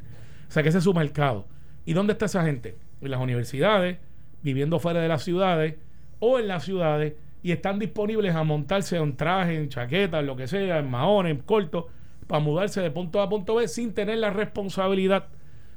O 0.47 0.51
sea 0.51 0.63
que 0.63 0.69
ese 0.69 0.77
es 0.77 0.83
su 0.83 0.93
mercado. 0.93 1.47
¿Y 1.85 1.93
dónde 1.93 2.13
está 2.13 2.25
esa 2.25 2.43
gente? 2.43 2.75
En 3.01 3.11
las 3.11 3.19
universidades, 3.19 3.97
viviendo 4.43 4.79
fuera 4.79 5.01
de 5.01 5.07
las 5.07 5.23
ciudades 5.23 5.75
o 6.19 6.39
en 6.39 6.47
las 6.47 6.63
ciudades 6.63 7.13
y 7.41 7.51
están 7.51 7.79
disponibles 7.79 8.35
a 8.35 8.43
montarse 8.43 8.97
en 8.97 9.15
traje, 9.15 9.55
en 9.55 9.69
chaqueta, 9.69 10.19
en 10.19 10.27
lo 10.27 10.35
que 10.35 10.47
sea, 10.47 10.79
en 10.79 10.89
maones, 10.89 11.31
en 11.31 11.39
corto, 11.39 11.87
para 12.27 12.39
mudarse 12.39 12.81
de 12.81 12.91
punto 12.91 13.19
A 13.19 13.23
a 13.23 13.29
punto 13.29 13.55
B 13.55 13.67
sin 13.67 13.93
tener 13.93 14.17
la 14.17 14.31
responsabilidad 14.31 15.27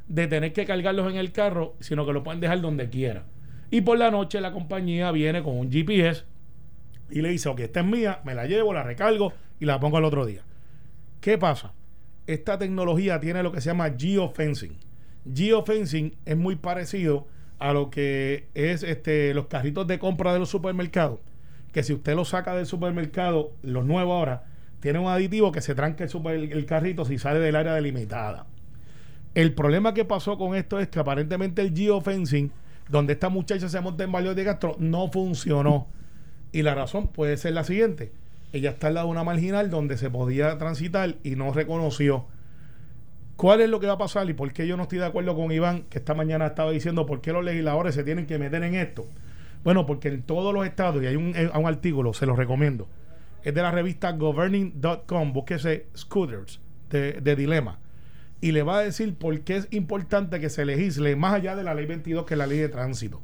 de 0.07 0.27
tener 0.27 0.53
que 0.53 0.65
cargarlos 0.65 1.11
en 1.11 1.19
el 1.19 1.33
carro, 1.33 1.75
sino 1.81 2.07
que 2.07 2.13
lo 2.13 2.23
pueden 2.23 2.41
dejar 2.41 2.61
donde 2.61 2.89
quiera. 2.89 3.25
Y 3.71 3.83
por 3.83 3.99
la 3.99 4.11
noche 4.11 4.41
la 4.41 4.53
compañía 4.53 5.11
viene 5.13 5.43
con 5.43 5.59
un 5.59 5.71
GPS 5.71 6.25
y 7.11 7.21
le 7.23 7.31
dice, 7.31 7.49
ok, 7.49 7.61
esta 7.61 7.81
es 7.81 7.87
mía, 7.87 8.21
me 8.25 8.35
la 8.35 8.47
llevo, 8.47 8.73
la 8.73 8.83
recargo 8.83 9.33
y 9.61 9.67
la 9.67 9.81
pongo 9.81 9.99
al 9.99 10.05
otro 10.05 10.27
día. 10.27 10.43
¿Qué 11.21 11.39
pasa? 11.39 11.73
Esta 12.27 12.59
tecnología 12.59 13.21
tiene 13.21 13.43
lo 13.43 13.53
que 13.53 13.61
se 13.61 13.71
llama 13.71 13.91
geofencing. 13.97 14.77
Geofencing 15.35 16.17
es 16.25 16.37
muy 16.37 16.57
parecido 16.57 17.27
a 17.59 17.73
lo 17.73 17.91
que 17.91 18.47
es 18.55 18.83
este, 18.83 19.35
los 19.35 19.47
carritos 19.47 19.87
de 19.87 19.99
compra 19.99 20.33
de 20.33 20.39
los 20.39 20.49
supermercados. 20.49 21.21
Que 21.73 21.83
si 21.83 21.93
usted 21.93 22.15
lo 22.15 22.25
saca 22.25 22.55
del 22.55 22.67
supermercado, 22.67 23.53
los 23.63 23.85
nuevos 23.85 24.15
ahora, 24.15 24.45
tiene 24.81 24.99
un 24.99 25.09
aditivo 25.09 25.53
que 25.53 25.61
se 25.61 25.75
tranca 25.75 26.05
el, 26.05 26.53
el 26.53 26.67
carrito 26.67 27.05
si 27.05 27.19
sale 27.19 27.41
del 27.41 27.57
área 27.57 27.75
delimitada. 27.75 28.47
El 29.35 29.55
problema 29.55 29.93
que 29.93 30.05
pasó 30.05 30.39
con 30.39 30.55
esto 30.55 30.79
es 30.79 30.89
que 30.89 30.99
aparentemente 30.99 31.63
el 31.63 31.75
geofencing 31.75 32.51
donde 32.89 33.15
esta 33.15 33.29
muchacha 33.29 33.69
se 33.69 33.81
monta 33.81 34.05
en 34.05 34.13
Valle 34.13 34.35
de 34.35 34.45
Castro, 34.45 34.77
no 34.79 35.09
funcionó. 35.11 35.87
Y 36.53 36.63
la 36.63 36.75
razón 36.75 37.09
puede 37.09 37.37
ser 37.37 37.53
la 37.53 37.65
siguiente. 37.65 38.13
Ella 38.53 38.71
está 38.71 38.87
al 38.87 38.95
lado 38.95 39.09
de 39.09 39.13
una 39.13 39.25
marginal 39.25 39.71
donde 39.71 39.99
se 39.99 40.09
podía 40.09 40.57
transitar 40.57 41.17
y 41.23 41.37
no 41.37 41.53
reconoció. 41.53 42.27
¿Cuál 43.37 43.61
es 43.61 43.69
lo 43.69 43.79
que 43.79 43.87
va 43.87 43.93
a 43.93 43.99
pasar 43.99 44.29
y 44.29 44.33
por 44.33 44.53
qué 44.53 44.67
yo 44.67 44.77
no 44.77 44.85
estoy 44.85 44.99
de 44.99 45.07
acuerdo 45.07 45.37
con 45.37 45.53
Iván, 45.53 45.85
que 45.91 45.99
esta 45.99 46.15
mañana 46.15 46.47
estaba 46.47 46.71
diciendo 46.71 47.07
por 47.07 47.21
qué 47.21 47.33
los 47.33 47.45
legisladores 47.45 47.95
se 47.95 48.03
tienen 48.03 48.27
que 48.27 48.39
meter 48.39 48.63
en 48.65 48.75
esto? 48.75 49.07
Bueno, 49.63 49.87
porque 49.87 50.09
en 50.09 50.23
todos 50.23 50.53
los 50.55 50.67
estados, 50.67 51.03
y 51.03 51.07
hay 51.07 51.17
un, 51.17 51.37
eh, 51.37 51.51
un 51.55 51.67
artículo, 51.67 52.15
se 52.15 52.27
lo 52.27 52.35
recomiendo, 52.35 52.89
es 53.45 53.55
de 53.55 53.63
la 53.63 53.71
revista 53.71 54.13
governing.com, 54.13 55.33
búsquese 55.33 55.87
Scooters 55.97 56.61
de, 56.91 57.13
de 57.13 57.37
Dilema 57.37 57.79
y 58.41 58.53
le 58.53 58.63
va 58.63 58.79
a 58.79 58.83
decir 58.83 59.15
por 59.15 59.41
qué 59.41 59.57
es 59.57 59.69
importante 59.71 60.41
que 60.41 60.49
se 60.49 60.65
legisle 60.65 61.17
más 61.17 61.35
allá 61.35 61.57
de 61.57 61.65
la 61.65 61.75
ley 61.75 61.87
22 61.87 62.25
que 62.25 62.35
es 62.35 62.39
la 62.39 62.47
ley 62.47 62.59
de 62.59 62.69
tránsito. 62.69 63.21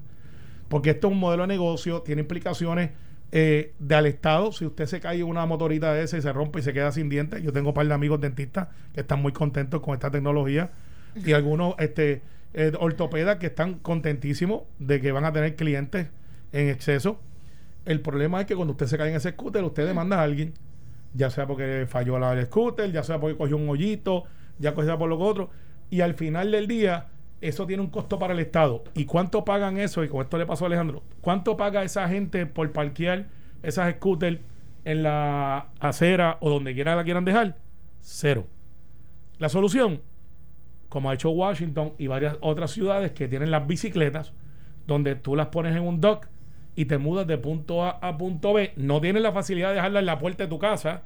Porque 0.69 0.91
esto 0.91 1.09
es 1.09 1.13
un 1.13 1.21
modelo 1.21 1.45
de 1.45 1.49
negocio, 1.49 2.03
tiene 2.03 2.23
implicaciones 2.23 2.91
eh, 3.31 3.73
de 3.79 3.95
al 3.95 4.07
Estado. 4.07 4.53
Si 4.53 4.65
usted 4.65 4.87
se 4.87 5.01
cae 5.01 5.21
en 5.21 5.25
una 5.25 5.47
motorita 5.47 5.93
de 5.93 6.03
esa 6.03 6.19
y 6.19 6.23
se 6.23 6.33
rompe 6.33 6.61
y 6.61 6.63
se 6.63 6.73
queda 6.73 6.91
sin 6.93 7.09
dientes, 7.09 7.43
yo 7.43 7.53
tengo 7.53 7.69
un 7.71 7.75
par 7.75 7.87
de 7.87 7.95
amigos 7.95 8.21
dentistas 8.21 8.69
que 8.93 9.01
están 9.01 9.23
muy 9.23 9.33
contentos 9.33 9.81
con 9.81 9.95
esta 9.95 10.11
tecnología 10.11 10.71
y 11.15 11.33
algunos 11.33 11.75
este, 11.79 12.23
eh, 12.55 12.73
ortopedas 12.79 13.37
que 13.37 13.47
están 13.47 13.75
contentísimos 13.75 14.63
de 14.79 15.01
que 15.01 15.13
van 15.13 15.25
a 15.25 15.33
tener 15.33 15.55
clientes 15.57 16.09
en 16.53 16.69
exceso. 16.69 17.21
El 17.85 18.01
problema 18.01 18.41
es 18.41 18.47
que 18.47 18.57
cuando 18.57 18.73
usted 18.73 18.87
se 18.87 18.97
cae 18.97 19.11
en 19.11 19.17
ese 19.17 19.31
scooter, 19.33 19.63
usted 19.65 19.87
demanda 19.87 20.19
a 20.19 20.23
alguien, 20.23 20.55
ya 21.13 21.31
sea 21.31 21.47
porque 21.47 21.87
falló 21.89 22.19
la 22.19 22.41
scooter, 22.47 22.91
ya 22.91 23.03
sea 23.03 23.21
porque 23.21 23.37
cogió 23.37 23.57
un 23.57 23.69
hoyito, 23.69 24.25
ya 24.59 24.75
sea 24.75 24.99
por 24.99 25.09
lo 25.09 25.19
otro. 25.19 25.51
Y 25.91 26.01
al 26.01 26.15
final 26.15 26.51
del 26.51 26.67
día, 26.67 27.09
eso 27.41 27.67
tiene 27.67 27.83
un 27.83 27.91
costo 27.91 28.19
para 28.19 28.33
el 28.33 28.41
Estado. 28.41 28.85
¿Y 28.95 29.05
cuánto 29.05 29.45
pagan 29.45 29.79
eso? 29.79 30.03
Y 30.03 30.09
con 30.09 30.23
esto 30.23 30.39
le 30.39 30.47
pasó 30.47 30.65
a 30.65 30.69
Alejandro. 30.69 31.03
¿Cuánto 31.21 31.57
paga 31.57 31.83
esa 31.83 32.09
gente 32.09 32.47
por 32.47 32.73
parquear 32.73 33.27
esas 33.63 33.95
scooters 33.95 34.41
en 34.85 35.03
la 35.03 35.69
acera 35.81 36.39
o 36.41 36.51
donde 36.51 36.75
quiera 36.75 36.97
la 36.97 37.05
quieran 37.05 37.25
dejar? 37.25 37.57
Cero. 38.01 38.47
La 39.39 39.49
solución, 39.49 40.01
como 40.89 41.11
ha 41.11 41.15
hecho 41.15 41.31
Washington 41.31 41.93
y 41.99 42.07
varias 42.07 42.37
otras 42.41 42.71
ciudades 42.71 43.13
que 43.13 43.29
tienen 43.29 43.51
las 43.51 43.67
bicicletas, 43.67 44.33
donde 44.87 45.17
tú 45.17 45.37
las 45.37 45.49
pones 45.49 45.75
en 45.77 45.83
un 45.83 46.01
dock 46.01 46.29
y 46.77 46.87
te 46.87 46.99
mudas 46.99 47.27
de 47.27 47.39
punto 47.39 47.85
A 47.85 47.91
a 47.91 48.19
punto 48.19 48.53
B, 48.53 48.73
no 48.77 49.01
tienes 49.01 49.23
la 49.23 49.33
facilidad 49.33 49.69
de 49.69 49.77
dejarla 49.77 50.01
en 50.01 50.07
la 50.07 50.19
puerta 50.19 50.45
de 50.45 50.49
tu 50.49 50.59
casa, 50.59 51.03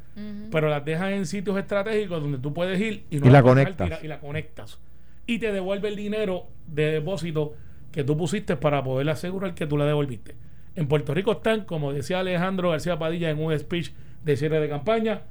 pero 0.51 0.69
las 0.69 0.85
dejas 0.85 1.13
en 1.13 1.27
sitios 1.27 1.59
estratégicos 1.59 2.23
donde 2.23 2.39
tú 2.39 2.53
puedes 2.55 2.81
ir 2.81 3.05
y, 3.11 3.19
no 3.19 3.31
la, 3.31 3.43
conectas. 3.43 4.03
y 4.03 4.09
la 4.09 4.19
conectas. 4.19 4.79
Y 5.27 5.39
te 5.39 5.53
devuelve 5.53 5.89
el 5.89 5.97
dinero 5.97 6.47
de 6.67 6.93
depósito 6.93 7.55
que 7.93 8.05
tú 8.05 8.17
pusiste 8.17 8.57
para 8.57 8.83
poder 8.83 9.09
asegurar 9.11 9.55
que 9.55 9.67
tú 9.67 9.77
la 9.77 9.85
devolviste. 9.85 10.35
En 10.75 10.89
Puerto 10.89 11.13
Rico 11.13 11.33
están, 11.33 11.65
como 11.65 11.93
decía 11.93 12.21
Alejandro 12.21 12.71
García 12.71 12.99
Padilla 12.99 13.31
en 13.31 13.39
un 13.39 13.59
speech 13.59 13.93
de 14.25 14.37
cierre 14.37 14.61
de 14.61 14.69
campaña, 14.69 15.23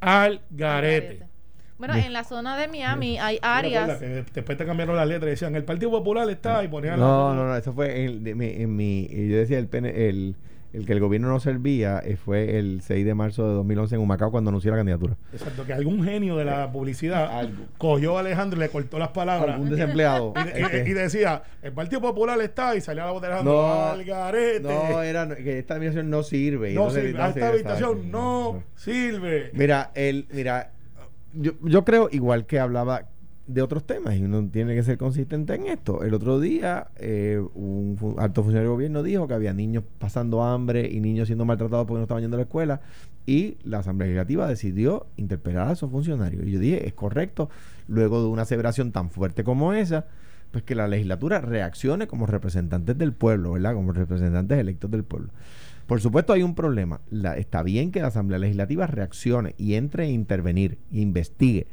al 0.00 0.40
garete. 0.50 1.33
Bueno, 1.78 1.94
en 1.94 2.12
la 2.12 2.24
zona 2.24 2.56
de 2.56 2.68
Miami 2.68 3.18
hay 3.18 3.38
áreas. 3.42 4.00
después 4.00 4.56
te 4.56 4.64
cambiaron 4.64 4.96
la 4.96 5.06
letra 5.06 5.28
y 5.28 5.30
decían 5.30 5.56
el 5.56 5.64
Partido 5.64 5.90
Popular 5.90 6.28
está 6.30 6.62
y 6.64 6.68
ponían. 6.68 6.98
No, 7.00 7.34
no, 7.34 7.46
no, 7.46 7.56
eso 7.56 7.72
fue 7.72 8.04
en, 8.04 8.26
en, 8.26 8.76
mi. 8.76 9.08
Yo 9.08 9.36
decía 9.36 9.58
el, 9.58 9.68
el, 9.72 10.36
el 10.74 10.86
que 10.86 10.92
el 10.92 11.00
gobierno 11.00 11.28
no 11.28 11.38
servía 11.38 12.00
eh, 12.04 12.16
fue 12.16 12.58
el 12.58 12.80
6 12.82 13.06
de 13.06 13.14
marzo 13.14 13.48
de 13.48 13.54
2011 13.54 13.94
en 13.94 14.00
Humacao 14.00 14.32
cuando 14.32 14.50
anunció 14.50 14.72
la 14.72 14.78
candidatura. 14.78 15.16
Exacto, 15.32 15.64
que 15.64 15.72
algún 15.72 16.04
genio 16.04 16.36
de 16.36 16.44
la 16.44 16.70
publicidad 16.72 17.48
cogió 17.78 18.16
a 18.16 18.20
Alejandro 18.20 18.58
y 18.58 18.62
le 18.62 18.68
cortó 18.68 18.98
las 18.98 19.10
palabras. 19.10 19.54
Algún 19.54 19.70
desempleado. 19.70 20.34
y, 20.44 20.48
este. 20.48 20.94
decía, 20.94 21.44
el 21.62 21.72
Partido 21.72 22.00
Popular 22.00 22.40
está 22.40 22.74
y 22.74 22.80
salía 22.80 23.04
la 23.04 23.12
voz 23.12 23.22
de 23.22 23.28
Alejandro. 23.28 23.52
No, 23.52 24.92
No, 24.92 25.02
era 25.02 25.28
que 25.36 25.60
esta 25.60 25.74
administración 25.74 26.10
no 26.10 26.24
sirve. 26.24 26.72
No, 26.72 26.90
sirve. 26.90 27.10
esta 27.10 27.48
habitación 27.48 28.10
no, 28.10 28.64
sirve. 28.74 29.50
Mira, 29.54 29.92
el, 29.94 30.26
mira, 30.32 30.72
yo, 31.34 31.52
yo 31.62 31.84
creo, 31.84 32.08
igual 32.10 32.46
que 32.46 32.60
hablaba 32.60 33.08
de 33.46 33.60
otros 33.60 33.84
temas, 33.84 34.16
y 34.16 34.22
uno 34.22 34.48
tiene 34.48 34.74
que 34.74 34.82
ser 34.82 34.96
consistente 34.96 35.54
en 35.54 35.66
esto. 35.66 36.02
El 36.02 36.14
otro 36.14 36.40
día, 36.40 36.88
eh, 36.96 37.42
un 37.54 37.96
alto 38.18 38.42
funcionario 38.42 38.70
de 38.70 38.74
gobierno 38.74 39.02
dijo 39.02 39.28
que 39.28 39.34
había 39.34 39.52
niños 39.52 39.84
pasando 39.98 40.42
hambre 40.42 40.88
y 40.90 41.00
niños 41.00 41.28
siendo 41.28 41.44
maltratados 41.44 41.86
porque 41.86 41.98
no 41.98 42.04
estaban 42.04 42.22
yendo 42.22 42.36
a 42.36 42.38
la 42.38 42.44
escuela, 42.44 42.80
y 43.26 43.58
la 43.64 43.78
Asamblea 43.78 44.06
Legislativa 44.06 44.48
decidió 44.48 45.06
interpelar 45.16 45.68
a 45.68 45.72
esos 45.72 45.90
funcionarios. 45.90 46.46
Y 46.46 46.52
yo 46.52 46.58
dije, 46.58 46.86
es 46.86 46.94
correcto, 46.94 47.50
luego 47.86 48.22
de 48.22 48.28
una 48.28 48.42
aseveración 48.42 48.92
tan 48.92 49.10
fuerte 49.10 49.44
como 49.44 49.74
esa, 49.74 50.06
pues 50.50 50.64
que 50.64 50.74
la 50.74 50.88
legislatura 50.88 51.40
reaccione 51.40 52.06
como 52.06 52.26
representantes 52.26 52.96
del 52.96 53.12
pueblo, 53.12 53.52
¿verdad? 53.52 53.74
Como 53.74 53.92
representantes 53.92 54.58
electos 54.58 54.90
del 54.90 55.02
pueblo. 55.02 55.30
Por 55.86 56.00
supuesto 56.00 56.32
hay 56.32 56.42
un 56.42 56.54
problema. 56.54 57.00
está 57.36 57.62
bien 57.62 57.90
que 57.90 58.00
la 58.00 58.08
Asamblea 58.08 58.38
Legislativa 58.38 58.86
reaccione 58.86 59.54
y 59.58 59.74
entre 59.74 60.04
a 60.04 60.08
intervenir, 60.08 60.78
investigue. 60.90 61.66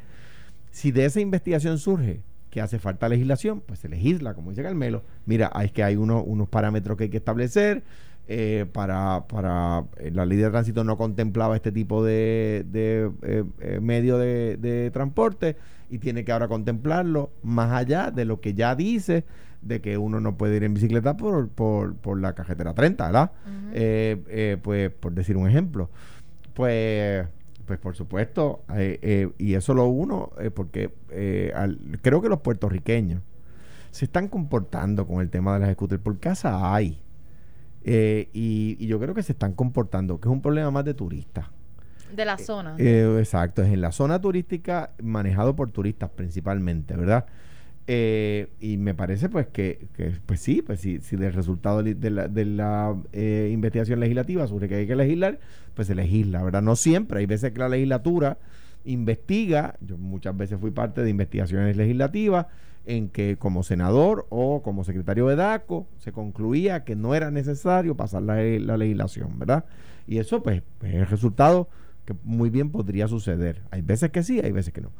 Si 0.72 0.92
de 0.92 1.06
esa 1.06 1.20
investigación 1.20 1.78
surge 1.78 2.22
que 2.50 2.62
hace 2.62 2.80
falta 2.80 3.08
legislación, 3.08 3.62
pues 3.62 3.80
se 3.80 3.90
legisla, 3.90 4.34
como 4.34 4.50
dice 4.50 4.64
Carmelo. 4.64 5.04
Mira, 5.26 5.52
es 5.64 5.72
que 5.72 5.84
hay 5.84 5.96
unos 5.96 6.50
parámetros 6.50 6.98
que 6.98 7.06
hay 7.06 7.10
que 7.10 7.18
establecer. 7.18 7.84
Eh, 8.28 8.66
para, 8.72 9.26
para 9.28 9.86
eh, 9.98 10.12
la 10.12 10.26
ley 10.26 10.38
de 10.38 10.50
tránsito 10.50 10.84
no 10.84 10.96
contemplaba 10.96 11.56
este 11.56 11.72
tipo 11.72 12.04
de, 12.04 12.64
de 12.70 13.12
eh, 13.24 13.80
medio 13.82 14.18
de, 14.20 14.58
de 14.58 14.92
transporte 14.92 15.58
y 15.90 15.98
tiene 15.98 16.24
que 16.24 16.32
ahora 16.32 16.48
contemplarlo 16.48 17.32
más 17.44 17.74
allá 17.74 18.12
de 18.12 18.24
lo 18.24 18.40
que 18.40 18.54
ya 18.54 18.76
dice 18.76 19.26
de 19.62 19.82
que 19.82 19.98
uno 19.98 20.20
no 20.20 20.38
puede 20.38 20.58
ir 20.58 20.64
en 20.64 20.74
bicicleta 20.74 21.16
por, 21.16 21.50
por, 21.50 21.96
por 21.96 22.20
la 22.20 22.34
cajetera 22.34 22.74
30, 22.74 23.06
¿verdad? 23.06 23.32
Eh, 23.74 24.22
eh, 24.28 24.58
pues 24.62 24.92
por 24.92 25.14
decir 25.14 25.38
un 25.38 25.48
ejemplo. 25.48 25.90
Pues, 26.54 27.28
pues 27.66 27.80
por 27.80 27.96
supuesto, 27.96 28.64
eh, 28.76 29.30
y 29.38 29.54
eso 29.54 29.74
lo 29.74 29.86
uno, 29.86 30.32
porque 30.54 30.92
creo 32.02 32.22
que 32.22 32.30
los 32.30 32.40
puertorriqueños 32.40 33.22
se 33.92 34.06
están 34.06 34.28
comportando 34.28 35.06
con 35.06 35.22
el 35.22 35.30
tema 35.30 35.54
de 35.54 35.60
las 35.60 35.74
scooters 35.74 36.02
por 36.02 36.20
casa 36.20 36.74
hay. 36.74 37.00
Y, 37.84 38.78
y, 38.80 38.88
yo 38.88 39.00
creo 39.00 39.16
que 39.16 39.24
se 39.24 39.32
están 39.32 39.54
comportando, 39.54 40.20
que 40.20 40.28
es 40.28 40.32
un 40.32 40.42
problema 40.42 40.70
más 40.70 40.86
de 40.86 40.94
turistas. 40.94 41.46
De 42.16 42.26
la 42.26 42.38
zona. 42.38 42.76
exacto, 42.78 43.64
es 43.64 43.72
en 43.72 43.82
la 43.82 43.92
zona 43.92 44.20
turística 44.20 44.92
manejado 45.02 45.56
por 45.56 45.72
turistas 45.72 46.10
principalmente, 46.10 46.96
¿verdad? 46.96 47.26
Eh, 47.88 48.48
y 48.60 48.78
me 48.78 48.94
parece 48.94 49.28
pues 49.28 49.48
que, 49.48 49.88
pues 50.26 50.40
sí, 50.40 50.62
pues 50.62 50.80
si, 50.80 51.00
si 51.02 51.16
del 51.16 51.34
resultado 51.34 51.82
de 51.84 52.10
la, 52.10 52.28
de 52.28 52.46
la 52.46 52.96
eh, 53.12 53.50
investigación 53.52 54.00
legislativa 54.00 54.48
sobre 54.48 54.70
que 54.70 54.76
hay 54.76 54.88
que 54.88 54.96
legislar, 54.96 55.40
pues 55.74 55.88
se 55.88 55.96
legisla, 55.96 56.44
¿verdad? 56.44 56.62
No 56.62 56.76
siempre, 56.76 57.20
hay 57.20 57.26
veces 57.26 57.52
que 57.52 57.60
la 57.60 57.70
legislatura 57.70 58.38
investiga, 58.86 59.76
yo 59.82 59.98
muchas 59.98 60.36
veces 60.38 60.60
fui 60.60 60.72
parte 60.72 61.02
de 61.02 61.10
investigaciones 61.10 61.76
legislativas 61.76 62.48
en 62.86 63.10
que 63.10 63.38
como 63.38 63.64
senador 63.64 64.26
o 64.30 64.62
como 64.64 64.84
secretario 64.84 65.28
de 65.28 65.36
DACO 65.36 65.88
se 65.98 66.12
concluía 66.12 66.84
que 66.84 66.96
no 66.96 67.14
era 67.14 67.30
necesario 67.30 67.96
pasar 67.96 68.24
la, 68.24 68.36
la 68.38 68.78
legislación, 68.78 69.38
¿verdad? 69.38 69.66
Y 70.08 70.18
eso 70.18 70.42
pues, 70.42 70.64
pues 70.80 70.94
es 70.94 71.00
el 71.02 71.08
resultado 71.08 71.70
que 72.06 72.16
muy 72.24 72.50
bien 72.50 72.72
podría 72.72 73.08
suceder. 73.08 73.62
Hay 73.72 73.82
veces 73.82 74.12
que 74.12 74.24
sí, 74.24 74.40
hay 74.40 74.52
veces 74.52 74.74
que 74.74 74.82
no. 74.82 74.92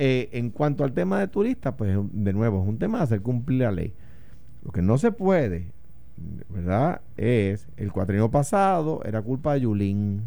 Eh, 0.00 0.28
en 0.32 0.50
cuanto 0.50 0.84
al 0.84 0.92
tema 0.92 1.18
de 1.18 1.26
turistas, 1.26 1.74
pues 1.76 1.98
de 2.12 2.32
nuevo, 2.32 2.62
es 2.62 2.68
un 2.68 2.78
tema 2.78 2.98
de 2.98 3.04
hacer 3.04 3.20
cumplir 3.20 3.62
la 3.62 3.72
ley. 3.72 3.94
Lo 4.62 4.70
que 4.70 4.80
no 4.80 4.96
se 4.96 5.10
puede, 5.10 5.72
¿verdad? 6.48 7.00
Es 7.16 7.66
el 7.76 7.90
cuatrino 7.90 8.30
pasado 8.30 9.02
era 9.04 9.20
culpa 9.22 9.54
de 9.54 9.62
Yulín. 9.62 10.22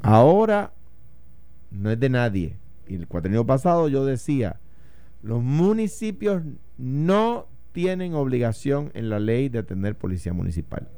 Ahora 0.00 0.72
no 1.70 1.90
es 1.90 2.00
de 2.00 2.08
nadie. 2.08 2.56
Y 2.88 2.94
el 2.94 3.06
cuatrino 3.06 3.44
pasado 3.44 3.88
yo 3.88 4.06
decía, 4.06 4.58
los 5.22 5.42
municipios 5.42 6.42
no 6.78 7.46
tienen 7.72 8.14
obligación 8.14 8.90
en 8.94 9.10
la 9.10 9.20
ley 9.20 9.50
de 9.50 9.62
tener 9.62 9.94
policía 9.94 10.32
municipal. 10.32 10.88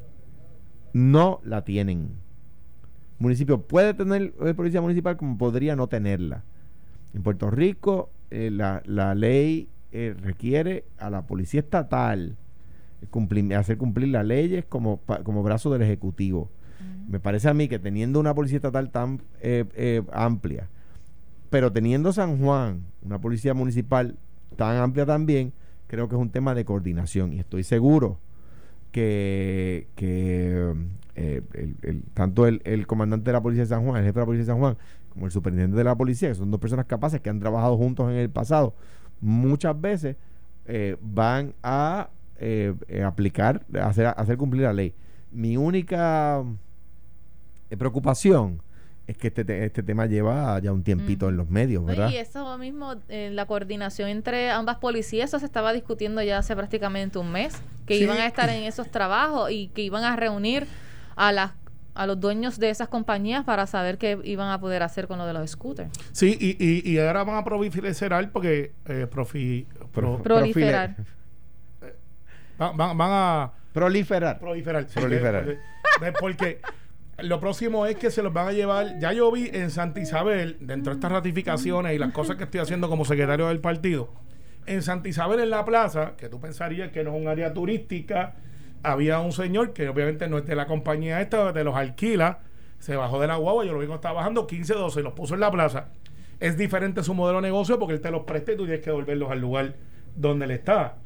No 0.92 1.40
la 1.42 1.64
tienen 1.64 2.10
municipio 3.22 3.62
puede 3.62 3.94
tener 3.94 4.34
eh, 4.44 4.54
policía 4.54 4.80
municipal 4.80 5.16
como 5.16 5.38
podría 5.38 5.76
no 5.76 5.86
tenerla. 5.86 6.44
En 7.14 7.22
Puerto 7.22 7.50
Rico 7.50 8.10
eh, 8.30 8.50
la, 8.50 9.14
ley 9.14 9.68
eh, 9.92 10.14
requiere 10.20 10.84
a 10.98 11.08
la 11.10 11.26
policía 11.26 11.60
estatal 11.60 12.36
hacer 13.56 13.78
cumplir 13.78 14.08
las 14.08 14.26
leyes 14.26 14.64
como, 14.64 15.00
como 15.24 15.42
brazo 15.42 15.72
del 15.72 15.82
Ejecutivo. 15.82 16.50
Me 17.08 17.20
parece 17.20 17.48
a 17.48 17.54
mí 17.54 17.68
que 17.68 17.78
teniendo 17.78 18.20
una 18.20 18.34
policía 18.34 18.56
estatal 18.56 18.90
tan 18.90 19.20
amplia, 20.12 20.68
pero 21.50 21.72
teniendo 21.72 22.12
San 22.12 22.38
Juan, 22.38 22.84
una 23.02 23.20
policía 23.20 23.54
municipal 23.54 24.18
tan 24.56 24.76
amplia 24.76 25.04
también, 25.04 25.52
creo 25.88 26.08
que 26.08 26.14
es 26.14 26.20
un 26.20 26.30
tema 26.30 26.54
de 26.54 26.64
coordinación 26.64 27.32
y 27.32 27.40
estoy 27.40 27.64
seguro 27.64 28.18
que, 28.92 29.88
que 29.96 30.72
eh, 31.14 31.42
el, 31.82 32.04
tanto 32.14 32.46
el, 32.46 32.62
el, 32.64 32.86
comandante 32.86 33.26
de 33.26 33.32
la 33.34 33.42
policía 33.42 33.64
de 33.64 33.68
San 33.68 33.84
Juan, 33.84 33.98
el 33.98 34.04
jefe 34.04 34.14
de 34.14 34.20
la 34.20 34.26
policía 34.26 34.44
de 34.44 34.52
San 34.52 34.58
Juan, 34.58 34.78
como 35.10 35.26
el 35.26 35.32
superintendente 35.32 35.76
de 35.76 35.84
la 35.84 35.94
policía, 35.94 36.28
que 36.30 36.34
son 36.34 36.50
dos 36.50 36.58
personas 36.58 36.86
capaces 36.86 37.20
que 37.20 37.28
han 37.28 37.38
trabajado 37.38 37.76
juntos 37.76 38.10
en 38.10 38.16
el 38.16 38.30
pasado, 38.30 38.74
muchas 39.20 39.78
veces 39.78 40.16
eh, 40.66 40.96
van 41.02 41.54
a 41.62 42.08
eh, 42.38 42.74
aplicar, 43.04 43.62
hacer, 43.82 44.06
hacer 44.06 44.38
cumplir 44.38 44.62
la 44.62 44.72
ley. 44.72 44.94
Mi 45.30 45.58
única 45.58 46.42
preocupación 47.76 48.62
es 49.06 49.18
que 49.18 49.28
este, 49.28 49.64
este 49.64 49.82
tema 49.82 50.06
lleva 50.06 50.58
ya 50.60 50.72
un 50.72 50.82
tiempito 50.82 51.28
en 51.28 51.36
los 51.36 51.50
medios, 51.50 51.84
¿verdad? 51.84 52.08
Y 52.10 52.16
eso 52.16 52.56
mismo, 52.56 52.94
la 53.08 53.46
coordinación 53.46 54.08
entre 54.08 54.50
ambas 54.50 54.76
policías, 54.76 55.30
eso 55.30 55.38
se 55.38 55.46
estaba 55.46 55.72
discutiendo 55.72 56.22
ya 56.22 56.38
hace 56.38 56.54
prácticamente 56.54 57.18
un 57.18 57.32
mes, 57.32 57.60
que 57.86 57.96
iban 57.96 58.18
a 58.18 58.26
estar 58.26 58.48
en 58.48 58.64
esos 58.64 58.90
trabajos 58.90 59.50
y 59.50 59.68
que 59.68 59.82
iban 59.82 60.04
a 60.04 60.16
reunir 60.16 60.66
a 61.16 61.32
las 61.32 61.52
a 61.94 62.06
los 62.06 62.18
dueños 62.18 62.58
de 62.58 62.70
esas 62.70 62.88
compañías 62.88 63.44
para 63.44 63.66
saber 63.66 63.98
qué 63.98 64.18
iban 64.24 64.50
a 64.50 64.60
poder 64.60 64.82
hacer 64.82 65.06
con 65.06 65.18
lo 65.18 65.26
de 65.26 65.34
los 65.34 65.50
scooters. 65.50 65.90
Sí, 66.12 66.36
y, 66.40 66.90
y, 66.90 66.98
ahora 66.98 67.24
van 67.24 67.36
a 67.36 67.44
proliferar 67.44 68.30
porque 68.30 68.72
eh, 68.86 69.06
profi, 69.10 69.66
proliferar. 69.92 70.96
Eh, 71.82 71.92
van, 72.58 72.96
a 73.00 73.52
proliferar. 73.72 74.38
Proliferar. 74.38 74.86
proliferar. 74.86 75.58
Porque, 76.18 76.60
lo 77.18 77.40
próximo 77.40 77.86
es 77.86 77.96
que 77.96 78.10
se 78.10 78.22
los 78.22 78.32
van 78.32 78.48
a 78.48 78.52
llevar. 78.52 78.98
Ya 78.98 79.12
yo 79.12 79.30
vi 79.30 79.50
en 79.52 79.70
Santa 79.70 80.00
Isabel, 80.00 80.56
dentro 80.60 80.92
de 80.92 80.98
estas 80.98 81.12
ratificaciones 81.12 81.94
y 81.94 81.98
las 81.98 82.12
cosas 82.12 82.36
que 82.36 82.44
estoy 82.44 82.60
haciendo 82.60 82.88
como 82.88 83.04
secretario 83.04 83.48
del 83.48 83.60
partido, 83.60 84.10
en 84.66 84.82
Santa 84.82 85.08
Isabel 85.08 85.40
en 85.40 85.50
la 85.50 85.64
plaza, 85.64 86.14
que 86.16 86.28
tú 86.28 86.40
pensarías 86.40 86.90
que 86.90 87.04
no 87.04 87.14
es 87.14 87.20
un 87.20 87.28
área 87.28 87.52
turística 87.52 88.34
había 88.82 89.20
un 89.20 89.32
señor 89.32 89.72
que 89.72 89.88
obviamente 89.88 90.28
no 90.28 90.38
es 90.38 90.46
de 90.46 90.56
la 90.56 90.66
compañía 90.66 91.20
esta, 91.20 91.52
de 91.52 91.64
los 91.64 91.74
alquila, 91.76 92.40
se 92.78 92.96
bajó 92.96 93.20
de 93.20 93.28
la 93.28 93.36
guagua, 93.36 93.64
yo 93.64 93.72
lo 93.72 93.78
vi 93.78 93.86
que 93.86 93.94
estaba 93.94 94.14
bajando 94.14 94.46
15, 94.46 94.74
12 94.74 95.00
y 95.00 95.02
los 95.02 95.12
puso 95.12 95.34
en 95.34 95.40
la 95.40 95.50
plaza. 95.50 95.88
Es 96.40 96.56
diferente 96.56 97.04
su 97.04 97.14
modelo 97.14 97.40
de 97.40 97.48
negocio 97.48 97.78
porque 97.78 97.94
él 97.94 98.00
te 98.00 98.10
los 98.10 98.24
presta 98.24 98.52
y 98.52 98.56
tú 98.56 98.64
tienes 98.64 98.80
que 98.80 98.90
devolverlos 98.90 99.30
al 99.30 99.40
lugar 99.40 99.74
donde 100.16 100.46
él 100.46 100.50
está. 100.50 100.96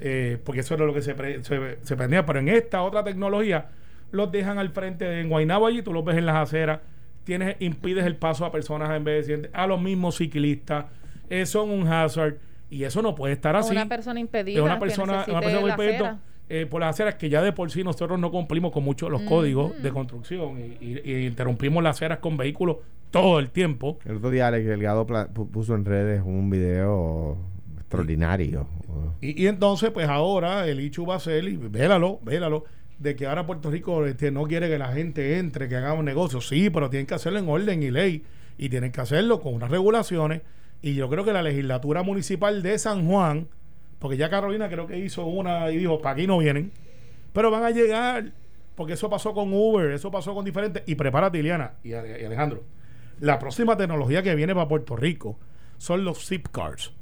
Eh, 0.00 0.38
porque 0.44 0.60
eso 0.60 0.74
era 0.74 0.86
lo 0.86 0.94
que 0.94 1.02
se, 1.02 1.14
se, 1.44 1.78
se, 1.82 1.96
prendía. 1.96 2.26
Pero 2.26 2.40
en 2.40 2.48
esta 2.48 2.82
otra 2.82 3.04
tecnología, 3.04 3.68
los 4.10 4.32
dejan 4.32 4.58
al 4.58 4.70
frente 4.70 5.04
de 5.04 5.24
Guaynabo 5.24 5.66
allí, 5.66 5.82
tú 5.82 5.92
los 5.92 6.04
ves 6.04 6.16
en 6.16 6.26
las 6.26 6.36
aceras, 6.36 6.80
tienes, 7.24 7.56
impides 7.60 8.04
el 8.06 8.16
paso 8.16 8.44
a 8.44 8.50
personas 8.50 8.90
en 8.90 9.04
vez 9.04 9.26
de 9.26 9.50
a 9.52 9.66
los 9.66 9.80
mismos 9.80 10.16
ciclistas, 10.16 10.86
eh, 11.28 11.46
son 11.46 11.70
un 11.70 11.86
hazard 11.86 12.38
y 12.70 12.84
eso 12.84 13.02
no 13.02 13.14
puede 13.14 13.34
estar 13.34 13.54
así. 13.54 13.72
Una 13.72 13.88
persona 13.88 14.18
impedida. 14.18 14.62
una 14.62 14.78
persona, 14.78 15.24
una 15.28 15.40
persona 15.40 16.18
eh, 16.52 16.66
por 16.66 16.80
las 16.80 16.96
aceras 16.96 17.14
que 17.14 17.28
ya 17.28 17.40
de 17.42 17.52
por 17.52 17.70
sí 17.70 17.84
nosotros 17.84 18.18
no 18.18 18.32
cumplimos 18.32 18.72
con 18.72 18.82
muchos 18.82 19.08
de 19.08 19.12
los 19.12 19.22
códigos 19.22 19.80
de 19.80 19.92
construcción 19.92 20.58
y, 20.58 21.24
interrumpimos 21.24 21.80
las 21.80 21.96
aceras 21.96 22.18
con 22.18 22.36
vehículos 22.36 22.78
todo 23.12 23.38
el 23.38 23.50
tiempo. 23.50 24.00
El 24.04 24.16
otro 24.16 24.30
día 24.30 24.48
Alex 24.48 24.66
Delgado 24.66 25.06
puso 25.32 25.76
en 25.76 25.84
redes 25.84 26.22
un 26.24 26.50
video 26.50 27.36
extraordinario. 27.78 28.66
Y, 29.20 29.46
entonces, 29.46 29.90
pues 29.92 30.08
ahora 30.08 30.66
el 30.66 30.80
Ichu 30.80 31.06
va 31.06 31.14
a 31.14 31.20
ser, 31.20 31.44
y 31.44 31.56
vélalo, 31.56 32.18
vélalo, 32.24 32.64
de 32.98 33.14
que 33.14 33.28
ahora 33.28 33.46
Puerto 33.46 33.70
Rico 33.70 34.04
este, 34.04 34.32
no 34.32 34.42
quiere 34.42 34.68
que 34.68 34.76
la 34.76 34.92
gente 34.92 35.38
entre, 35.38 35.68
que 35.68 35.76
hagamos 35.76 36.04
negocios. 36.04 36.48
Sí, 36.48 36.68
pero 36.68 36.90
tienen 36.90 37.06
que 37.06 37.14
hacerlo 37.14 37.38
en 37.38 37.48
orden 37.48 37.80
y 37.80 37.92
ley. 37.92 38.24
Y 38.58 38.70
tienen 38.70 38.90
que 38.90 39.00
hacerlo 39.00 39.40
con 39.40 39.54
unas 39.54 39.70
regulaciones. 39.70 40.42
Y 40.82 40.94
yo 40.94 41.08
creo 41.08 41.24
que 41.24 41.32
la 41.32 41.44
legislatura 41.44 42.02
municipal 42.02 42.60
de 42.64 42.76
San 42.76 43.06
Juan 43.06 43.46
porque 44.00 44.16
ya 44.16 44.30
Carolina 44.30 44.68
creo 44.68 44.86
que 44.86 44.98
hizo 44.98 45.26
una 45.26 45.70
y 45.70 45.76
dijo, 45.76 46.00
para 46.00 46.14
aquí 46.14 46.26
no 46.26 46.38
vienen. 46.38 46.72
Pero 47.32 47.50
van 47.50 47.62
a 47.62 47.70
llegar, 47.70 48.32
porque 48.74 48.94
eso 48.94 49.08
pasó 49.10 49.34
con 49.34 49.52
Uber, 49.52 49.92
eso 49.92 50.10
pasó 50.10 50.34
con 50.34 50.44
diferentes. 50.44 50.82
Y 50.86 50.94
prepárate, 50.94 51.38
Iliana 51.38 51.74
y 51.84 51.92
Alejandro. 51.92 52.64
La 53.20 53.38
próxima 53.38 53.76
tecnología 53.76 54.22
que 54.22 54.34
viene 54.34 54.54
para 54.54 54.66
Puerto 54.66 54.96
Rico 54.96 55.38
son 55.76 56.04
los 56.04 56.26
zip 56.26 56.48
cars. 56.48 56.94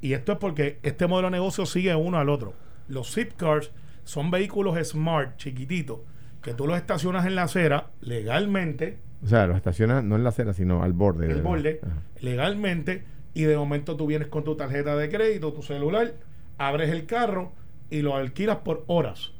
Y 0.00 0.14
esto 0.14 0.32
es 0.32 0.38
porque 0.38 0.78
este 0.82 1.06
modelo 1.06 1.28
de 1.28 1.32
negocio 1.32 1.66
sigue 1.66 1.94
uno 1.94 2.18
al 2.18 2.30
otro. 2.30 2.54
Los 2.88 3.14
zip 3.14 3.34
cars 3.36 3.70
son 4.04 4.30
vehículos 4.30 4.78
smart, 4.88 5.36
chiquititos, 5.36 6.00
que 6.42 6.54
tú 6.54 6.66
los 6.66 6.78
estacionas 6.78 7.26
en 7.26 7.34
la 7.34 7.42
acera 7.42 7.90
legalmente. 8.00 8.98
O 9.22 9.26
sea, 9.26 9.46
los 9.46 9.56
estacionas 9.56 10.02
no 10.04 10.16
en 10.16 10.22
la 10.22 10.30
acera, 10.30 10.54
sino 10.54 10.82
al 10.82 10.94
borde. 10.94 11.30
El 11.30 11.42
borde, 11.42 11.80
legalmente. 12.20 13.04
Y 13.34 13.42
de 13.42 13.58
momento 13.58 13.94
tú 13.96 14.06
vienes 14.06 14.28
con 14.28 14.42
tu 14.42 14.56
tarjeta 14.56 14.96
de 14.96 15.10
crédito, 15.10 15.52
tu 15.52 15.60
celular 15.60 16.14
abres 16.58 16.90
el 16.90 17.06
carro 17.06 17.52
y 17.90 18.02
lo 18.02 18.16
alquilas 18.16 18.58
por 18.58 18.84
horas. 18.86 19.32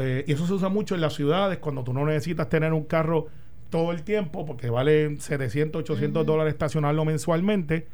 Eh, 0.00 0.24
y 0.26 0.32
eso 0.32 0.46
se 0.46 0.52
usa 0.52 0.68
mucho 0.68 0.94
en 0.94 1.00
las 1.00 1.14
ciudades 1.14 1.58
cuando 1.58 1.82
tú 1.82 1.92
no 1.92 2.04
necesitas 2.06 2.48
tener 2.48 2.72
un 2.72 2.84
carro 2.84 3.26
todo 3.70 3.92
el 3.92 4.02
tiempo 4.02 4.46
porque 4.46 4.70
vale 4.70 5.16
700, 5.18 5.80
800 5.82 6.24
dólares 6.24 6.52
estacionarlo 6.54 7.04
mensualmente. 7.04 7.86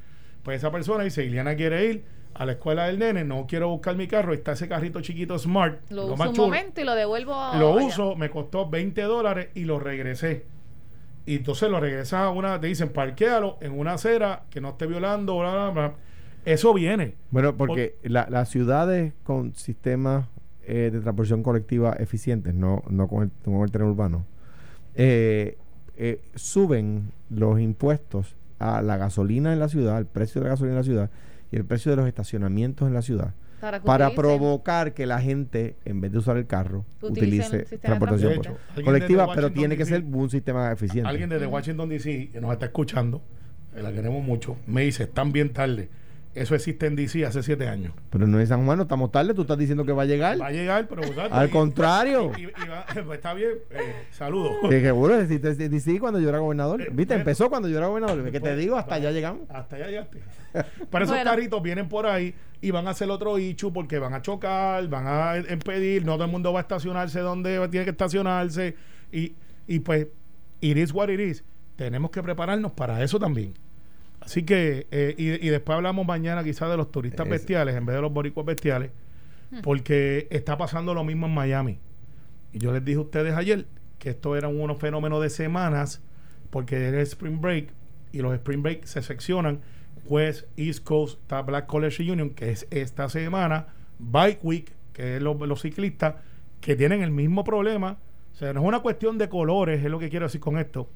Pues 0.43 0.59
esa 0.59 0.71
persona 0.71 1.05
dice, 1.05 1.25
Iliana 1.25 1.57
quiere 1.57 1.85
ir 1.87 2.05
a 2.35 2.45
la 2.45 2.53
escuela 2.53 2.87
del 2.87 2.99
nene, 2.99 3.25
no 3.25 3.47
quiero 3.49 3.69
buscar 3.69 3.97
mi 3.97 4.07
carro, 4.09 4.35
está 4.35 4.53
ese 4.53 4.69
carrito 4.69 5.01
chiquito 5.01 5.39
Smart, 5.39 5.79
Lo 5.91 5.97
lo 6.03 6.05
uso 6.09 6.17
más 6.17 6.29
un 6.31 6.37
momento 6.37 6.81
y 6.81 6.85
lo 6.85 6.95
devuelvo 6.95 7.33
a- 7.35 7.57
Lo 7.57 7.75
allá. 7.79 7.87
uso, 7.87 8.17
me 8.17 8.29
costó 8.29 8.69
20 8.69 9.03
dólares 9.03 9.49
y 9.55 9.65
lo 9.65 9.79
regresé. 9.79 10.45
Y 11.27 11.37
entonces 11.37 11.71
lo 11.71 11.81
regresas 11.81 12.21
a 12.21 12.31
una, 12.31 12.61
te 12.61 12.67
dicen, 12.67 12.91
parquéalo 12.91 13.57
en 13.61 13.79
una 13.79 13.95
acera 13.95 14.43
que 14.51 14.61
no 14.61 14.71
esté 14.71 14.87
violando, 14.87 15.39
bla, 15.39 15.53
bla, 15.53 15.71
bla. 15.71 15.95
Eso 16.45 16.75
viene. 16.75 17.15
Bueno, 17.31 17.57
porque 17.57 17.97
la- 18.03 18.27
las 18.31 18.49
ciudades 18.49 19.13
con 19.23 19.55
sistemas 19.55 20.27
eh, 20.67 20.91
de 20.93 21.01
transportación 21.01 21.43
colectiva 21.43 21.95
eficientes, 21.99 22.55
no, 22.55 22.83
no 22.89 23.07
con, 23.09 23.25
el, 23.25 23.31
con 23.45 23.63
el 23.63 23.71
tren 23.71 23.87
urbano, 23.87 24.25
eh, 24.95 25.59
eh, 25.97 26.21
suben 26.35 27.13
los 27.31 27.61
impuestos 27.61 28.37
a 28.59 28.81
la 28.83 28.97
gasolina 28.97 29.53
en 29.53 29.59
la 29.59 29.69
ciudad, 29.69 29.99
el 29.99 30.07
precio 30.07 30.41
de 30.41 30.47
la 30.47 30.51
gasolina 30.55 30.73
en 30.75 30.79
la 30.79 30.85
ciudad 30.85 31.11
y 31.53 31.57
el 31.57 31.65
precio 31.65 31.91
de 31.91 31.97
los 31.97 32.07
estacionamientos 32.09 32.89
en 32.89 32.95
la 32.95 33.03
ciudad, 33.03 33.35
Para, 33.85 34.11
provocar 34.15 34.95
que 34.95 35.07
la 35.07 35.21
gente, 35.21 35.77
en 35.85 36.01
vez 36.01 36.13
de 36.13 36.19
usar 36.19 36.37
el 36.37 36.47
carro, 36.47 36.85
Utilicen 37.01 37.61
utilice 37.61 37.79
transportación 37.79 38.31
De 38.31 38.37
hecho, 38.37 38.57
colectiva, 38.85 39.29
pero 39.35 39.53
tiene 39.53 39.77
que 39.77 39.85
ser 39.85 40.03
un 40.05 40.31
sistema 40.31 40.73
eficiente. 40.73 41.09
Alguien 41.09 41.29
desde 41.29 41.47
Washington 41.47 41.89
DC 41.89 42.31
que 42.33 42.41
nos 42.41 42.53
está 42.53 42.67
escuchando, 42.67 43.23
que 43.75 43.83
la 43.83 43.93
queremos 43.93 44.25
mucho, 44.25 44.57
me 44.67 44.83
dice, 44.83 45.05
están 45.05 45.33
bien 45.33 45.53
tarde. 45.53 45.89
Eso 46.35 46.57
existe 46.57 46.87
en 46.87 46.97
DC 46.97 47.25
hace 47.25 47.45
siete 47.45 47.69
años. 47.69 47.93
Pero 48.11 48.27
no 48.27 48.41
es 48.41 48.49
San 48.49 48.65
Juan, 48.67 48.77
no 48.79 48.83
estamos 48.83 49.13
tarde, 49.13 49.35
tú 49.35 49.43
estás 49.43 49.57
diciendo 49.57 49.85
que 49.85 49.93
va 49.93 50.03
a 50.03 50.07
llegar. 50.07 50.41
Va 50.41 50.49
a 50.49 50.51
llegar, 50.51 50.89
pero 50.89 51.03
Al 51.31 51.49
y- 51.49 51.51
contrario. 51.53 52.33
y- 52.37 52.43
y 52.43 52.47
va- 52.69 52.85
pues 53.07 53.19
está 53.19 53.35
bien, 53.35 53.51
eh, 53.71 54.07
saludos. 54.11 54.53
Que 54.69 54.81
seguro 54.81 55.15
existe 55.21 55.51
ese 55.51 55.69
DC 55.69 56.01
cuando 56.01 56.19
yo 56.19 56.29
era 56.29 56.39
gobernador. 56.39 56.83
Eh, 56.83 56.87
¿Viste? 56.91 57.15
bueno. 57.15 57.21
Empezó 57.21 57.49
cuando 57.49 57.69
yo 57.69 57.79
era 57.79 57.87
gobernador. 57.87 58.25
Que 58.25 58.33
te 58.33 58.41
Pues, 58.41 58.59
digo, 58.59 58.77
hasta 58.77 58.97
allá 58.97 59.13
llegamos. 59.13 59.43
Hasta 59.49 59.77
allá 59.77 59.87
llegaste. 59.87 60.19
Pero 60.53 61.05
esos 61.05 61.15
Bueno. 61.17 61.31
carritos 61.31 61.63
vienen 61.63 61.89
por 61.89 62.07
ahí 62.07 62.35
y 62.61 62.71
van 62.73 62.89
a 62.89 62.91
hacer 62.91 63.09
otro 63.11 63.39
ichu 63.39 63.73
porque 63.73 64.01
van 64.01 64.15
a 64.15 64.21
chocar, 64.23 64.89
van 64.89 65.07
a 65.07 65.37
impedir, 65.53 66.05
no 66.05 66.15
todo 66.15 66.25
el 66.25 66.31
mundo 66.33 66.53
va 66.53 66.61
a 66.61 66.63
estacionarse 66.63 67.21
donde 67.21 67.69
tiene 67.69 67.85
que 67.85 67.91
estacionarse. 67.93 68.75
Y, 69.13 69.35
y 69.69 69.79
pues, 69.79 70.09
it 70.61 70.77
is 70.77 70.93
what 70.93 71.09
it 71.11 71.21
is. 71.21 71.45
Tenemos 71.77 72.11
que 72.11 72.23
prepararnos 72.25 72.73
para 72.73 73.03
eso 73.05 73.21
también. 73.21 73.55
Así 74.25 74.45
que, 74.45 74.87
eh, 74.91 75.15
y, 75.19 75.47
y 75.47 75.51
después 75.51 75.77
hablamos 75.77 76.07
mañana 76.07 76.43
quizás 76.43 76.71
de 76.71 76.77
los 76.77 76.91
turistas 76.91 77.29
bestiales 77.29 77.77
en 77.77 77.85
vez 77.85 77.97
de 77.97 78.03
los 78.03 78.13
boricuas 78.13 78.47
bestiales, 78.47 78.91
porque 79.63 80.27
está 80.31 80.57
pasando 80.57 80.95
lo 80.95 81.05
mismo 81.05 81.27
en 81.27 81.35
Miami. 81.35 81.79
Y 82.53 82.59
yo 82.59 82.73
les 82.73 82.85
dije 82.85 82.99
a 82.99 83.03
ustedes 83.03 83.35
ayer 83.35 83.67
que 83.99 84.11
esto 84.11 84.37
eran 84.37 84.59
unos 84.59 84.79
fenómenos 84.79 85.23
de 85.23 85.31
semanas, 85.31 86.03
porque 86.51 86.77
era 86.89 87.01
Spring 87.03 87.41
Break 87.41 87.69
y 88.13 88.19
los 88.21 88.33
Spring 88.35 88.63
Break 88.63 88.85
se 88.85 89.03
seccionan. 89.03 89.61
West, 90.07 90.47
East 90.57 90.85
Coast, 90.85 91.21
está 91.23 91.43
Black 91.43 91.67
College 91.67 92.11
Union, 92.11 92.31
que 92.31 92.51
es 92.51 92.67
esta 92.71 93.09
semana, 93.09 93.69
Bike 93.99 94.41
Week, 94.43 94.73
que 94.93 95.17
es 95.17 95.23
los 95.23 95.61
ciclistas, 95.61 96.17
que 96.61 96.77
tienen 96.77 97.03
el 97.03 97.11
mismo 97.11 97.45
problema. 97.45 97.99
O 98.33 98.37
sea, 98.37 98.53
no 98.53 98.61
es 98.61 98.67
una 98.67 98.81
cuestión 98.81 99.19
de 99.19 99.29
colores, 99.29 99.83
es 99.83 99.91
lo 99.91 99.99
que 99.99 100.11
quiero 100.11 100.27
decir 100.27 100.41
con 100.41 100.59
esto. 100.59 100.89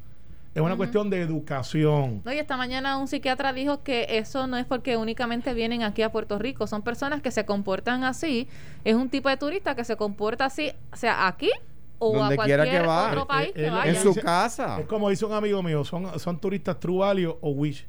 Es 0.54 0.62
una 0.62 0.76
cuestión 0.76 1.08
de 1.10 1.20
educación. 1.20 2.22
No, 2.24 2.32
y 2.32 2.38
esta 2.38 2.56
mañana 2.56 2.96
un 2.96 3.06
psiquiatra 3.06 3.52
dijo 3.52 3.82
que 3.82 4.06
eso 4.18 4.46
no 4.46 4.56
es 4.56 4.66
porque 4.66 4.96
únicamente 4.96 5.54
vienen 5.54 5.82
aquí 5.82 6.02
a 6.02 6.10
Puerto 6.10 6.38
Rico, 6.38 6.66
son 6.66 6.82
personas 6.82 7.22
que 7.22 7.30
se 7.30 7.44
comportan 7.44 8.02
así, 8.02 8.48
es 8.84 8.94
un 8.94 9.08
tipo 9.08 9.28
de 9.28 9.36
turista 9.36 9.74
que 9.76 9.84
se 9.84 9.96
comporta 9.96 10.46
así, 10.46 10.72
o 10.92 10.96
sea, 10.96 11.26
aquí 11.28 11.50
o 11.98 12.16
Donde 12.16 12.34
a 12.34 12.44
quiera 12.44 12.64
cualquier 12.64 12.82
que 12.82 12.86
va. 12.86 13.08
otro 13.08 13.26
país 13.26 13.50
eh, 13.50 13.64
que 13.64 13.70
vaya. 13.70 13.90
En 13.90 13.96
su 14.02 14.14
casa. 14.14 14.80
Es 14.80 14.86
como 14.86 15.10
dice 15.10 15.24
un 15.26 15.32
amigo 15.32 15.62
mío, 15.62 15.84
son, 15.84 16.18
son 16.18 16.38
turistas 16.38 16.78
True 16.78 16.98
Value 16.98 17.36
o 17.40 17.50
Wish. 17.50 17.86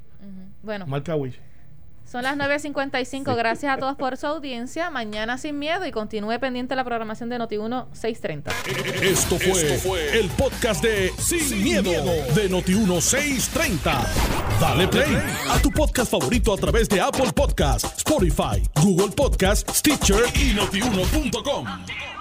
Bueno, 0.62 0.86
Marca 0.88 1.16
Wish. 1.16 1.40
Son 2.10 2.24
las 2.24 2.36
9.55, 2.38 3.36
gracias 3.36 3.72
a 3.72 3.78
todos 3.78 3.96
por 3.96 4.18
su 4.18 4.26
audiencia, 4.26 4.90
mañana 4.90 5.38
sin 5.38 5.60
miedo 5.60 5.86
y 5.86 5.92
continúe 5.92 6.40
pendiente 6.40 6.76
la 6.76 6.84
programación 6.84 7.30
de 7.30 7.38
Noti1 7.38 7.86
630. 7.94 8.52
Esto 9.04 9.38
fue, 9.38 10.20
el 10.20 10.28
podcast 10.30 10.84
de 10.84 11.12
Sin, 11.20 11.64
miedo, 11.64 11.92
de 11.92 12.50
Noti1630. 12.50 14.08
Dale 14.60 14.88
play 14.88 15.18
a 15.50 15.62
tu 15.62 15.70
podcast 15.70 16.12
favorito 16.12 16.54
a 16.54 16.58
través 16.58 16.90
de 16.90 17.00
Apple 17.00 17.32
Podcasts, 17.34 17.98
Spotify, 17.98 18.68
Google 18.82 19.14
Podcasts, 19.16 19.78
Stitcher 19.78 20.24
y 20.36 20.54
notiuno.com. 20.54 22.19